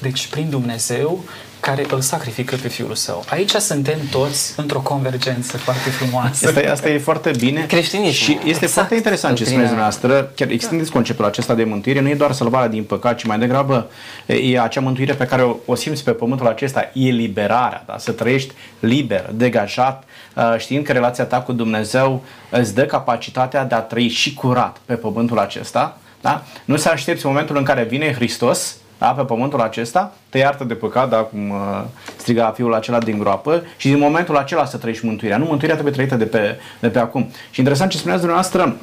Deci 0.00 0.26
prin 0.26 0.50
Dumnezeu 0.50 1.24
care 1.66 1.86
îl 1.90 2.00
sacrifică 2.00 2.56
pe 2.62 2.68
Fiul 2.68 2.94
Său. 2.94 3.24
Aici 3.28 3.50
suntem 3.50 3.98
toți 4.10 4.54
într-o 4.56 4.78
convergență 4.80 5.56
foarte 5.56 5.90
frumoasă. 5.90 6.46
Asta, 6.46 6.70
asta 6.70 6.88
e 6.88 6.98
foarte 6.98 7.30
bine. 7.38 7.66
Creștinism. 7.66 8.14
Și 8.14 8.32
este 8.32 8.48
Exact. 8.48 8.72
foarte 8.72 8.94
interesant 8.94 9.36
ce 9.36 9.44
spuneți 9.44 9.66
dumneavoastră. 9.66 10.32
Chiar 10.34 10.50
extindeți 10.50 10.90
conceptul 10.90 11.24
acesta 11.24 11.54
de 11.54 11.64
mântuire. 11.64 12.00
Nu 12.00 12.08
e 12.08 12.14
doar 12.14 12.32
salvarea 12.32 12.68
din 12.68 12.84
păcat, 12.84 13.16
ci 13.16 13.24
mai 13.24 13.38
degrabă 13.38 13.90
e 14.26 14.60
acea 14.60 14.80
mântuire 14.80 15.14
pe 15.14 15.24
care 15.24 15.42
o, 15.42 15.56
o 15.64 15.74
simți 15.74 16.04
pe 16.04 16.10
pământul 16.10 16.46
acesta. 16.46 16.90
E 16.92 17.10
liberarea, 17.10 17.84
da? 17.86 17.98
să 17.98 18.12
trăiești 18.12 18.52
liber, 18.80 19.30
degajat, 19.34 20.04
uh, 20.34 20.54
știind 20.58 20.84
că 20.84 20.92
relația 20.92 21.24
ta 21.24 21.40
cu 21.40 21.52
Dumnezeu 21.52 22.22
îți 22.50 22.74
dă 22.74 22.84
capacitatea 22.86 23.64
de 23.64 23.74
a 23.74 23.80
trăi 23.80 24.08
și 24.08 24.34
curat 24.34 24.76
pe 24.84 24.94
pământul 24.94 25.38
acesta. 25.38 25.98
Da? 26.20 26.44
Nu 26.64 26.76
să 26.76 26.88
aștepți 26.88 27.26
momentul 27.26 27.56
în 27.56 27.64
care 27.64 27.82
vine 27.82 28.12
Hristos 28.12 28.76
da, 28.98 29.06
pe 29.06 29.22
pământul 29.22 29.60
acesta, 29.60 30.12
te 30.28 30.38
iartă 30.38 30.64
de 30.64 30.74
păcat, 30.74 31.08
da, 31.08 31.16
cum 31.16 31.50
uh, 31.50 31.84
striga 32.16 32.50
fiul 32.50 32.74
acela 32.74 32.98
din 32.98 33.18
groapă, 33.18 33.62
și 33.76 33.88
din 33.88 33.98
momentul 33.98 34.36
acela 34.36 34.64
să 34.64 34.76
trăiești 34.76 35.06
mântuirea. 35.06 35.38
Nu, 35.38 35.44
mântuirea 35.44 35.74
trebuie 35.74 35.94
trăită 35.94 36.14
de 36.14 36.24
pe, 36.24 36.58
de 36.80 36.88
pe 36.88 36.98
acum. 36.98 37.30
Și 37.50 37.58
interesant 37.58 37.90
ce 37.90 37.96
spuneați 37.96 38.22
dumneavoastră, 38.22 38.76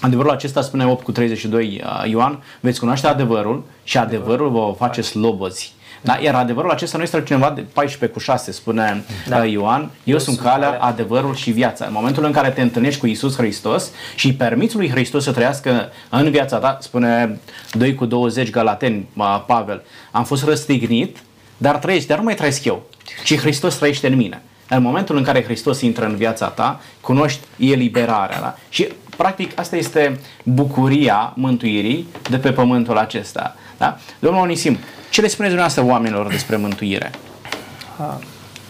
Adevărul 0.00 0.30
acesta 0.30 0.60
spune 0.60 0.86
8 0.86 1.04
cu 1.04 1.12
32 1.12 1.82
uh, 1.84 2.10
Ioan, 2.10 2.42
veți 2.60 2.78
cunoaște 2.78 3.06
adevărul 3.06 3.64
și 3.84 3.98
adevărul 3.98 4.50
vă 4.50 4.74
face 4.78 5.00
slobozi. 5.00 5.74
Da? 6.00 6.18
Iar 6.22 6.34
adevărul 6.34 6.70
acesta 6.70 6.96
nu 6.96 7.02
este 7.02 7.22
cineva 7.22 7.50
de 7.50 7.60
14 7.72 8.18
cu 8.18 8.24
6, 8.24 8.52
spune 8.52 9.04
da. 9.28 9.36
Da. 9.36 9.44
Ioan, 9.44 9.80
eu, 9.80 9.90
eu 10.04 10.18
sunt 10.18 10.38
calea, 10.38 10.78
adevărul 10.80 11.34
și 11.34 11.50
viața. 11.50 11.86
În 11.86 11.92
momentul 11.92 12.24
în 12.24 12.32
care 12.32 12.50
te 12.50 12.60
întâlnești 12.60 13.00
cu 13.00 13.06
Isus 13.06 13.36
Hristos 13.36 13.90
și 14.14 14.26
îi 14.26 14.32
permiți 14.32 14.76
lui 14.76 14.90
Hristos 14.90 15.24
să 15.24 15.32
trăiască 15.32 15.92
în 16.08 16.30
viața 16.30 16.58
ta, 16.58 16.78
spune 16.80 17.40
2 17.72 17.94
cu 17.94 18.04
20 18.04 18.50
Galateni, 18.50 19.08
uh, 19.16 19.42
Pavel, 19.46 19.82
am 20.10 20.24
fost 20.24 20.44
răstignit, 20.44 21.18
dar 21.56 21.76
trăiești, 21.76 22.08
dar 22.08 22.18
nu 22.18 22.24
mai 22.24 22.34
trăiesc 22.34 22.64
eu, 22.64 22.82
ci 23.24 23.38
Hristos 23.38 23.74
trăiește 23.74 24.06
în 24.06 24.16
mine. 24.16 24.42
În 24.68 24.82
momentul 24.82 25.16
în 25.16 25.22
care 25.22 25.42
Hristos 25.44 25.80
intră 25.80 26.04
în 26.04 26.16
viața 26.16 26.46
ta, 26.46 26.80
cunoști 27.00 27.40
eliberarea. 27.58 28.40
Da? 28.40 28.58
Și 28.68 28.88
practic 29.20 29.58
asta 29.58 29.76
este 29.76 30.20
bucuria 30.42 31.32
mântuirii 31.36 32.08
de 32.30 32.38
pe 32.38 32.52
pământul 32.52 32.98
acesta. 32.98 33.54
Da? 33.78 33.98
Domnul 34.18 34.42
Onisim, 34.42 34.78
ce 35.10 35.20
le 35.20 35.28
spuneți 35.28 35.54
dumneavoastră 35.54 35.84
oamenilor 35.84 36.30
despre 36.30 36.56
mântuire? 36.56 37.10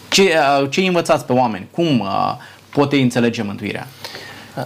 Ce, 0.09 0.21
uh, 0.21 0.69
ce 0.69 0.79
îi 0.79 0.87
învățați 0.87 1.25
pe 1.25 1.33
oameni? 1.33 1.67
Cum 1.71 1.99
uh, 1.99 2.33
pot 2.69 2.91
ei 2.91 3.01
înțelege 3.01 3.41
mântuirea? 3.41 3.87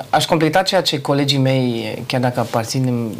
Aș 0.09 0.25
completa 0.25 0.61
ceea 0.61 0.81
ce 0.81 1.01
colegii 1.01 1.38
mei, 1.38 2.03
chiar 2.07 2.21
dacă 2.21 2.39
aparțin 2.39 2.86
în 2.88 3.11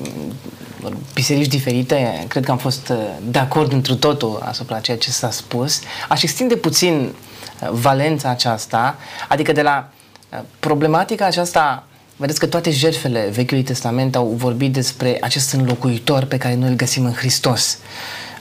biserici 1.14 1.48
diferite, 1.48 2.26
cred 2.28 2.46
că 2.46 2.52
am 2.52 2.58
fost 2.58 2.90
uh, 2.90 2.98
de 3.22 3.40
acord 3.40 3.72
întru 3.72 3.96
totul 3.96 4.42
asupra 4.44 4.80
ceea 4.80 4.98
ce 4.98 5.12
s-a 5.12 5.32
spus. 5.32 5.82
Aș 6.10 6.24
extinde 6.24 6.56
puțin 6.56 6.94
uh, 6.94 7.70
valența 7.72 8.30
aceasta, 8.30 8.96
adică 9.28 9.52
de 9.52 9.62
la 9.62 9.90
uh, 10.30 10.40
problematica 10.60 11.26
aceasta, 11.26 11.84
vedeți 12.16 12.40
că 12.40 12.46
toate 12.46 12.72
jertfele 12.72 13.30
Vechiului 13.32 13.64
Testament 13.64 14.16
au 14.16 14.34
vorbit 14.38 14.74
despre 14.74 15.18
acest 15.22 15.52
înlocuitor 15.52 16.26
pe 16.26 16.38
care 16.38 16.56
noi 16.56 16.70
îl 16.70 16.76
găsim 16.76 17.06
în 17.06 17.14
Hristos. 17.14 17.78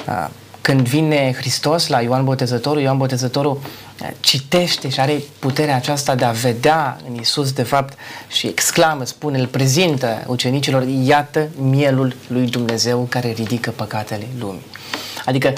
Uh, 0.08 0.28
Când 0.60 0.88
vine 0.88 1.32
Hristos 1.32 1.86
la 1.86 2.00
Ioan 2.00 2.24
Botezătorul, 2.24 2.82
Ioan 2.82 2.96
Botezătorul 2.96 3.60
uh, 3.60 4.08
citește 4.20 4.88
și 4.88 5.00
are 5.00 5.22
puterea 5.38 5.76
aceasta 5.76 6.14
de 6.14 6.24
a 6.24 6.30
vedea 6.30 6.98
în 7.08 7.14
Isus 7.14 7.52
de 7.52 7.62
fapt 7.62 7.98
și 8.28 8.46
exclamă, 8.46 9.04
spune, 9.04 9.38
îl 9.38 9.46
prezintă 9.46 10.24
ucenicilor, 10.26 10.86
iată 11.04 11.48
mielul 11.60 12.16
lui 12.26 12.46
Dumnezeu 12.46 13.06
care 13.08 13.32
ridică 13.32 13.70
păcatele 13.70 14.26
lumii. 14.38 14.66
Adică, 15.24 15.52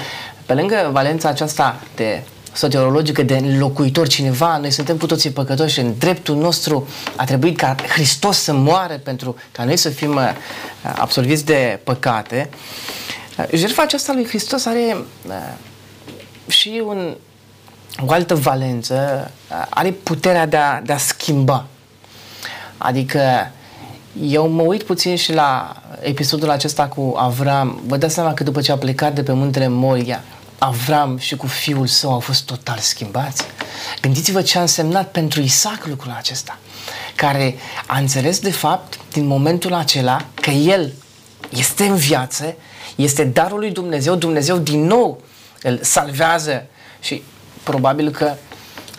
pe 0.46 0.54
lângă 0.54 0.88
valența 0.92 1.28
aceasta 1.28 1.80
de 1.94 2.22
soteriologică 2.56 3.22
de 3.22 3.36
înlocuitor 3.36 4.06
cineva, 4.06 4.56
noi 4.56 4.70
suntem 4.70 4.96
cu 4.96 5.06
toții 5.06 5.30
păcătoși 5.30 5.72
și 5.72 5.80
în 5.80 5.94
dreptul 5.98 6.36
nostru 6.36 6.88
a 7.16 7.24
trebuit 7.24 7.56
ca 7.56 7.74
Hristos 7.88 8.38
să 8.38 8.52
moară 8.52 8.94
pentru 8.94 9.36
ca 9.52 9.64
noi 9.64 9.76
să 9.76 9.88
fim 9.88 10.14
uh, 10.14 10.32
absolviți 10.82 11.44
de 11.44 11.80
păcate. 11.84 12.50
Uh, 13.38 13.44
Jertfa 13.52 13.82
aceasta 13.82 14.12
lui 14.12 14.26
Hristos 14.26 14.66
are 14.66 14.96
uh, 15.26 16.52
și 16.52 16.82
un, 16.86 17.16
o 18.06 18.12
altă 18.12 18.34
valență, 18.34 19.30
uh, 19.50 19.66
are 19.68 19.90
puterea 19.90 20.46
de 20.46 20.56
a, 20.56 20.80
de 20.80 20.92
a 20.92 20.98
schimba. 20.98 21.66
Adică 22.78 23.50
eu 24.22 24.48
mă 24.48 24.62
uit 24.62 24.82
puțin 24.82 25.16
și 25.16 25.32
la 25.32 25.82
episodul 26.00 26.50
acesta 26.50 26.86
cu 26.86 27.14
Avram. 27.16 27.80
Vă 27.86 27.96
dați 27.96 28.14
seama 28.14 28.34
că 28.34 28.42
după 28.42 28.60
ce 28.60 28.72
a 28.72 28.76
plecat 28.76 29.14
de 29.14 29.22
pe 29.22 29.32
muntele 29.32 29.68
Moria, 29.68 30.22
Avram 30.58 31.18
și 31.18 31.36
cu 31.36 31.46
fiul 31.46 31.86
său 31.86 32.12
au 32.12 32.20
fost 32.20 32.44
total 32.44 32.78
schimbați. 32.78 33.44
Gândiți-vă 34.00 34.42
ce 34.42 34.58
a 34.58 34.60
însemnat 34.60 35.10
pentru 35.10 35.40
Isaac 35.40 35.86
lucrul 35.86 36.14
acesta, 36.16 36.58
care 37.14 37.54
a 37.86 37.98
înțeles 37.98 38.38
de 38.38 38.50
fapt 38.50 38.98
din 39.12 39.26
momentul 39.26 39.72
acela 39.74 40.24
că 40.34 40.50
el 40.50 40.92
este 41.50 41.84
în 41.84 41.96
viață, 41.96 42.54
este 42.96 43.24
darul 43.24 43.58
lui 43.58 43.70
Dumnezeu, 43.70 44.14
Dumnezeu 44.14 44.58
din 44.58 44.84
nou 44.84 45.22
îl 45.62 45.78
salvează 45.82 46.66
și 47.00 47.22
probabil 47.62 48.10
că 48.10 48.34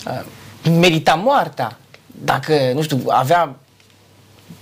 uh, 0.05 0.72
merita 0.72 1.14
moartea 1.14 1.78
dacă, 2.05 2.72
nu 2.74 2.82
știu, 2.82 3.03
avea 3.08 3.55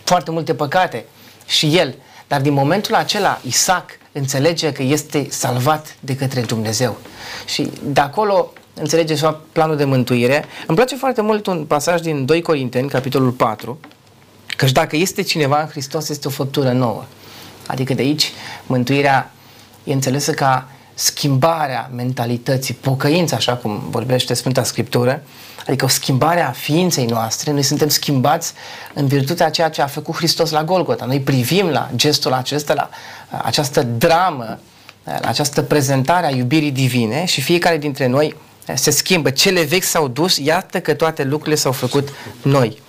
foarte 0.03 0.31
multe 0.31 0.53
păcate 0.53 1.05
și 1.45 1.77
el. 1.77 1.95
Dar 2.27 2.41
din 2.41 2.53
momentul 2.53 2.95
acela, 2.95 3.39
Isaac 3.45 3.89
înțelege 4.17 4.71
că 4.71 4.83
este 4.83 5.27
salvat 5.29 5.95
de 5.99 6.15
către 6.15 6.41
Dumnezeu. 6.41 6.97
Și 7.45 7.71
de 7.83 7.99
acolo 7.99 8.53
înțelege 8.73 9.15
și 9.15 9.21
fapt 9.21 9.41
planul 9.51 9.77
de 9.77 9.83
mântuire. 9.83 10.45
Îmi 10.67 10.77
place 10.77 10.95
foarte 10.95 11.21
mult 11.21 11.47
un 11.47 11.65
pasaj 11.65 12.01
din 12.01 12.25
2 12.25 12.41
Corinteni, 12.41 12.89
capitolul 12.89 13.31
4, 13.31 13.79
căci 14.57 14.71
dacă 14.71 14.95
este 14.95 15.21
cineva 15.21 15.61
în 15.61 15.67
Hristos, 15.67 16.09
este 16.09 16.27
o 16.27 16.31
făptură 16.31 16.71
nouă. 16.71 17.03
Adică 17.67 17.93
de 17.93 18.01
aici 18.01 18.31
mântuirea 18.65 19.31
e 19.83 19.93
înțelesă 19.93 20.31
ca 20.31 20.69
schimbarea 20.93 21.89
mentalității, 21.95 22.73
pocăința, 22.73 23.35
așa 23.35 23.55
cum 23.55 23.83
vorbește 23.89 24.33
Sfânta 24.33 24.63
Scriptură, 24.63 25.23
adică 25.67 25.85
o 25.85 25.87
schimbare 25.87 26.41
a 26.41 26.51
ființei 26.51 27.05
noastre. 27.05 27.51
Noi 27.51 27.63
suntem 27.63 27.87
schimbați 27.89 28.53
în 28.93 29.07
virtutea 29.07 29.49
ceea 29.49 29.69
ce 29.69 29.81
a 29.81 29.87
făcut 29.87 30.15
Hristos 30.15 30.51
la 30.51 30.63
Golgota. 30.63 31.05
Noi 31.05 31.19
privim 31.19 31.67
la 31.67 31.89
gestul 31.95 32.33
acesta, 32.33 32.73
la 32.73 32.89
această 33.43 33.83
dramă, 33.83 34.59
la 35.03 35.27
această 35.27 35.61
prezentare 35.61 36.25
a 36.25 36.29
iubirii 36.29 36.71
divine 36.71 37.25
și 37.25 37.41
fiecare 37.41 37.77
dintre 37.77 38.07
noi 38.07 38.35
se 38.73 38.91
schimbă. 38.91 39.29
Cele 39.29 39.63
vechi 39.63 39.83
s-au 39.83 40.07
dus, 40.07 40.37
iată 40.37 40.79
că 40.79 40.93
toate 40.93 41.23
lucrurile 41.23 41.55
s-au 41.55 41.71
făcut 41.71 42.09
noi. 42.41 42.81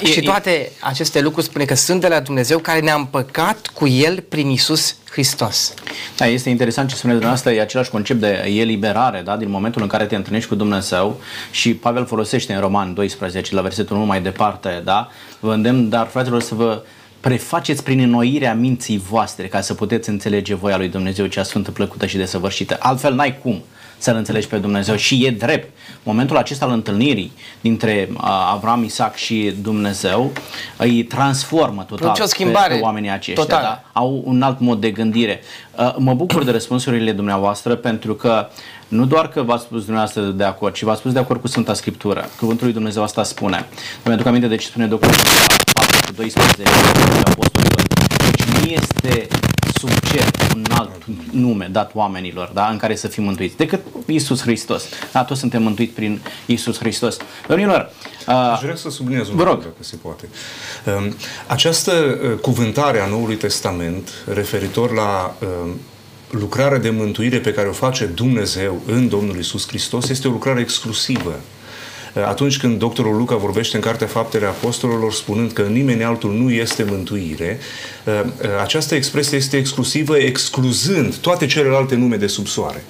Da, 0.00 0.06
și 0.06 0.18
e, 0.18 0.22
toate 0.22 0.72
aceste 0.80 1.20
lucruri 1.20 1.46
spune 1.46 1.64
că 1.64 1.74
sunt 1.74 2.00
de 2.00 2.08
la 2.08 2.20
Dumnezeu 2.20 2.58
care 2.58 2.80
ne-a 2.80 2.94
împăcat 2.94 3.66
cu 3.66 3.88
El 3.88 4.20
prin 4.20 4.50
Isus 4.50 4.96
Hristos. 5.10 5.74
Da, 6.16 6.26
este 6.26 6.48
interesant 6.48 6.88
ce 6.88 6.94
spuneți 6.94 7.18
dumneavoastră, 7.18 7.52
e 7.52 7.60
același 7.60 7.90
concept 7.90 8.20
de 8.20 8.42
eliberare, 8.58 9.20
da? 9.24 9.36
din 9.36 9.50
momentul 9.50 9.82
în 9.82 9.88
care 9.88 10.04
te 10.04 10.16
întâlnești 10.16 10.48
cu 10.48 10.54
Dumnezeu 10.54 11.20
și 11.50 11.74
Pavel 11.74 12.06
folosește 12.06 12.52
în 12.52 12.60
Roman 12.60 12.94
12, 12.94 13.54
la 13.54 13.60
versetul 13.60 13.96
1 13.96 14.04
mai 14.04 14.20
departe, 14.20 14.80
da? 14.84 15.08
Vă 15.40 15.52
îndemn, 15.52 15.88
dar 15.88 16.06
fraților, 16.06 16.42
să 16.42 16.54
vă 16.54 16.82
prefaceți 17.20 17.82
prin 17.82 18.00
înnoirea 18.00 18.54
minții 18.54 18.98
voastre 18.98 19.46
ca 19.46 19.60
să 19.60 19.74
puteți 19.74 20.08
înțelege 20.08 20.54
voia 20.54 20.76
lui 20.76 20.88
Dumnezeu 20.88 21.26
cea 21.26 21.42
sfântă, 21.42 21.70
plăcută 21.70 22.06
și 22.06 22.16
desăvârșită. 22.16 22.76
Altfel 22.78 23.14
n-ai 23.14 23.38
cum 23.38 23.62
să-L 24.02 24.16
înțelegi 24.16 24.46
pe 24.46 24.56
Dumnezeu 24.56 24.96
și 24.96 25.24
e 25.26 25.30
drept. 25.30 25.76
Momentul 26.02 26.36
acesta 26.36 26.64
al 26.64 26.70
întâlnirii 26.70 27.32
dintre 27.60 28.08
Avram, 28.52 28.84
Isaac 28.84 29.14
și 29.14 29.54
Dumnezeu 29.62 30.32
îi 30.76 31.02
transformă 31.02 31.82
total 31.82 32.16
o 32.22 32.26
schimbare 32.26 32.68
pe, 32.68 32.74
pe 32.74 32.84
oamenii 32.84 33.10
aceștia. 33.10 33.44
Total. 33.44 33.62
Da? 33.62 33.82
Au 33.92 34.22
un 34.24 34.42
alt 34.42 34.60
mod 34.60 34.80
de 34.80 34.90
gândire. 34.90 35.40
Mă 35.96 36.14
bucur 36.14 36.44
de 36.44 36.50
răspunsurile 36.50 37.12
dumneavoastră 37.12 37.74
pentru 37.74 38.14
că 38.14 38.48
nu 38.88 39.04
doar 39.04 39.28
că 39.28 39.42
v-ați 39.42 39.62
spus 39.62 39.78
dumneavoastră 39.78 40.22
de 40.22 40.44
acord, 40.44 40.74
ci 40.74 40.82
v-ați 40.82 40.98
spus 40.98 41.12
de 41.12 41.18
acord 41.18 41.40
cu 41.40 41.46
Sfânta 41.46 41.74
Scriptură. 41.74 42.28
Cuvântul 42.38 42.64
lui 42.64 42.74
Dumnezeu 42.74 43.02
asta 43.02 43.22
spune. 43.22 43.66
Îmi 44.02 44.14
aduc 44.14 44.26
aminte 44.26 44.46
de 44.46 44.56
ce 44.56 44.66
spune 44.66 44.86
documentul 44.86 45.24
12 46.14 46.62
apostolilor. 47.24 47.82
Deci 48.30 48.44
nu 48.44 48.70
este 48.70 49.28
sub 49.78 49.90
cer 49.90 50.30
un 50.54 50.64
alt 50.70 51.02
nume 51.30 51.68
dat 51.72 51.90
oamenilor 51.94 52.50
da, 52.54 52.68
în 52.68 52.76
care 52.76 52.96
să 52.96 53.08
fim 53.08 53.24
mântuiți 53.24 53.56
decât 53.56 53.80
Isus 54.06 54.42
Hristos. 54.42 54.84
Da, 55.12 55.24
toți 55.24 55.40
suntem 55.40 55.62
mântuiți 55.62 55.92
prin 55.92 56.20
Isus 56.46 56.78
Hristos. 56.78 57.16
Domnilor, 57.48 57.90
Aș 58.26 58.60
vrea 58.60 58.76
să 58.76 58.90
subliniez 58.90 59.28
un 59.28 59.36
lucru, 59.36 59.54
dacă 59.54 59.72
se 59.80 59.96
poate. 59.96 60.28
Um, 60.86 61.14
această 61.46 61.92
uh, 61.92 62.38
cuvântare 62.38 63.00
a 63.00 63.06
Noului 63.06 63.36
Testament 63.36 64.10
referitor 64.34 64.92
la 64.92 65.36
um, 65.40 65.80
lucrarea 66.30 66.78
de 66.78 66.90
mântuire 66.90 67.38
pe 67.38 67.52
care 67.52 67.68
o 67.68 67.72
face 67.72 68.04
Dumnezeu 68.04 68.82
în 68.86 69.08
Domnul 69.08 69.38
Isus 69.38 69.68
Hristos 69.68 70.08
este 70.08 70.28
o 70.28 70.30
lucrare 70.30 70.60
exclusivă 70.60 71.40
atunci 72.14 72.58
când 72.58 72.78
doctorul 72.78 73.16
Luca 73.16 73.36
vorbește 73.36 73.76
în 73.76 73.82
Cartea 73.82 74.06
Faptele 74.06 74.46
Apostolilor 74.46 75.12
spunând 75.12 75.52
că 75.52 75.62
nimeni 75.62 76.04
altul 76.04 76.32
nu 76.32 76.50
este 76.50 76.84
mântuire, 76.88 77.58
ă, 78.06 78.10
ă, 78.10 78.60
această 78.62 78.94
expresie 78.94 79.36
este 79.36 79.56
exclusivă 79.56 80.16
excluzând 80.16 81.14
toate 81.14 81.46
celelalte 81.46 81.94
nume 81.94 82.16
de 82.16 82.26
sub 82.26 82.46
soare. 82.46 82.84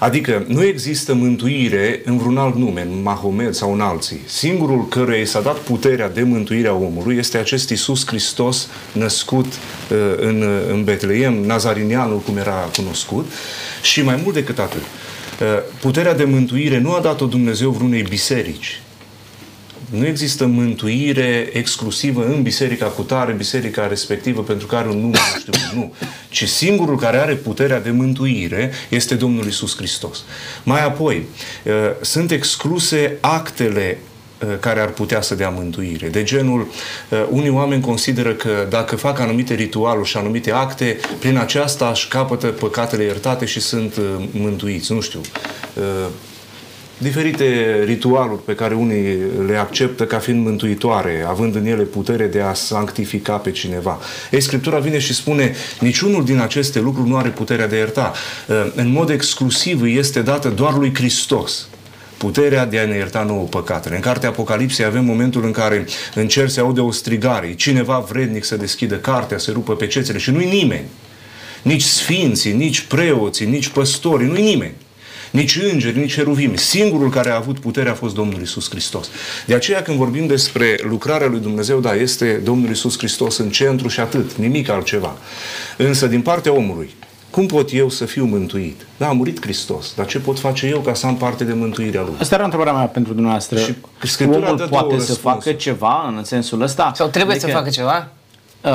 Adică 0.00 0.44
nu 0.48 0.64
există 0.64 1.14
mântuire 1.14 2.00
în 2.04 2.18
vreun 2.18 2.36
alt 2.36 2.56
nume, 2.56 2.80
în 2.80 3.02
Mahomet 3.02 3.54
sau 3.54 3.72
în 3.72 3.80
alții. 3.80 4.20
Singurul 4.26 4.88
căruia 4.88 5.20
i 5.20 5.26
s-a 5.26 5.40
dat 5.40 5.56
puterea 5.56 6.08
de 6.08 6.22
mântuire 6.22 6.68
a 6.68 6.72
omului 6.72 7.16
este 7.16 7.38
acest 7.38 7.70
Isus 7.70 8.06
Hristos 8.06 8.68
născut 8.92 9.46
uh, 9.46 9.96
în, 10.16 10.44
în 10.70 10.84
Betleem, 10.84 11.34
Nazarinianul 11.34 12.18
cum 12.18 12.36
era 12.36 12.70
cunoscut 12.76 13.30
și 13.82 14.02
mai 14.02 14.20
mult 14.22 14.34
decât 14.34 14.58
atât. 14.58 14.82
Puterea 15.80 16.14
de 16.14 16.24
mântuire 16.24 16.78
nu 16.78 16.92
a 16.92 17.00
dat-o 17.00 17.26
Dumnezeu 17.26 17.70
vreunei 17.70 18.02
biserici. 18.02 18.80
Nu 19.90 20.06
există 20.06 20.46
mântuire 20.46 21.50
exclusivă 21.52 22.26
în 22.26 22.42
biserica 22.42 22.86
cutare, 22.86 23.32
biserica 23.32 23.86
respectivă 23.86 24.42
pentru 24.42 24.66
care 24.66 24.88
un 24.88 25.00
nume, 25.00 25.18
nu 25.34 25.38
știu, 25.40 25.52
nu. 25.78 25.94
Ci 26.28 26.48
singurul 26.48 26.96
care 26.96 27.18
are 27.18 27.34
puterea 27.34 27.80
de 27.80 27.90
mântuire 27.90 28.72
este 28.88 29.14
Domnul 29.14 29.46
Isus 29.46 29.76
Hristos. 29.76 30.24
Mai 30.62 30.84
apoi, 30.84 31.26
sunt 32.00 32.30
excluse 32.30 33.16
actele 33.20 33.98
Uh, 33.98 34.15
care 34.60 34.80
ar 34.80 34.88
putea 34.88 35.20
să 35.20 35.34
dea 35.34 35.48
mântuire. 35.48 36.08
De 36.08 36.22
genul, 36.22 36.60
uh, 37.08 37.26
unii 37.30 37.50
oameni 37.50 37.82
consideră 37.82 38.32
că 38.32 38.66
dacă 38.68 38.96
fac 38.96 39.18
anumite 39.18 39.54
ritualuri 39.54 40.08
și 40.08 40.16
anumite 40.16 40.52
acte, 40.52 40.96
prin 41.18 41.36
aceasta 41.36 41.88
își 41.90 42.08
capătă 42.08 42.46
păcatele 42.46 43.04
iertate 43.04 43.44
și 43.44 43.60
sunt 43.60 43.96
uh, 43.96 44.04
mântuiți. 44.30 44.92
Nu 44.92 45.00
știu, 45.00 45.20
diferite 46.98 47.82
ritualuri 47.84 48.42
pe 48.42 48.54
care 48.54 48.74
unii 48.74 49.18
le 49.46 49.56
acceptă 49.56 50.04
ca 50.04 50.18
fiind 50.18 50.44
mântuitoare, 50.44 51.24
având 51.28 51.54
în 51.54 51.66
ele 51.66 51.82
putere 51.82 52.26
de 52.26 52.40
a 52.40 52.54
sanctifica 52.54 53.36
pe 53.36 53.50
cineva. 53.50 54.00
Ei, 54.30 54.40
Scriptura 54.40 54.78
vine 54.78 54.98
și 54.98 55.14
spune, 55.14 55.54
niciunul 55.80 56.24
din 56.24 56.38
aceste 56.38 56.80
lucruri 56.80 57.08
nu 57.08 57.16
are 57.16 57.28
puterea 57.28 57.68
de 57.68 57.74
a 57.74 57.78
ierta. 57.78 58.12
În 58.74 58.88
mod 58.88 59.10
exclusiv 59.10 59.82
este 59.84 60.20
dată 60.20 60.48
doar 60.48 60.74
lui 60.74 60.94
Hristos 60.94 61.68
puterea 62.16 62.66
de 62.66 62.78
a 62.78 62.86
ne 62.86 62.96
ierta 62.96 63.22
nouă 63.22 63.44
păcatele. 63.44 63.94
În 63.94 64.00
cartea 64.00 64.28
Apocalipsei 64.28 64.84
avem 64.84 65.04
momentul 65.04 65.44
în 65.44 65.52
care 65.52 65.84
în 66.14 66.28
cer 66.28 66.48
se 66.48 66.60
aude 66.60 66.80
o 66.80 66.90
strigare, 66.90 67.54
cineva 67.54 67.98
vrednic 67.98 68.44
să 68.44 68.56
deschidă 68.56 68.94
cartea, 68.94 69.38
să 69.38 69.50
rupă 69.52 69.76
pe 69.76 69.86
cețele 69.86 70.18
și 70.18 70.30
nu-i 70.30 70.48
nimeni. 70.48 70.86
Nici 71.62 71.82
sfinții, 71.82 72.52
nici 72.52 72.80
preoții, 72.80 73.46
nici 73.46 73.68
păstorii, 73.68 74.26
nu-i 74.26 74.42
nimeni. 74.42 74.74
Nici 75.30 75.56
îngeri, 75.72 75.98
nici 75.98 76.14
heruvimi. 76.14 76.58
Singurul 76.58 77.10
care 77.10 77.30
a 77.30 77.36
avut 77.36 77.58
putere 77.58 77.88
a 77.88 77.94
fost 77.94 78.14
Domnul 78.14 78.40
Isus 78.40 78.70
Hristos. 78.70 79.10
De 79.46 79.54
aceea 79.54 79.82
când 79.82 79.96
vorbim 79.96 80.26
despre 80.26 80.78
lucrarea 80.88 81.26
lui 81.26 81.40
Dumnezeu, 81.40 81.80
da, 81.80 81.94
este 81.94 82.32
Domnul 82.32 82.70
Isus 82.70 82.98
Hristos 82.98 83.36
în 83.36 83.50
centru 83.50 83.88
și 83.88 84.00
atât, 84.00 84.32
nimic 84.32 84.68
altceva. 84.68 85.16
Însă 85.76 86.06
din 86.06 86.20
partea 86.20 86.52
omului, 86.52 86.94
cum 87.30 87.46
pot 87.46 87.72
eu 87.72 87.88
să 87.88 88.04
fiu 88.04 88.24
mântuit? 88.24 88.86
Da, 88.96 89.08
a 89.08 89.12
murit 89.12 89.40
Hristos, 89.40 89.94
dar 89.94 90.06
ce 90.06 90.18
pot 90.18 90.38
face 90.38 90.66
eu 90.66 90.78
ca 90.80 90.94
să 90.94 91.06
am 91.06 91.16
parte 91.16 91.44
de 91.44 91.52
mântuirea 91.52 92.02
Lui? 92.02 92.14
Asta 92.20 92.34
era 92.34 92.44
întrebarea 92.44 92.72
mea 92.72 92.86
pentru 92.86 93.12
dumneavoastră. 93.12 93.58
Și 93.58 93.74
Omul 94.22 94.66
poate 94.70 94.98
să 94.98 95.14
facă 95.14 95.52
ceva 95.52 96.14
în 96.16 96.24
sensul 96.24 96.62
ăsta? 96.62 96.92
Sau 96.94 97.08
trebuie 97.08 97.34
adică, 97.34 97.50
să 97.50 97.56
facă 97.56 97.70
ceva? 97.70 98.08
Uh, 98.60 98.70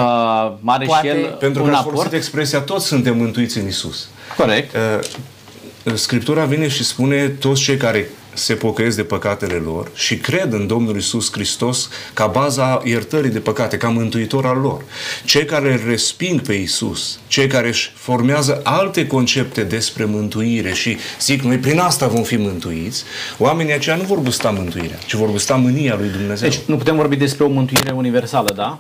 are 0.65 0.85
poate... 0.85 1.07
și 1.07 1.15
el 1.15 1.35
Pentru 1.39 1.63
că 1.63 1.71
a 1.71 1.81
folosit 1.81 2.13
expresia 2.13 2.59
toți 2.59 2.85
suntem 2.85 3.17
mântuiți 3.17 3.57
în 3.57 3.67
Isus. 3.67 4.07
Corect. 4.37 4.75
Uh, 4.75 5.93
Scriptura 5.93 6.45
vine 6.45 6.67
și 6.67 6.83
spune 6.83 7.27
toți 7.27 7.61
cei 7.61 7.77
care 7.77 8.09
se 8.33 8.53
pocăiesc 8.53 8.95
de 8.95 9.03
păcatele 9.03 9.53
lor 9.53 9.91
și 9.93 10.17
cred 10.17 10.53
în 10.53 10.67
Domnul 10.67 10.97
Isus 10.97 11.31
Hristos 11.31 11.89
ca 12.13 12.27
baza 12.27 12.81
iertării 12.83 13.29
de 13.29 13.39
păcate, 13.39 13.77
ca 13.77 13.89
mântuitor 13.89 14.45
al 14.45 14.57
lor. 14.57 14.83
Cei 15.25 15.45
care 15.45 15.73
îl 15.73 15.79
resping 15.87 16.41
pe 16.41 16.53
Isus, 16.53 17.19
cei 17.27 17.47
care 17.47 17.67
își 17.67 17.91
formează 17.95 18.61
alte 18.63 19.07
concepte 19.07 19.63
despre 19.63 20.05
mântuire 20.05 20.73
și 20.73 20.97
zic 21.19 21.41
noi 21.41 21.57
prin 21.57 21.79
asta 21.79 22.07
vom 22.07 22.23
fi 22.23 22.35
mântuiți, 22.35 23.03
oamenii 23.37 23.73
aceia 23.73 23.95
nu 23.95 24.03
vor 24.03 24.19
gusta 24.19 24.49
mântuirea, 24.49 24.97
ci 25.05 25.13
vor 25.13 25.29
gusta 25.31 25.55
mânia 25.55 25.95
lui 25.99 26.09
Dumnezeu. 26.09 26.49
Deci 26.49 26.59
nu 26.65 26.77
putem 26.77 26.95
vorbi 26.95 27.15
despre 27.15 27.43
o 27.43 27.47
mântuire 27.47 27.91
universală, 27.91 28.53
da? 28.55 28.79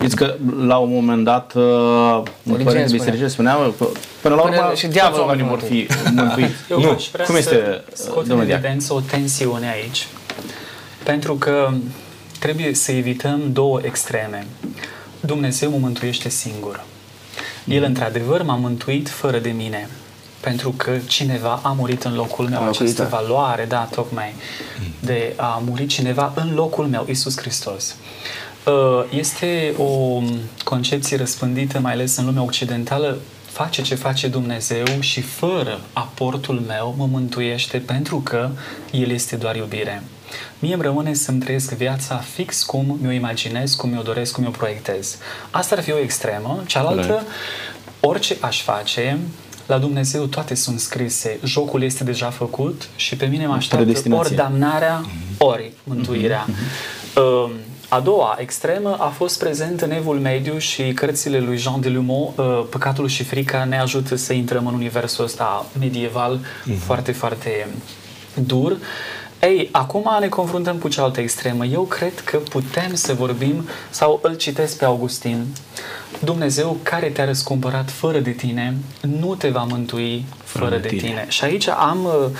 Știți 0.00 0.16
că 0.16 0.34
la 0.60 0.76
un 0.76 0.92
moment 0.92 1.24
dat 1.24 1.52
uh, 1.54 2.22
Părinte 2.52 2.86
Biserice 2.90 3.28
spunea 3.28 3.56
că 3.78 3.86
până 4.20 4.34
la 4.34 4.42
urmă 4.42 4.72
și 4.74 4.86
diavolul 4.86 5.26
oamenii 5.26 5.48
vor 5.48 5.60
fi 5.60 5.86
mântuiți. 6.14 6.54
Eu 6.70 6.80
nu. 6.80 7.08
vrea 7.12 7.24
Cum 7.24 7.36
este, 7.36 7.84
scot 7.92 8.28
în 8.28 8.40
evidență 8.40 8.94
o 8.94 9.00
tensiune 9.00 9.70
aici. 9.70 10.06
Pentru 11.02 11.34
că 11.34 11.70
trebuie 12.38 12.74
să 12.74 12.92
evităm 12.92 13.40
două 13.52 13.80
extreme. 13.82 14.46
Dumnezeu 15.20 15.70
mă 15.70 15.76
mântuiește 15.80 16.28
singur. 16.28 16.84
El, 17.64 17.82
într-adevăr, 17.82 18.42
m-a 18.42 18.56
mântuit 18.56 19.08
fără 19.08 19.38
de 19.38 19.50
mine. 19.50 19.88
Pentru 20.40 20.74
că 20.76 20.90
cineva 21.06 21.60
a 21.62 21.68
murit 21.68 22.02
în 22.02 22.14
locul 22.14 22.48
meu. 22.48 22.68
Această 22.68 23.06
valoare, 23.10 23.64
da, 23.68 23.88
tocmai, 23.94 24.34
de 25.00 25.32
a 25.36 25.62
muri 25.66 25.86
cineva 25.86 26.32
în 26.34 26.54
locul 26.54 26.86
meu, 26.86 27.06
Isus 27.08 27.38
Hristos. 27.38 27.96
Uh, 28.66 29.04
este 29.10 29.74
o 29.78 30.22
concepție 30.64 31.16
răspândită, 31.16 31.78
mai 31.78 31.92
ales 31.92 32.16
în 32.16 32.24
lumea 32.24 32.42
occidentală, 32.42 33.18
face 33.46 33.82
ce 33.82 33.94
face 33.94 34.28
Dumnezeu 34.28 34.84
și 35.00 35.20
fără 35.20 35.80
aportul 35.92 36.62
meu 36.66 36.94
mă 36.96 37.06
mântuiește 37.06 37.78
pentru 37.78 38.20
că 38.20 38.50
El 38.90 39.10
este 39.10 39.36
doar 39.36 39.56
iubire. 39.56 40.02
Mie 40.58 40.74
îmi 40.74 40.82
rămâne 40.82 41.14
să-mi 41.14 41.40
trăiesc 41.40 41.74
viața 41.74 42.16
fix 42.16 42.62
cum 42.62 42.98
mi-o 43.00 43.10
imaginez, 43.10 43.74
cum 43.74 43.90
mi-o 43.90 44.02
doresc, 44.02 44.32
cum 44.32 44.42
mi-o 44.42 44.52
proiectez. 44.52 45.16
Asta 45.50 45.74
ar 45.74 45.82
fi 45.82 45.92
o 45.92 45.98
extremă. 45.98 46.62
Cealaltă, 46.66 47.22
orice 48.00 48.36
aș 48.40 48.62
face, 48.62 49.18
la 49.66 49.78
Dumnezeu 49.78 50.24
toate 50.24 50.54
sunt 50.54 50.80
scrise. 50.80 51.38
Jocul 51.44 51.82
este 51.82 52.04
deja 52.04 52.30
făcut 52.30 52.88
și 52.96 53.16
pe 53.16 53.26
mine 53.26 53.46
mă 53.46 53.54
așteaptă 53.54 54.14
ori 54.14 54.34
damnarea, 54.34 55.04
ori 55.38 55.72
mântuirea. 55.84 56.46
Mm-hmm. 56.46 57.16
Uh, 57.16 57.50
a 57.90 58.00
doua 58.00 58.36
extremă 58.38 58.96
a 58.98 59.08
fost 59.08 59.38
prezent 59.38 59.80
în 59.80 59.90
Evul 59.90 60.18
Mediu 60.18 60.58
și 60.58 60.92
cărțile 60.92 61.38
lui 61.38 61.56
Jean 61.56 61.80
de 61.80 61.88
Lumont, 61.88 62.36
uh, 62.36 62.64
Păcatul 62.70 63.08
și 63.08 63.24
frica 63.24 63.64
ne 63.64 63.78
ajută 63.78 64.14
să 64.14 64.32
intrăm 64.32 64.66
în 64.66 64.74
universul 64.74 65.24
ăsta 65.24 65.66
medieval 65.78 66.38
mm-hmm. 66.38 66.78
foarte, 66.78 67.12
foarte 67.12 67.68
dur. 68.34 68.76
Ei, 69.40 69.68
acum 69.72 70.16
ne 70.20 70.28
confruntăm 70.28 70.76
cu 70.76 70.88
cealaltă 70.88 71.20
extremă. 71.20 71.64
Eu 71.64 71.82
cred 71.82 72.20
că 72.20 72.36
putem 72.36 72.94
să 72.94 73.14
vorbim, 73.14 73.68
sau 73.90 74.18
îl 74.22 74.34
citesc 74.34 74.78
pe 74.78 74.84
Augustin, 74.84 75.46
Dumnezeu 76.24 76.78
care 76.82 77.06
te-a 77.08 77.24
răscumpărat 77.24 77.90
fără 77.90 78.18
de 78.18 78.30
tine, 78.30 78.76
nu 79.00 79.34
te 79.34 79.48
va 79.48 79.62
mântui 79.62 80.24
fără, 80.44 80.64
fără 80.64 80.78
de 80.78 80.88
tine. 80.88 81.00
tine. 81.00 81.26
Și 81.28 81.44
aici 81.44 81.68
am, 81.68 82.04
uh, 82.04 82.30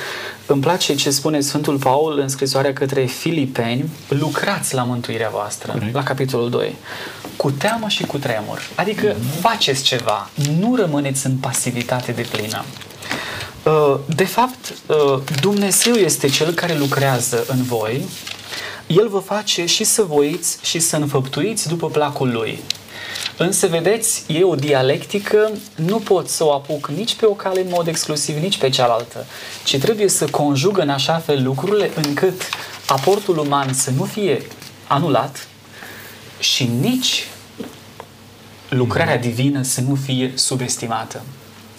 îmi 0.46 0.60
place 0.60 0.94
ce 0.94 1.10
spune 1.10 1.40
Sfântul 1.40 1.78
Paul 1.78 2.18
în 2.18 2.28
scrisoarea 2.28 2.72
către 2.72 3.04
Filipeni, 3.04 3.90
lucrați 4.08 4.74
la 4.74 4.82
mântuirea 4.82 5.28
voastră, 5.28 5.72
Corect. 5.72 5.94
la 5.94 6.02
capitolul 6.02 6.50
2, 6.50 6.76
cu 7.36 7.50
teamă 7.50 7.88
și 7.88 8.04
cu 8.04 8.18
tremur. 8.18 8.60
Adică 8.74 9.12
mm-hmm. 9.12 9.40
faceți 9.40 9.82
ceva, 9.82 10.30
nu 10.58 10.74
rămâneți 10.74 11.26
în 11.26 11.36
pasivitate 11.36 12.12
de 12.12 12.26
plină. 12.30 12.64
Uh, 13.64 13.98
de 14.06 14.24
fapt, 14.24 14.74
uh, 14.86 15.20
Dumnezeu 15.40 15.94
este 15.94 16.28
Cel 16.28 16.52
care 16.52 16.78
lucrează 16.78 17.44
în 17.48 17.62
voi. 17.62 18.04
El 18.86 19.08
vă 19.08 19.18
face 19.18 19.66
și 19.66 19.84
să 19.84 20.02
voiți 20.02 20.58
și 20.62 20.78
să 20.78 20.96
înfăptuiți 20.96 21.68
după 21.68 21.88
placul 21.88 22.30
Lui. 22.32 22.62
Însă, 23.36 23.66
vedeți, 23.66 24.24
e 24.26 24.44
o 24.44 24.54
dialectică, 24.54 25.50
nu 25.74 25.98
pot 25.98 26.28
să 26.28 26.44
o 26.44 26.52
apuc 26.52 26.88
nici 26.88 27.14
pe 27.14 27.26
o 27.26 27.32
cale 27.32 27.60
în 27.60 27.66
mod 27.70 27.86
exclusiv, 27.86 28.36
nici 28.36 28.58
pe 28.58 28.68
cealaltă, 28.68 29.26
ci 29.64 29.78
trebuie 29.78 30.08
să 30.08 30.24
conjug 30.24 30.78
în 30.78 30.88
așa 30.88 31.18
fel 31.18 31.42
lucrurile 31.42 31.90
încât 31.94 32.42
aportul 32.86 33.38
uman 33.38 33.72
să 33.72 33.90
nu 33.90 34.04
fie 34.04 34.42
anulat 34.86 35.48
și 36.38 36.70
nici 36.80 37.26
lucrarea 38.68 39.18
divină 39.18 39.62
să 39.62 39.80
nu 39.80 39.94
fie 39.94 40.32
subestimată. 40.34 41.22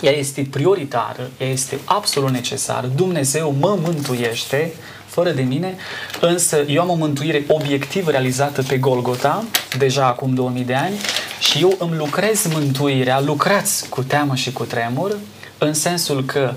Ea 0.01 0.11
este 0.11 0.47
prioritară, 0.51 1.29
ea 1.37 1.47
este 1.47 1.79
absolut 1.85 2.29
necesară. 2.29 2.91
Dumnezeu 2.95 3.55
mă 3.59 3.77
mântuiește 3.81 4.73
fără 5.05 5.31
de 5.31 5.41
mine, 5.41 5.75
însă 6.21 6.57
eu 6.67 6.81
am 6.81 6.89
o 6.89 6.93
mântuire 6.93 7.43
obiectivă 7.47 8.11
realizată 8.11 8.61
pe 8.61 8.77
Golgota, 8.77 9.43
deja 9.77 10.05
acum 10.05 10.33
2000 10.33 10.63
de 10.63 10.73
ani, 10.73 10.95
și 11.39 11.61
eu 11.61 11.75
îmi 11.79 11.95
lucrez 11.95 12.47
mântuirea, 12.53 13.19
lucrați 13.19 13.89
cu 13.89 14.03
teamă 14.03 14.35
și 14.35 14.51
cu 14.51 14.63
tremur, 14.63 15.17
în 15.57 15.73
sensul 15.73 16.25
că 16.25 16.53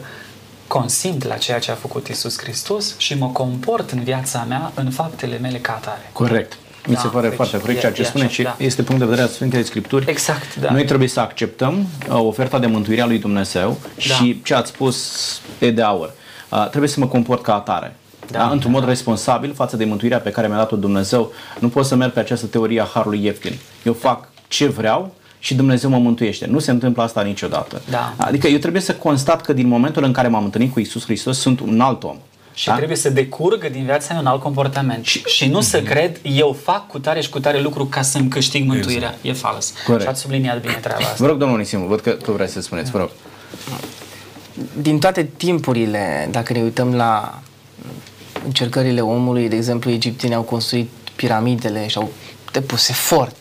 consimt 0.67 1.25
la 1.25 1.37
ceea 1.37 1.59
ce 1.59 1.71
a 1.71 1.75
făcut 1.75 2.09
Isus 2.09 2.39
Hristos 2.39 2.95
și 2.99 3.15
mă 3.15 3.29
comport 3.29 3.91
în 3.91 4.03
viața 4.03 4.45
mea, 4.49 4.73
în 4.75 4.91
faptele 4.91 5.39
mele 5.39 5.59
ca 5.59 5.73
atare. 5.73 6.11
Corect. 6.13 6.57
Mi 6.87 6.95
da, 6.95 7.01
se 7.01 7.07
pare 7.07 7.27
deci, 7.27 7.37
foarte 7.37 7.59
corect 7.59 7.81
ceea 7.81 7.93
ce 7.93 8.03
e, 8.03 8.05
spune 8.05 8.29
și 8.29 8.43
da. 8.43 8.57
este 8.59 8.83
punct 8.83 9.01
de 9.01 9.07
vedere 9.07 9.27
al 9.27 9.33
Sfintei 9.33 9.65
Scripturi. 9.65 10.11
Exact, 10.11 10.57
da. 10.57 10.71
Noi 10.71 10.85
trebuie 10.85 11.09
să 11.09 11.21
acceptăm 11.21 11.87
uh, 12.09 12.19
oferta 12.19 12.59
de 12.59 12.67
mântuire 12.67 13.01
a 13.01 13.07
lui 13.07 13.19
Dumnezeu 13.19 13.79
da. 14.09 14.15
și 14.15 14.43
ce 14.45 14.55
ați 14.55 14.71
spus 14.71 15.41
e 15.59 15.71
de 15.71 15.83
aur. 15.83 16.13
Uh, 16.49 16.69
trebuie 16.69 16.91
să 16.91 17.01
mă 17.01 17.07
comport 17.07 17.43
ca 17.43 17.55
atare. 17.55 17.97
Da, 18.31 18.39
da? 18.39 18.51
Într-un 18.51 18.73
da. 18.73 18.79
mod 18.79 18.89
responsabil 18.89 19.55
față 19.55 19.77
de 19.77 19.85
mântuirea 19.85 20.19
pe 20.19 20.31
care 20.31 20.47
mi-a 20.47 20.57
dat-o 20.57 20.77
Dumnezeu. 20.77 21.33
Nu 21.59 21.69
pot 21.69 21.85
să 21.85 21.95
merg 21.95 22.13
pe 22.13 22.21
această 22.21 22.47
teorie 22.47 22.81
a 22.81 22.85
harului 22.85 23.25
ieftin. 23.25 23.53
Eu 23.83 23.93
fac 23.93 24.29
ce 24.49 24.67
vreau 24.67 25.15
și 25.39 25.55
Dumnezeu 25.55 25.91
mă 25.91 25.99
mântuiește. 25.99 26.47
Nu 26.47 26.59
se 26.59 26.71
întâmplă 26.71 27.03
asta 27.03 27.23
niciodată. 27.23 27.83
Da. 27.91 28.15
Adică 28.17 28.47
eu 28.47 28.59
trebuie 28.59 28.83
să 28.83 28.95
constat 28.95 29.41
că 29.41 29.53
din 29.53 29.67
momentul 29.67 30.05
în 30.05 30.13
care 30.13 30.29
m-am 30.29 30.45
întâlnit 30.45 30.73
cu 30.73 30.81
Isus 30.81 31.05
Hristos 31.05 31.39
sunt 31.39 31.61
un 31.61 31.81
alt 31.81 32.03
om. 32.03 32.17
Și 32.55 32.67
da? 32.67 32.75
trebuie 32.75 32.97
să 32.97 33.11
decurgă 33.11 33.69
din 33.69 33.85
viața 33.85 34.13
mea 34.13 34.21
un 34.21 34.27
alt 34.27 34.41
comportament. 34.41 35.05
Și, 35.05 35.23
și 35.25 35.49
nu 35.49 35.59
mm-hmm. 35.59 35.69
să 35.69 35.83
cred, 35.83 36.21
eu 36.23 36.57
fac 36.63 36.87
cu 36.87 36.99
tare 36.99 37.21
și 37.21 37.29
cu 37.29 37.41
tare 37.41 37.61
lucru 37.61 37.87
ca 37.87 38.03
să-mi 38.03 38.29
câștig 38.29 38.67
mântuirea. 38.67 39.09
Exact. 39.23 39.25
E 39.25 39.33
fals. 39.33 39.73
Corect. 39.87 40.03
Și 40.03 40.09
ați 40.09 40.21
subliniat 40.21 40.61
bine 40.61 40.73
treaba 40.73 41.01
asta. 41.01 41.15
Vă 41.19 41.27
rog, 41.27 41.39
domnul 41.39 41.59
Nisimu, 41.59 41.87
văd 41.87 42.01
că 42.01 42.11
tu 42.11 42.33
vrei 42.33 42.49
să 42.49 42.61
spuneți, 42.61 42.91
vă 42.91 42.99
rog. 42.99 43.11
Din 44.81 44.99
toate 44.99 45.31
timpurile, 45.37 46.29
dacă 46.31 46.53
ne 46.53 46.63
uităm 46.63 46.95
la 46.95 47.41
încercările 48.45 49.01
omului, 49.01 49.49
de 49.49 49.57
exemplu, 49.57 49.91
egiptenii 49.91 50.37
au 50.37 50.43
construit 50.43 50.91
piramidele 51.17 51.87
și 51.87 51.97
au 51.97 52.11
depus 52.53 52.89
efort 52.89 53.37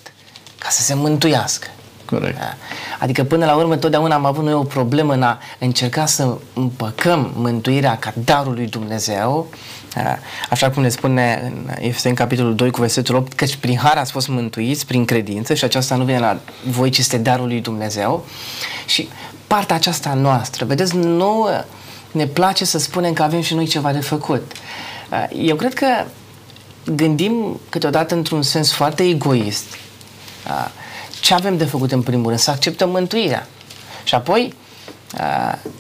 ca 0.58 0.70
să 0.70 0.82
se 0.82 0.94
mântuiască. 0.94 1.68
Corect. 2.14 2.38
Da. 2.40 2.54
Adică 3.00 3.24
până 3.24 3.46
la 3.46 3.56
urmă 3.56 3.76
totdeauna 3.76 4.16
am 4.16 4.26
avut 4.26 4.44
noi 4.44 4.54
o 4.54 4.64
problemă 4.64 5.14
în 5.14 5.24
a 5.24 5.40
încerca 5.60 6.06
să 6.06 6.38
împăcăm 6.54 7.32
mântuirea 7.36 7.98
ca 7.98 8.14
darul 8.24 8.54
lui 8.54 8.68
Dumnezeu, 8.68 9.48
da. 9.94 10.18
așa 10.50 10.70
cum 10.70 10.82
ne 10.82 10.90
spune 10.90 11.52
în 11.54 11.70
Efeseni 11.80 12.16
capitolul 12.16 12.56
2 12.56 12.72
cu 12.72 12.80
versetul 12.80 13.16
8, 13.16 13.34
căci 13.34 13.56
prin 13.56 13.78
har 13.78 13.98
ați 13.98 14.12
fost 14.12 14.28
mântuiți 14.28 14.86
prin 14.86 15.06
credință 15.06 15.54
și 15.54 15.64
aceasta 15.64 15.96
nu 15.96 16.04
vine 16.04 16.20
la 16.20 16.38
voi, 16.70 16.90
ci 16.90 16.98
este 16.98 17.18
darul 17.18 17.48
lui 17.48 17.62
Dumnezeu. 17.62 18.26
Și 18.86 19.10
partea 19.48 19.76
aceasta 19.76 20.14
noastră, 20.14 20.66
vedeți, 20.66 20.96
nouă 20.96 21.64
ne 22.12 22.26
place 22.26 22.66
să 22.66 22.78
spunem 22.80 23.14
că 23.14 23.24
avem 23.24 23.42
și 23.42 23.54
noi 23.54 23.68
ceva 23.68 23.92
de 23.92 24.00
făcut. 24.00 24.52
Eu 25.36 25.56
cred 25.56 25.74
că 25.74 25.88
gândim 26.86 27.60
câteodată 27.70 28.16
într-un 28.16 28.42
sens 28.42 28.72
foarte 28.72 29.04
egoist. 29.04 29.66
Ce 31.24 31.34
avem 31.34 31.58
de 31.58 31.66
făcut 31.66 31.92
în 31.92 32.02
primul 32.02 32.28
rând? 32.28 32.40
Să 32.40 32.52
acceptăm 32.52 32.90
mântuirea. 32.90 33.48
Și 34.04 34.16
apoi 34.16 34.54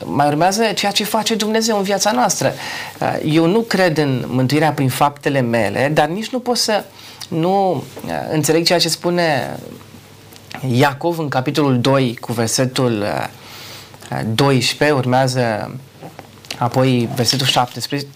mai 0.03 0.27
urmează 0.27 0.63
ceea 0.75 0.91
ce 0.91 1.03
face 1.03 1.35
Dumnezeu 1.35 1.77
în 1.77 1.83
viața 1.83 2.11
noastră. 2.11 2.53
Eu 3.25 3.45
nu 3.45 3.59
cred 3.59 3.97
în 3.97 4.25
mântuirea 4.27 4.71
prin 4.71 4.89
faptele 4.89 5.41
mele, 5.41 5.91
dar 5.93 6.07
nici 6.07 6.29
nu 6.29 6.39
pot 6.39 6.57
să 6.57 6.83
nu 7.27 7.83
înțeleg 8.31 8.65
ceea 8.65 8.79
ce 8.79 8.89
spune 8.89 9.57
Iacov 10.71 11.19
în 11.19 11.29
capitolul 11.29 11.79
2 11.79 12.17
cu 12.21 12.33
versetul 12.33 13.05
12, 14.33 14.97
urmează 14.97 15.75
apoi 16.57 17.09
versetul 17.15 17.45
17, 17.45 18.09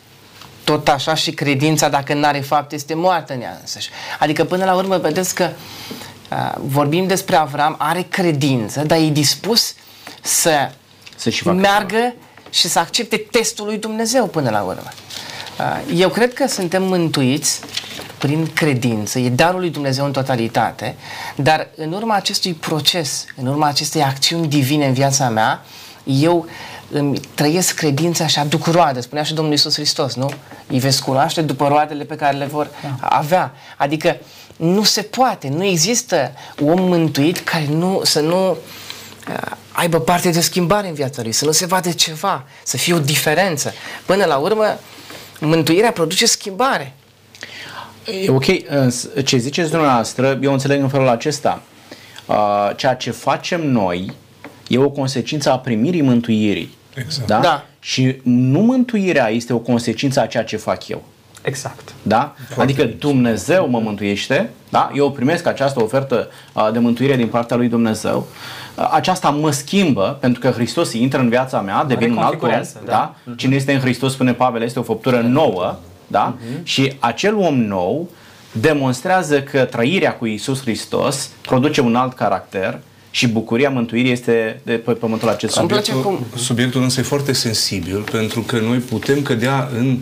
tot 0.63 0.87
așa 0.87 1.13
și 1.13 1.31
credința, 1.31 1.89
dacă 1.89 2.13
nu 2.13 2.25
are 2.25 2.39
fapt, 2.39 2.71
este 2.71 2.93
moartă 2.93 3.33
în 3.33 3.41
ea 3.41 3.57
însăși. 3.61 3.89
Adică, 4.19 4.43
până 4.43 4.65
la 4.65 4.75
urmă, 4.75 4.97
vedeți 4.97 5.35
că 5.35 5.43
uh, 5.43 6.06
vorbim 6.59 7.07
despre 7.07 7.35
Avram, 7.35 7.75
are 7.77 8.01
credință, 8.09 8.81
dar 8.81 8.97
e 8.97 9.09
dispus 9.09 9.73
să, 10.21 10.71
să 11.15 11.29
și 11.29 11.47
meargă 11.47 11.95
ceva. 11.95 12.13
și 12.49 12.67
să 12.67 12.79
accepte 12.79 13.17
testul 13.17 13.65
lui 13.65 13.77
Dumnezeu 13.77 14.25
până 14.25 14.49
la 14.49 14.61
urmă. 14.61 14.91
Uh, 15.59 15.99
eu 15.99 16.09
cred 16.09 16.33
că 16.33 16.47
suntem 16.47 16.83
mântuiți 16.83 17.59
prin 18.17 18.47
credință, 18.53 19.19
e 19.19 19.29
darul 19.29 19.59
lui 19.59 19.69
Dumnezeu 19.69 20.05
în 20.05 20.11
totalitate, 20.11 20.95
dar 21.35 21.67
în 21.75 21.91
urma 21.91 22.15
acestui 22.15 22.53
proces, 22.53 23.25
în 23.35 23.47
urma 23.47 23.67
acestei 23.67 24.03
acțiuni 24.03 24.47
divine 24.47 24.85
în 24.85 24.93
viața 24.93 25.29
mea, 25.29 25.61
eu 26.03 26.45
îmi 26.91 27.19
trăiesc 27.33 27.75
credința 27.75 28.27
și 28.27 28.39
aduc 28.39 28.65
roade, 28.65 29.01
spunea 29.01 29.23
și 29.23 29.33
Domnul 29.33 29.53
Iisus 29.53 29.73
Hristos, 29.73 30.15
nu? 30.15 30.31
Îi 30.67 30.79
veți 30.79 31.03
cunoaște 31.03 31.41
după 31.41 31.67
roadele 31.67 32.03
pe 32.03 32.15
care 32.15 32.37
le 32.37 32.45
vor 32.45 32.69
da. 32.81 33.07
avea. 33.07 33.53
Adică 33.77 34.17
nu 34.57 34.83
se 34.83 35.01
poate, 35.01 35.49
nu 35.49 35.63
există 35.63 36.31
om 36.61 36.81
mântuit 36.81 37.39
care 37.39 37.67
nu, 37.67 38.01
să 38.03 38.19
nu 38.19 38.49
uh, 38.49 39.51
aibă 39.71 39.99
parte 39.99 40.29
de 40.29 40.41
schimbare 40.41 40.87
în 40.87 40.93
viața 40.93 41.21
lui, 41.21 41.31
să 41.31 41.45
nu 41.45 41.51
se 41.51 41.65
vadă 41.65 41.91
ceva, 41.91 42.43
să 42.63 42.77
fie 42.77 42.93
o 42.93 42.99
diferență. 42.99 43.73
Până 44.05 44.25
la 44.25 44.37
urmă, 44.37 44.79
mântuirea 45.39 45.91
produce 45.91 46.25
schimbare. 46.25 46.93
E 48.23 48.29
ok, 48.29 48.45
ce 49.23 49.37
ziceți 49.37 49.69
dumneavoastră, 49.69 50.39
eu 50.41 50.51
înțeleg 50.51 50.81
în 50.81 50.89
felul 50.89 51.07
acesta. 51.07 51.61
Uh, 52.25 52.71
ceea 52.75 52.95
ce 52.95 53.11
facem 53.11 53.69
noi 53.69 54.13
e 54.67 54.77
o 54.77 54.89
consecință 54.89 55.51
a 55.51 55.59
primirii 55.59 56.01
mântuirii. 56.01 56.77
Exact. 56.93 57.27
Da? 57.27 57.39
da. 57.39 57.65
Și 57.79 58.21
nu 58.23 58.59
mântuirea 58.59 59.29
este 59.29 59.53
o 59.53 59.57
consecință 59.57 60.21
a 60.21 60.25
ceea 60.25 60.43
ce 60.43 60.57
fac 60.57 60.87
eu. 60.87 61.03
Exact. 61.41 61.93
Da? 62.01 62.35
Foarte 62.47 62.61
adică 62.61 62.95
Dumnezeu 62.99 63.69
mă 63.69 63.79
mântuiește, 63.79 64.49
da? 64.69 64.91
Eu 64.95 65.11
primesc 65.11 65.45
această 65.45 65.83
ofertă 65.83 66.27
de 66.73 66.79
mântuire 66.79 67.15
din 67.15 67.27
partea 67.27 67.57
lui 67.57 67.67
Dumnezeu. 67.67 68.27
Aceasta 68.91 69.29
mă 69.29 69.51
schimbă 69.51 70.17
pentru 70.19 70.39
că 70.39 70.49
Hristos 70.49 70.93
intră 70.93 71.19
în 71.19 71.29
viața 71.29 71.61
mea, 71.61 71.83
devin 71.83 72.11
un 72.11 72.17
alt 72.17 72.41
om, 72.41 72.49
da? 72.49 72.65
da? 72.85 73.15
Cine 73.35 73.55
este 73.55 73.73
în 73.73 73.79
Hristos, 73.79 74.11
spune 74.11 74.33
Pavel, 74.33 74.61
este 74.61 74.79
o 74.79 74.83
făptură 74.83 75.19
nouă, 75.21 75.77
da? 76.07 76.35
Uh-huh. 76.35 76.63
Și 76.63 76.93
acel 76.99 77.35
om 77.35 77.55
nou 77.55 78.09
demonstrează 78.51 79.41
că 79.41 79.65
trăirea 79.65 80.15
cu 80.15 80.25
Isus 80.25 80.61
Hristos 80.61 81.29
produce 81.41 81.81
un 81.81 81.95
alt 81.95 82.13
caracter, 82.13 82.79
și 83.11 83.27
bucuria 83.27 83.69
mântuirii 83.69 84.11
este 84.11 84.61
de 84.63 84.73
pe 84.73 84.91
pământul 84.91 85.29
acesta. 85.29 85.59
Subiectul, 85.59 86.01
cum... 86.01 86.25
subiectul 86.35 86.81
însă 86.81 86.99
e 86.99 87.03
foarte 87.03 87.33
sensibil 87.33 88.01
pentru 88.11 88.41
că 88.41 88.59
noi 88.59 88.77
putem 88.77 89.21
cădea 89.21 89.69
în 89.77 89.97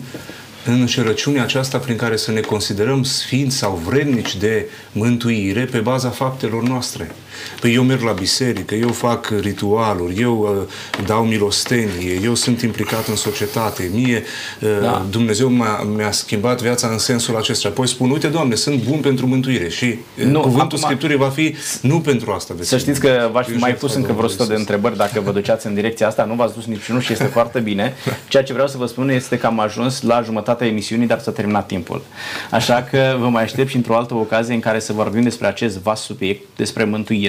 în 0.70 0.80
înșelăciunea 0.80 1.42
aceasta 1.42 1.78
prin 1.78 1.96
care 1.96 2.16
să 2.16 2.30
ne 2.32 2.40
considerăm 2.40 3.02
sfinți 3.02 3.56
sau 3.56 3.82
vrednici 3.84 4.36
de 4.36 4.68
mântuire 4.92 5.64
pe 5.64 5.78
baza 5.78 6.08
faptelor 6.08 6.62
noastre. 6.62 7.14
Păi 7.60 7.74
eu 7.74 7.82
merg 7.82 8.02
la 8.02 8.12
biserică, 8.12 8.74
eu 8.74 8.88
fac 8.88 9.32
ritualuri, 9.40 10.20
eu 10.20 10.66
uh, 10.98 11.04
dau 11.06 11.24
milostenie, 11.24 12.20
eu 12.22 12.34
sunt 12.34 12.62
implicat 12.62 13.06
în 13.06 13.16
societate, 13.16 13.90
mie 13.92 14.22
uh, 14.60 14.68
da. 14.82 15.06
Dumnezeu 15.10 15.50
m-a, 15.50 15.82
mi-a 15.96 16.10
schimbat 16.10 16.62
viața 16.62 16.88
în 16.88 16.98
sensul 16.98 17.36
acesta. 17.36 17.68
Apoi 17.68 17.88
spun, 17.88 18.10
uite, 18.10 18.26
Doamne, 18.26 18.54
sunt 18.54 18.82
bun 18.82 19.00
pentru 19.00 19.26
mântuire 19.26 19.68
și 19.68 19.84
uh, 19.84 20.24
nu, 20.24 20.40
cuvântul 20.40 20.64
acum, 20.66 20.78
Scripturii 20.78 21.16
va 21.16 21.28
fi 21.28 21.54
nu 21.80 22.00
pentru 22.00 22.32
asta. 22.32 22.54
Să 22.60 22.78
știți 22.78 23.00
că 23.00 23.28
v-aș 23.32 23.46
fi 23.46 23.56
mai 23.56 23.74
pus 23.74 23.94
încă 23.94 24.12
vreo 24.12 24.24
100 24.26 24.44
de 24.44 24.54
întrebări 24.54 24.96
dacă 24.96 25.20
vă 25.20 25.32
duceați 25.32 25.66
în 25.66 25.74
direcția 25.74 26.06
asta, 26.06 26.24
nu 26.24 26.34
v-ați 26.34 26.54
dus 26.54 26.64
niciunul 26.64 27.00
și 27.00 27.12
este 27.12 27.24
foarte 27.24 27.60
bine. 27.60 27.94
Ceea 28.28 28.42
ce 28.42 28.52
vreau 28.52 28.68
să 28.68 28.76
vă 28.76 28.86
spun 28.86 29.08
este 29.08 29.38
că 29.38 29.46
am 29.46 29.60
ajuns 29.60 30.02
la 30.02 30.22
jumătatea 30.22 30.66
emisiunii, 30.66 31.06
dar 31.06 31.20
s-a 31.20 31.30
terminat 31.30 31.66
timpul. 31.66 32.02
Așa 32.50 32.88
că 32.90 33.16
vă 33.18 33.28
mai 33.28 33.42
aștept 33.42 33.68
și 33.68 33.76
într-o 33.76 33.96
altă 33.96 34.14
ocazie 34.14 34.54
în 34.54 34.60
care 34.60 34.78
să 34.78 34.92
vorbim 34.92 35.22
despre 35.22 35.46
acest 35.46 35.78
vast 35.78 36.02
subiect, 36.02 36.42
despre 36.56 36.84
mântuire 36.84 37.25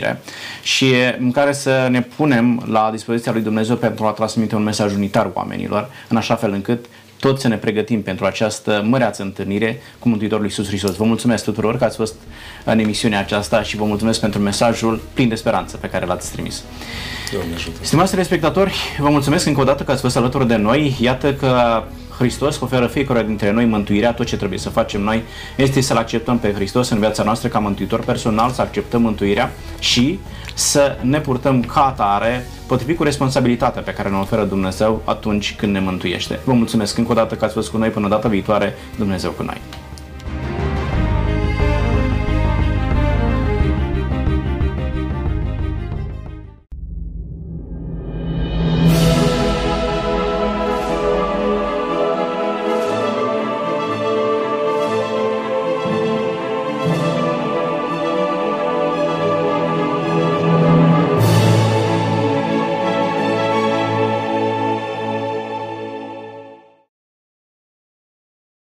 și 0.61 0.93
în 1.19 1.31
care 1.31 1.53
să 1.53 1.87
ne 1.89 2.01
punem 2.01 2.65
la 2.69 2.89
dispoziția 2.91 3.31
lui 3.31 3.41
Dumnezeu 3.41 3.75
pentru 3.75 4.05
a 4.05 4.11
transmite 4.11 4.55
un 4.55 4.63
mesaj 4.63 4.93
unitar 4.93 5.29
oamenilor, 5.33 5.89
în 6.07 6.17
așa 6.17 6.35
fel 6.35 6.51
încât 6.51 6.85
toți 7.19 7.41
să 7.41 7.47
ne 7.47 7.55
pregătim 7.55 8.01
pentru 8.01 8.25
această 8.25 8.83
măreață 8.85 9.21
întâlnire 9.21 9.81
cu 9.99 10.09
Mântuitorul 10.09 10.45
Iisus 10.45 10.67
Hristos. 10.67 10.95
Vă 10.95 11.03
mulțumesc 11.03 11.43
tuturor 11.43 11.77
că 11.77 11.83
ați 11.83 11.95
fost 11.95 12.15
în 12.63 12.79
emisiunea 12.79 13.19
aceasta 13.19 13.61
și 13.61 13.75
vă 13.75 13.85
mulțumesc 13.85 14.19
pentru 14.19 14.39
mesajul 14.39 15.01
plin 15.13 15.27
de 15.27 15.35
speranță 15.35 15.77
pe 15.77 15.87
care 15.89 16.05
l-ați 16.05 16.31
trimis. 16.31 16.63
Stimați 17.81 18.15
respectatori, 18.15 18.73
vă 18.99 19.09
mulțumesc 19.09 19.45
încă 19.45 19.61
o 19.61 19.63
dată 19.63 19.83
că 19.83 19.91
ați 19.91 20.01
fost 20.01 20.17
alături 20.17 20.47
de 20.47 20.55
noi. 20.55 20.97
Iată 20.99 21.33
că 21.33 21.83
Hristos 22.17 22.59
oferă 22.59 22.87
fiecare 22.87 23.23
dintre 23.23 23.51
noi 23.51 23.65
mântuirea, 23.65 24.13
tot 24.13 24.25
ce 24.25 24.37
trebuie 24.37 24.59
să 24.59 24.69
facem 24.69 25.01
noi 25.01 25.23
este 25.55 25.81
să-L 25.81 25.97
acceptăm 25.97 26.39
pe 26.39 26.53
Hristos 26.53 26.89
în 26.89 26.99
viața 26.99 27.23
noastră 27.23 27.47
ca 27.47 27.59
mântuitor 27.59 27.99
personal, 27.99 28.51
să 28.51 28.61
acceptăm 28.61 29.01
mântuirea 29.01 29.51
și 29.79 30.19
să 30.53 30.97
ne 31.01 31.19
purtăm 31.19 31.61
ca 31.61 31.85
atare, 31.85 32.47
potrivit 32.67 32.97
cu 32.97 33.03
responsabilitatea 33.03 33.81
pe 33.81 33.93
care 33.93 34.09
ne 34.09 34.17
oferă 34.17 34.43
Dumnezeu 34.43 35.01
atunci 35.05 35.55
când 35.55 35.73
ne 35.73 35.79
mântuiește. 35.79 36.39
Vă 36.43 36.53
mulțumesc 36.53 36.97
încă 36.97 37.11
o 37.11 37.15
dată 37.15 37.35
că 37.35 37.45
ați 37.45 37.53
fost 37.53 37.69
cu 37.69 37.77
noi 37.77 37.89
până 37.89 38.07
data 38.07 38.27
viitoare. 38.27 38.75
Dumnezeu 38.97 39.31
cu 39.31 39.43
noi! 39.43 39.86